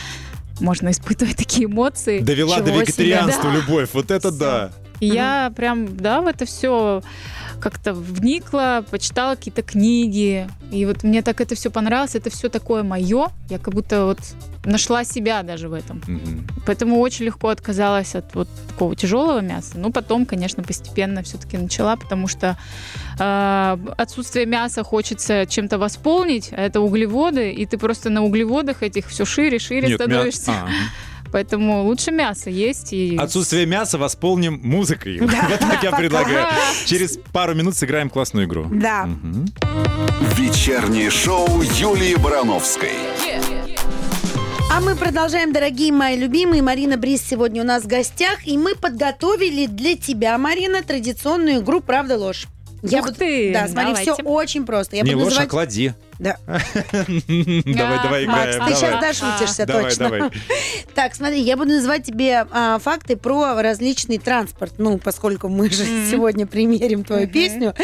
можно 0.61 0.91
испытывать 0.91 1.37
такие 1.37 1.67
эмоции. 1.67 2.21
Довела 2.21 2.59
до 2.61 2.71
Чего 2.71 2.85
себе, 2.85 3.05
вегетарианства 3.05 3.51
да. 3.51 3.57
любовь. 3.57 3.89
Вот 3.93 4.11
это 4.11 4.31
Всё. 4.31 4.39
да. 4.39 4.71
И 5.01 5.07
Я 5.07 5.53
прям, 5.57 5.97
да, 5.97 6.21
в 6.21 6.27
это 6.27 6.45
все 6.45 7.03
как-то 7.61 7.93
вникла, 7.95 8.85
почитала 8.91 9.35
какие-то 9.37 9.63
книги. 9.63 10.49
И 10.73 10.87
вот 10.87 11.05
мне 11.05 11.23
так 11.23 11.41
это 11.41 11.55
все 11.55 11.71
понравилось. 11.71 12.15
Это 12.15 12.31
все 12.31 12.49
такое 12.49 12.83
мое. 12.83 13.29
Я 13.49 13.59
как 13.59 13.75
будто 13.75 14.07
вот 14.07 14.19
нашла 14.65 15.05
себя 15.05 15.43
даже 15.43 15.69
в 15.69 15.73
этом. 15.73 16.03
Мгм. 16.07 16.47
Поэтому 16.67 16.99
очень 17.01 17.27
легко 17.27 17.49
отказалась 17.49 18.15
от 18.15 18.35
вот 18.35 18.49
такого 18.69 18.95
тяжелого 18.97 19.41
мяса. 19.41 19.73
Ну, 19.77 19.91
потом, 19.93 20.27
конечно, 20.27 20.63
постепенно 20.63 21.23
все-таки 21.23 21.59
начала, 21.59 21.97
потому 21.97 22.29
что 22.29 22.57
э, 23.19 23.79
отсутствие 23.97 24.47
мяса 24.47 24.83
хочется 24.83 25.47
чем-то 25.47 25.79
восполнить, 25.79 26.53
а 26.53 26.61
это 26.61 26.81
углеводы, 26.81 27.53
и 27.53 27.67
ты 27.67 27.79
просто 27.79 28.11
на 28.11 28.23
углеводах 28.25 28.83
этих 28.83 29.07
все 29.09 29.25
шире, 29.25 29.59
шире 29.59 29.89
Нет, 29.89 29.91
мя- 29.91 30.07
становишься. 30.07 30.53
А, 30.53 30.65
мгм. 30.65 30.73
Поэтому 31.33 31.85
лучше 31.85 32.11
мясо 32.11 32.51
есть. 32.51 32.93
И... 32.93 33.17
Отсутствие 33.17 33.67
мяса 33.67 33.99
восполним 33.99 34.61
музыкой. 34.63 35.19
Вот 35.21 35.31
так 35.61 35.83
я 35.83 35.93
предлагаю. 35.93 36.47
Через 36.87 37.19
пару 37.33 37.55
минут 37.55 37.77
сыграем 37.77 38.11
классную 38.11 38.47
игру. 38.47 38.67
Да. 38.71 39.09
Вечернее 40.37 41.11
шоу 41.11 41.63
Юлии 41.63 42.15
Барановской. 42.17 42.91
А 44.73 44.81
мы 44.81 44.95
продолжаем, 44.95 45.53
дорогие 45.53 45.93
мои 45.93 46.17
любимые. 46.17 46.63
Марина 46.63 46.97
Брис 46.97 47.23
сегодня 47.29 47.63
у 47.63 47.67
нас 47.67 47.83
в 47.83 47.87
гостях. 47.87 48.47
И 48.47 48.57
мы 48.57 48.75
подготовили 48.77 49.67
для 49.67 49.97
тебя, 49.97 50.39
Марина, 50.39 50.83
традиционную 50.83 51.59
игру 51.61 51.81
«Правда 51.81 52.17
ложь». 52.17 52.47
Я 52.83 53.01
Ух 53.01 53.07
буду- 53.07 53.19
ты, 53.19 53.53
Да, 53.53 53.67
смотри, 53.69 53.89
давайте. 53.93 54.13
все 54.15 54.23
очень 54.23 54.65
просто. 54.65 54.97
Я 54.97 55.03
Не 55.03 55.13
буду 55.13 55.25
ложь, 55.25 55.35
а 55.35 55.41
называть- 55.41 55.51
клади. 55.51 55.95
Да. 56.21 56.37
Давай, 56.47 58.03
давай 58.03 58.27
Макс, 58.27 58.57
ты 58.57 58.75
сейчас 58.75 59.01
дошутишься 59.01 59.67
точно. 59.67 60.31
Так, 60.95 61.15
смотри, 61.15 61.41
я 61.41 61.57
буду 61.57 61.71
называть 61.71 62.05
тебе 62.05 62.47
а, 62.51 62.79
факты 62.79 63.17
про 63.17 63.63
различный 63.63 64.19
транспорт. 64.19 64.75
Ну, 64.77 64.99
поскольку 64.99 65.49
мы 65.49 65.71
же 65.71 65.85
сегодня 66.11 66.47
примерим 66.47 67.05
твою 67.05 67.27
песню, 67.27 67.75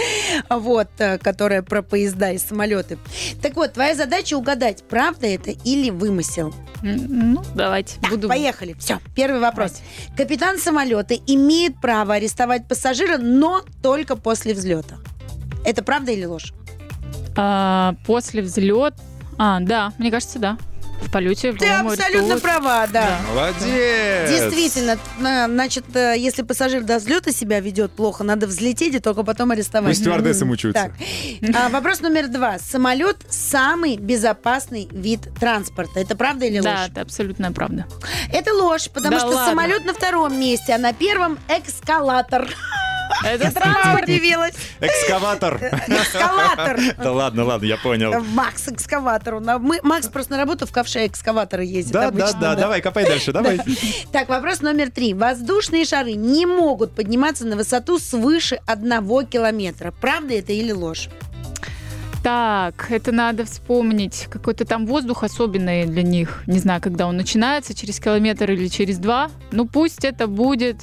вот, 0.50 0.88
а, 0.98 1.16
которая 1.16 1.62
про 1.62 1.82
поезда 1.82 2.32
и 2.32 2.38
самолеты. 2.38 2.98
Так 3.40 3.56
вот, 3.56 3.72
твоя 3.72 3.94
задача 3.94 4.34
угадать, 4.34 4.84
правда 4.86 5.26
это 5.26 5.50
или 5.50 5.88
вымысел. 5.88 6.54
Ну, 6.82 7.42
давайте. 7.54 7.98
Буду... 8.10 8.28
Поехали. 8.28 8.74
Все, 8.78 9.00
первый 9.14 9.40
вопрос. 9.40 9.80
Капитан 10.14 10.58
самолета 10.58 11.14
имеет 11.14 11.80
право 11.80 12.14
арестовать 12.14 12.68
пассажира, 12.68 13.16
но 13.16 13.64
только 13.82 14.14
после 14.14 14.52
взлета. 14.52 14.98
Это 15.64 15.82
правда 15.82 16.12
или 16.12 16.26
ложь? 16.26 16.52
А, 17.36 17.94
после 18.06 18.42
взлет... 18.42 18.94
А, 19.38 19.60
да, 19.60 19.92
мне 19.98 20.10
кажется, 20.10 20.38
да. 20.38 20.56
В 21.02 21.10
полете, 21.12 21.52
Ты 21.52 21.66
абсолютно 21.68 22.04
арестовывают. 22.06 22.42
права, 22.42 22.86
да. 22.86 23.18
Молодец. 23.28 24.30
Действительно, 24.30 24.96
на- 25.18 25.46
значит, 25.46 25.84
э, 25.94 26.14
если 26.16 26.40
пассажир 26.40 26.84
до 26.84 26.96
взлета 26.96 27.32
себя 27.32 27.60
ведет 27.60 27.92
плохо, 27.92 28.24
надо 28.24 28.46
взлететь 28.46 28.94
и 28.94 28.98
только 28.98 29.22
потом 29.22 29.50
арестовать. 29.50 29.90
Пусть 29.90 30.00
стюардессы 30.00 30.46
мучаются. 30.46 30.84
Так. 30.84 31.54
А, 31.54 31.68
вопрос 31.68 32.00
номер 32.00 32.28
два. 32.28 32.58
Самолет 32.58 33.18
самый 33.28 33.98
безопасный 33.98 34.88
вид 34.90 35.20
транспорта. 35.38 36.00
Это 36.00 36.16
правда 36.16 36.46
или 36.46 36.60
Да, 36.60 36.70
ложь? 36.70 36.88
это 36.90 37.02
абсолютно 37.02 37.52
правда. 37.52 37.84
Это 38.32 38.54
ложь, 38.54 38.88
потому 38.88 39.16
Да 39.16 39.18
что 39.20 39.28
ладно? 39.28 39.50
самолет 39.50 39.84
на 39.84 39.92
втором 39.92 40.40
месте, 40.40 40.72
а 40.72 40.78
на 40.78 40.94
первом 40.94 41.38
эскалатор. 41.46 42.48
Это 43.24 43.50
сама 43.50 43.74
транспорт. 43.82 44.04
удивилась. 44.04 44.54
Экскаватор. 44.80 45.56
Эскалатор. 45.56 46.80
Да 46.98 47.12
ладно, 47.12 47.44
ладно, 47.44 47.66
я 47.66 47.76
понял. 47.76 48.22
Макс 48.32 48.68
экскаватор. 48.68 49.40
Макс 49.40 50.08
просто 50.08 50.32
на 50.32 50.38
работу 50.38 50.66
в 50.66 50.72
ковше 50.72 51.06
экскаватора 51.06 51.62
ездит 51.62 51.92
Да, 51.92 52.10
да, 52.10 52.32
да, 52.32 52.54
давай, 52.54 52.80
копай 52.80 53.04
дальше, 53.04 53.32
давай. 53.32 53.60
Так, 54.12 54.28
вопрос 54.28 54.60
номер 54.60 54.90
три. 54.90 55.14
Воздушные 55.14 55.84
шары 55.84 56.12
не 56.12 56.46
могут 56.46 56.94
подниматься 56.94 57.46
на 57.46 57.56
высоту 57.56 57.98
свыше 57.98 58.60
одного 58.66 59.22
километра. 59.22 59.92
Правда 60.00 60.34
это 60.34 60.52
или 60.52 60.72
ложь? 60.72 61.08
Так, 62.22 62.90
это 62.90 63.12
надо 63.12 63.44
вспомнить. 63.44 64.26
Какой-то 64.30 64.64
там 64.64 64.86
воздух 64.86 65.22
особенный 65.22 65.86
для 65.86 66.02
них. 66.02 66.42
Не 66.46 66.58
знаю, 66.58 66.80
когда 66.80 67.06
он 67.06 67.16
начинается, 67.16 67.72
через 67.72 68.00
километр 68.00 68.50
или 68.50 68.66
через 68.66 68.98
два. 68.98 69.30
Ну, 69.52 69.66
пусть 69.66 70.04
это 70.04 70.26
будет... 70.26 70.76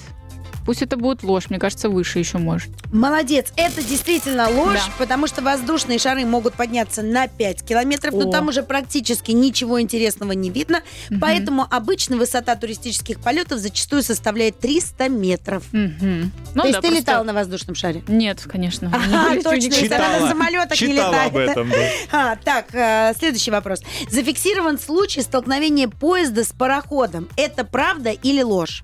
Пусть 0.66 0.82
это 0.82 0.98
будет 0.98 1.24
ложь. 1.24 1.50
Мне 1.50 1.60
кажется, 1.60 1.90
выше 1.90 2.20
еще 2.20 2.38
может. 2.38 2.70
Молодец. 2.92 3.52
Это 3.56 3.82
действительно 3.84 4.50
ложь, 4.50 4.74
Да. 4.86 4.92
потому 4.98 5.28
что 5.28 5.42
воздушные 5.42 6.00
шары 6.00 6.26
могут 6.26 6.54
подняться 6.56 7.02
на 7.02 7.28
5 7.28 7.64
километров, 7.64 8.14
но 8.14 8.30
О. 8.30 8.32
там 8.32 8.48
уже 8.48 8.64
практически 8.64 9.32
ничего 9.32 9.82
интересного 9.82 10.32
не 10.32 10.50
видно. 10.50 10.82
Мгм. 11.10 11.20
Поэтому 11.20 11.68
обычно 11.70 12.18
высота 12.18 12.56
туристических 12.56 13.20
полетов 13.20 13.60
зачастую 13.60 14.04
составляет 14.04 14.60
300 14.60 15.10
метров. 15.10 15.64
Мгм. 15.72 16.32
Ну 16.56 16.62
То 16.62 16.68
есть 16.68 16.78
да, 16.78 16.82
ты 16.82 16.88
просто- 16.88 16.96
летал 17.12 17.24
на 17.24 17.34
воздушном 17.34 17.76
шаре? 17.76 18.04
Нет, 18.08 18.42
конечно. 18.50 18.88
Лечу 19.34 19.44
точно, 19.44 19.96
она 19.98 20.20
на 20.20 20.28
самолетах 20.30 20.72
не 20.82 20.88
читала 20.94 21.12
летает. 21.12 21.30
об 21.32 21.38
этом, 21.38 21.70
да. 21.70 21.78
А, 22.12 22.36
так, 22.38 22.66
э, 22.74 23.14
следующий 23.18 23.52
вопрос. 23.52 23.82
Зафиксирован 24.10 24.80
случай 24.80 25.22
столкновения 25.22 25.88
поезда 25.88 26.44
с 26.44 26.50
пароходом. 26.54 27.28
Это 27.38 27.64
правда 27.66 28.12
или 28.12 28.42
ложь? 28.42 28.84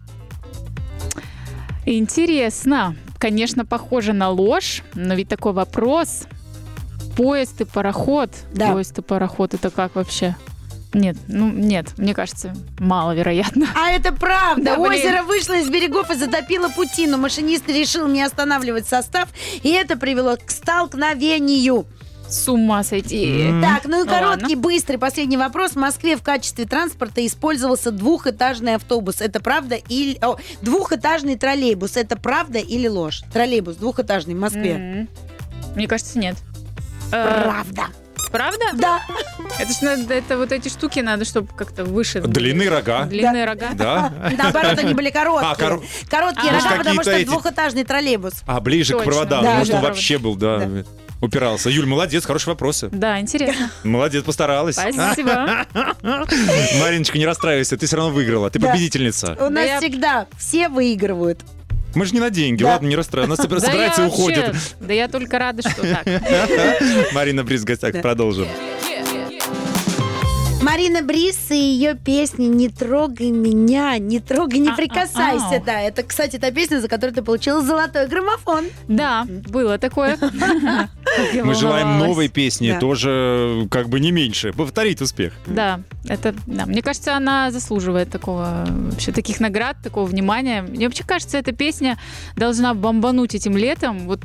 Интересно. 1.97 2.95
Конечно, 3.17 3.65
похоже 3.65 4.13
на 4.13 4.29
ложь, 4.29 4.83
но 4.93 5.15
ведь 5.15 5.27
такой 5.27 5.53
вопрос. 5.53 6.23
Поезд 7.17 7.59
и 7.61 7.65
пароход. 7.65 8.29
Да. 8.53 8.71
Поезд 8.71 8.99
и 8.99 9.01
пароход, 9.01 9.55
это 9.55 9.71
как 9.71 9.95
вообще? 9.95 10.35
Нет, 10.93 11.17
ну 11.27 11.51
нет, 11.51 11.97
мне 11.97 12.13
кажется, 12.13 12.53
маловероятно. 12.79 13.67
А 13.75 13.91
это 13.91 14.13
правда. 14.13 14.63
Да, 14.63 14.77
блин. 14.77 15.01
Озеро 15.01 15.23
вышло 15.23 15.53
из 15.53 15.69
берегов 15.69 16.11
и 16.11 16.15
затопило 16.15 16.69
пути, 16.69 17.07
но 17.07 17.17
машинист 17.17 17.67
решил 17.67 18.07
не 18.07 18.21
останавливать 18.21 18.87
состав, 18.87 19.29
и 19.63 19.69
это 19.69 19.97
привело 19.97 20.37
к 20.37 20.49
столкновению. 20.51 21.87
С 22.29 22.47
ума 22.47 22.83
сойти. 22.83 23.47
М. 23.49 23.61
Так, 23.61 23.85
ну 23.85 24.01
и 24.01 24.05
Ну 24.05 24.09
короткий, 24.09 24.55
быстрый 24.55 24.97
последний 24.97 25.37
вопрос. 25.37 25.71
В 25.71 25.75
Москве 25.77 26.15
в 26.15 26.21
качестве 26.21 26.65
транспорта 26.65 27.25
использовался 27.25 27.91
двухэтажный 27.91 28.75
автобус. 28.75 29.19
Это 29.21 29.39
правда 29.39 29.75
или... 29.75 30.17
о, 30.21 30.37
двухэтажный 30.61 31.35
троллейбус. 31.37 31.97
Это 31.97 32.15
правда 32.17 32.59
или 32.59 32.87
ложь? 32.87 33.23
Троллейбус 33.33 33.77
двухэтажный 33.77 34.35
в 34.35 34.39
Москве. 34.39 34.71
М. 34.73 35.09
Мне 35.75 35.87
кажется, 35.87 36.19
нет. 36.19 36.35
Э, 37.11 37.41
Правда. 37.43 37.87
Правда? 38.31 38.65
Да. 38.75 39.01
Это 39.57 39.73
ж 39.73 39.81
надо, 39.81 40.13
это 40.13 40.37
вот 40.37 40.51
эти 40.51 40.69
штуки 40.69 40.99
надо, 40.99 41.25
чтобы 41.25 41.47
как-то 41.55 41.83
выше. 41.83 42.21
Длинные 42.21 42.69
рога. 42.69 43.05
Длинные 43.05 43.43
рога. 43.45 43.69
Да? 43.73 44.13
Наоборот, 44.37 44.77
они 44.77 44.93
были 44.93 45.09
короткие. 45.09 45.51
А, 45.51 45.55
кор- 45.55 45.83
Короткие 46.07 46.51
А, 46.51 46.61
рога, 46.63 46.77
потому 46.77 47.01
что 47.01 47.11
эти- 47.11 47.25
двухэтажный 47.27 47.83
троллейбус. 47.85 48.33
А, 48.45 48.59
ближе 48.61 48.93
к 48.93 48.97
Точно. 48.97 49.11
проводам. 49.11 49.43
Да, 49.43 49.55
Может, 49.55 49.73
он 49.73 49.81
да. 49.81 49.87
вообще 49.87 50.17
был, 50.19 50.35
да, 50.35 50.69
упирался. 51.21 51.69
Юль, 51.69 51.85
молодец, 51.85 52.25
хорошие 52.25 52.53
вопросы. 52.53 52.89
Да, 52.91 53.19
интересно. 53.19 53.71
Молодец, 53.83 54.23
постаралась. 54.23 54.75
Спасибо. 54.75 55.65
Мариночка, 56.81 57.17
не 57.17 57.25
расстраивайся, 57.25 57.77
ты 57.77 57.85
все 57.87 57.97
равно 57.97 58.11
выиграла. 58.11 58.49
Ты 58.49 58.59
победительница. 58.59 59.37
У 59.39 59.49
нас 59.49 59.81
всегда 59.81 60.27
все 60.37 60.69
выигрывают. 60.69 61.41
Мы 61.95 62.05
же 62.05 62.13
не 62.13 62.19
на 62.19 62.29
деньги, 62.29 62.61
Да. 62.61 62.73
ладно, 62.73 62.87
не 62.87 62.95
расстраивайся. 62.95 63.43
Я 63.49 63.59
собирается 63.59 64.03
и 64.03 64.07
уходит. 64.07 64.55
Да 64.79 64.93
я 64.93 65.07
только 65.07 65.39
рада, 65.39 65.67
что 65.67 65.81
так. 65.81 66.05
Марина 67.13 67.43
Бриз 67.43 67.61
в 67.61 67.65
гостях, 67.65 67.93
Да. 67.93 68.01
продолжим. 68.01 68.47
Марина 70.61 71.01
Брис 71.01 71.51
и 71.51 71.55
ее 71.55 71.95
песни 71.95 72.45
«Не 72.45 72.67
трогай 72.67 73.31
меня», 73.31 73.97
«Не 73.97 74.19
трогай, 74.19 74.59
не 74.59 74.71
прикасайся». 74.71 75.45
а, 75.51 75.55
а. 75.55 75.59
Да, 75.65 75.81
это, 75.81 76.03
кстати, 76.03 76.37
та 76.37 76.51
песня, 76.51 76.81
за 76.81 76.89
которую 76.89 77.15
ты 77.15 77.21
получила 77.21 77.61
золотой 77.61 78.07
граммофон. 78.07 78.65
Да, 78.87 79.25
было 79.47 79.77
такое. 79.77 80.17
Мы 81.43 81.55
желаем 81.55 81.97
новой 81.97 82.27
песни, 82.27 82.75
тоже 82.79 83.67
как 83.71 83.87
бы 83.87 83.99
не 83.99 84.11
меньше. 84.11 84.51
Повторить 84.51 85.01
успех. 85.01 85.33
Да, 85.47 85.79
это, 86.07 86.35
да, 86.45 86.65
мне 86.65 86.81
кажется, 86.81 87.15
она 87.15 87.51
заслуживает 87.51 88.11
такого, 88.11 88.65
вообще 88.67 89.11
таких 89.11 89.39
наград, 89.39 89.77
такого 89.81 90.05
внимания. 90.05 90.61
Мне 90.61 90.87
вообще 90.87 91.03
кажется, 91.05 91.37
эта 91.37 91.53
песня 91.53 91.97
должна 92.35 92.73
бомбануть 92.73 93.33
этим 93.33 93.55
летом, 93.55 94.07
вот 94.07 94.19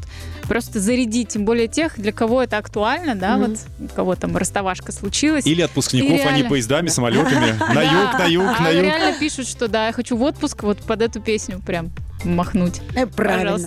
просто 0.49 0.80
зарядить, 0.80 1.28
тем 1.28 1.45
более 1.45 1.68
тех, 1.68 1.99
для 1.99 2.12
кого 2.12 2.43
это 2.43 2.59
актуально, 2.59 3.14
да, 3.14 3.39
вот 3.39 3.59
кого 3.95 4.14
там 4.14 4.37
расставашка 4.37 4.93
случилась. 4.93 5.47
Или 5.47 5.62
отпускников, 5.62 6.24
И 6.25 6.29
они 6.29 6.43
поездами, 6.45 6.89
самолетами. 6.89 7.55
На 7.75 7.83
юг, 7.83 8.18
на 8.18 8.25
юг, 8.27 8.55
А 8.59 8.62
на 8.62 8.68
юг. 8.70 8.85
реально 8.85 9.18
пишут, 9.18 9.47
что 9.49 9.68
да, 9.68 9.87
я 9.87 9.93
хочу 9.93 10.16
в 10.16 10.22
отпуск 10.22 10.62
вот 10.62 10.79
под 10.83 11.03
эту 11.03 11.20
песню 11.20 11.61
прям 11.64 11.91
махнуть. 12.25 12.81
Э, 12.95 13.07
Правильно. 13.07 13.59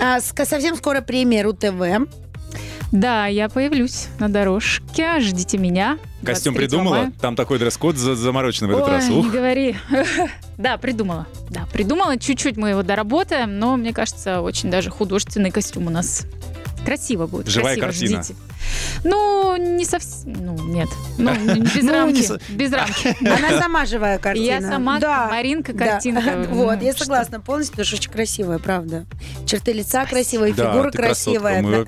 А, 0.00 0.20
совсем 0.20 0.76
скоро 0.76 1.00
премия 1.00 1.42
РУ-ТВ. 1.42 2.08
Да, 2.92 3.26
я 3.26 3.48
появлюсь 3.48 4.08
на 4.18 4.28
дорожке, 4.28 5.20
ждите 5.20 5.58
меня. 5.58 5.96
Костюм 6.24 6.54
23 6.54 6.54
придумала? 6.54 6.94
мая. 6.96 7.12
Там 7.20 7.36
такой 7.36 7.58
дресс-код 7.60 7.96
за- 7.96 8.16
замороченный 8.16 8.68
в 8.68 8.76
этот 8.76 8.88
Ой, 8.88 8.94
раз. 8.96 9.08
не 9.08 9.16
Ух. 9.16 9.30
говори. 9.30 9.76
Да, 10.58 10.76
придумала. 10.76 11.26
Да, 11.48 11.66
придумала. 11.72 12.18
Чуть-чуть 12.18 12.58
мы 12.58 12.70
его 12.70 12.82
доработаем, 12.82 13.58
но 13.58 13.76
мне 13.76 13.94
кажется, 13.94 14.42
очень 14.42 14.70
даже 14.70 14.90
художественный 14.90 15.50
костюм 15.50 15.86
у 15.86 15.90
нас 15.90 16.26
Красиво 16.84 17.26
будет. 17.26 17.48
Живая 17.48 17.76
красиво, 17.76 18.16
картина. 18.16 18.22
Ждите. 18.22 18.40
Ну, 19.04 19.56
не 19.56 19.84
совсем. 19.84 20.32
Ну, 20.32 20.54
нет. 20.66 20.88
Ну, 21.18 21.32
без 21.74 21.82
Ну, 21.82 21.92
рамки. 21.92 22.16
не 22.18 22.22
со- 22.22 22.40
Без 22.50 22.72
рамки. 22.72 23.16
Она 23.26 23.60
сама 23.60 23.86
живая 23.86 24.18
картина. 24.18 24.44
Я 24.44 24.60
сама 24.60 24.98
да. 24.98 25.28
Маринка, 25.28 25.72
Да. 25.72 25.86
картинка. 25.86 26.46
Вот, 26.50 26.82
я 26.82 26.92
согласна 26.92 27.40
полностью, 27.40 27.72
потому 27.72 27.86
что 27.86 27.96
очень 27.96 28.10
красивая, 28.10 28.58
правда. 28.58 29.06
Черты 29.46 29.72
лица 29.72 30.04
красивые, 30.06 30.52
фигура 30.52 30.90
красивая. 30.90 31.86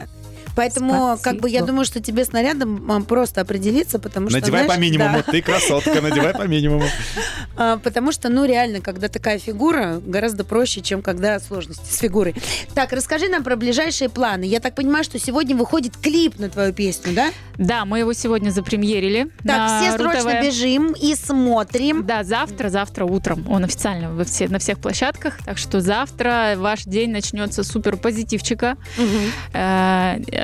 Поэтому, 0.55 1.19
как 1.23 1.37
бы, 1.37 1.49
я 1.49 1.59
Спасибо. 1.59 1.67
думаю, 1.67 1.85
что 1.85 2.01
тебе 2.01 2.25
с 2.25 2.33
нарядом 2.33 2.91
а, 2.91 3.01
просто 3.01 3.41
определиться, 3.41 3.99
потому 3.99 4.29
что, 4.29 4.41
Надевай 4.41 4.63
по 4.63 4.75
знаешь, 4.75 4.81
минимуму. 4.81 5.23
да, 5.25 5.33
Ты 5.33 5.43
красотка, 5.43 6.01
надевай 6.01 6.33
по 6.33 6.43
минимуму. 6.43 6.85
а, 7.57 7.79
потому 7.79 8.13
что, 8.13 8.29
ну, 8.29 8.45
реально, 8.45 8.81
когда 8.81 9.09
такая 9.09 9.39
фигура, 9.39 10.01
гораздо 10.05 10.45
проще, 10.45 10.81
чем 10.81 11.03
когда 11.03 11.41
сложности 11.41 11.93
с 11.93 11.99
фигурой. 11.99 12.35
Так, 12.75 12.93
расскажи 12.93 13.29
нам 13.29 13.43
про 13.43 13.57
ближайшие 13.57 14.09
планы. 14.09 14.45
Я 14.45 14.61
так 14.61 14.75
понимаю, 14.75 15.05
что 15.05 15.19
сегодня 15.19 15.57
выходит 15.57 15.97
клип 15.97 16.39
на 16.39 16.49
твою 16.49 16.73
песню, 16.73 17.15
да? 17.15 17.31
Да, 17.57 17.85
мы 17.85 18.01
его 18.01 18.13
сегодня 18.13 18.51
запремьерили. 18.51 19.29
Так, 19.45 19.83
все 19.83 19.97
срочно 19.97 20.43
бежим 20.43 20.93
и 20.93 21.15
смотрим. 21.15 22.05
Да, 22.07 22.25
завтра, 22.25 22.69
завтра 22.69 23.05
утром. 23.05 23.45
Он 23.51 23.65
официально 23.65 24.13
во 24.13 24.25
все, 24.25 24.49
на 24.49 24.59
всех 24.59 24.79
площадках. 24.79 25.39
Так 25.45 25.59
что 25.59 25.81
завтра 25.81 26.55
ваш 26.57 26.85
день 26.85 27.11
начнется 27.11 27.63
супер 27.63 27.97
позитивчика. 27.97 28.77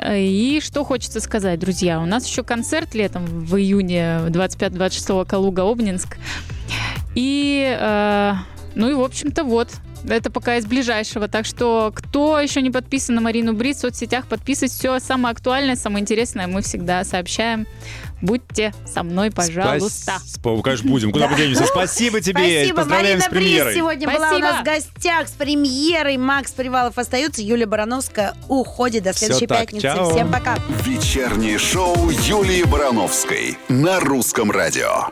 И 0.07 0.59
что 0.63 0.83
хочется 0.83 1.19
сказать, 1.19 1.59
друзья, 1.59 1.99
у 1.99 2.05
нас 2.05 2.25
еще 2.25 2.43
концерт 2.43 2.93
летом 2.95 3.25
в 3.25 3.55
июне 3.57 4.19
25-26 4.27 5.25
Калуга-Обнинск. 5.25 6.17
И, 7.15 7.77
э, 7.79 8.33
ну 8.75 8.89
и, 8.89 8.93
в 8.93 9.01
общем-то, 9.01 9.43
вот. 9.43 9.69
Это 10.07 10.29
пока 10.31 10.57
из 10.57 10.65
ближайшего. 10.65 11.27
Так 11.27 11.45
что, 11.45 11.91
кто 11.95 12.39
еще 12.39 12.61
не 12.61 12.71
подписан 12.71 13.15
на 13.15 13.21
Марину 13.21 13.53
Брис 13.53 13.77
в 13.77 13.81
соцсетях, 13.81 14.25
подписывайтесь. 14.27 14.77
Все 14.77 14.99
самое 14.99 15.33
актуальное, 15.33 15.75
самое 15.75 16.01
интересное 16.01 16.47
мы 16.47 16.61
всегда 16.61 17.03
сообщаем. 17.03 17.67
Будьте 18.21 18.73
со 18.85 19.03
мной, 19.03 19.31
пожалуйста. 19.31 20.17
Спа- 20.25 20.61
Конечно, 20.61 20.89
будем. 20.89 21.11
Куда 21.11 21.29
мы 21.29 21.37
денемся? 21.37 21.65
Спасибо 21.65 22.19
тебе. 22.19 22.59
Спасибо, 22.59 22.77
Поздравляем 22.81 23.19
Марина 23.19 23.21
с 23.21 23.29
премьерой. 23.29 23.65
Брис 23.73 23.75
сегодня 23.77 24.07
была 24.13 24.31
у 24.35 24.39
нас 24.39 24.61
в 24.61 24.63
гостях 24.65 25.27
с 25.27 25.31
премьерой. 25.31 26.17
Макс 26.17 26.51
Привалов 26.51 26.97
остается, 26.97 27.41
Юлия 27.41 27.65
Барановская 27.65 28.35
уходит 28.49 29.03
до 29.03 29.13
следующей 29.13 29.47
пятницы. 29.47 29.83
чао. 29.83 30.09
Всем 30.11 30.31
пока. 30.31 30.57
Вечернее 30.83 31.57
шоу 31.57 32.09
Юлии 32.09 32.63
Барановской 32.63 33.57
на 33.69 33.99
русском 34.01 34.51
радио. 34.51 35.05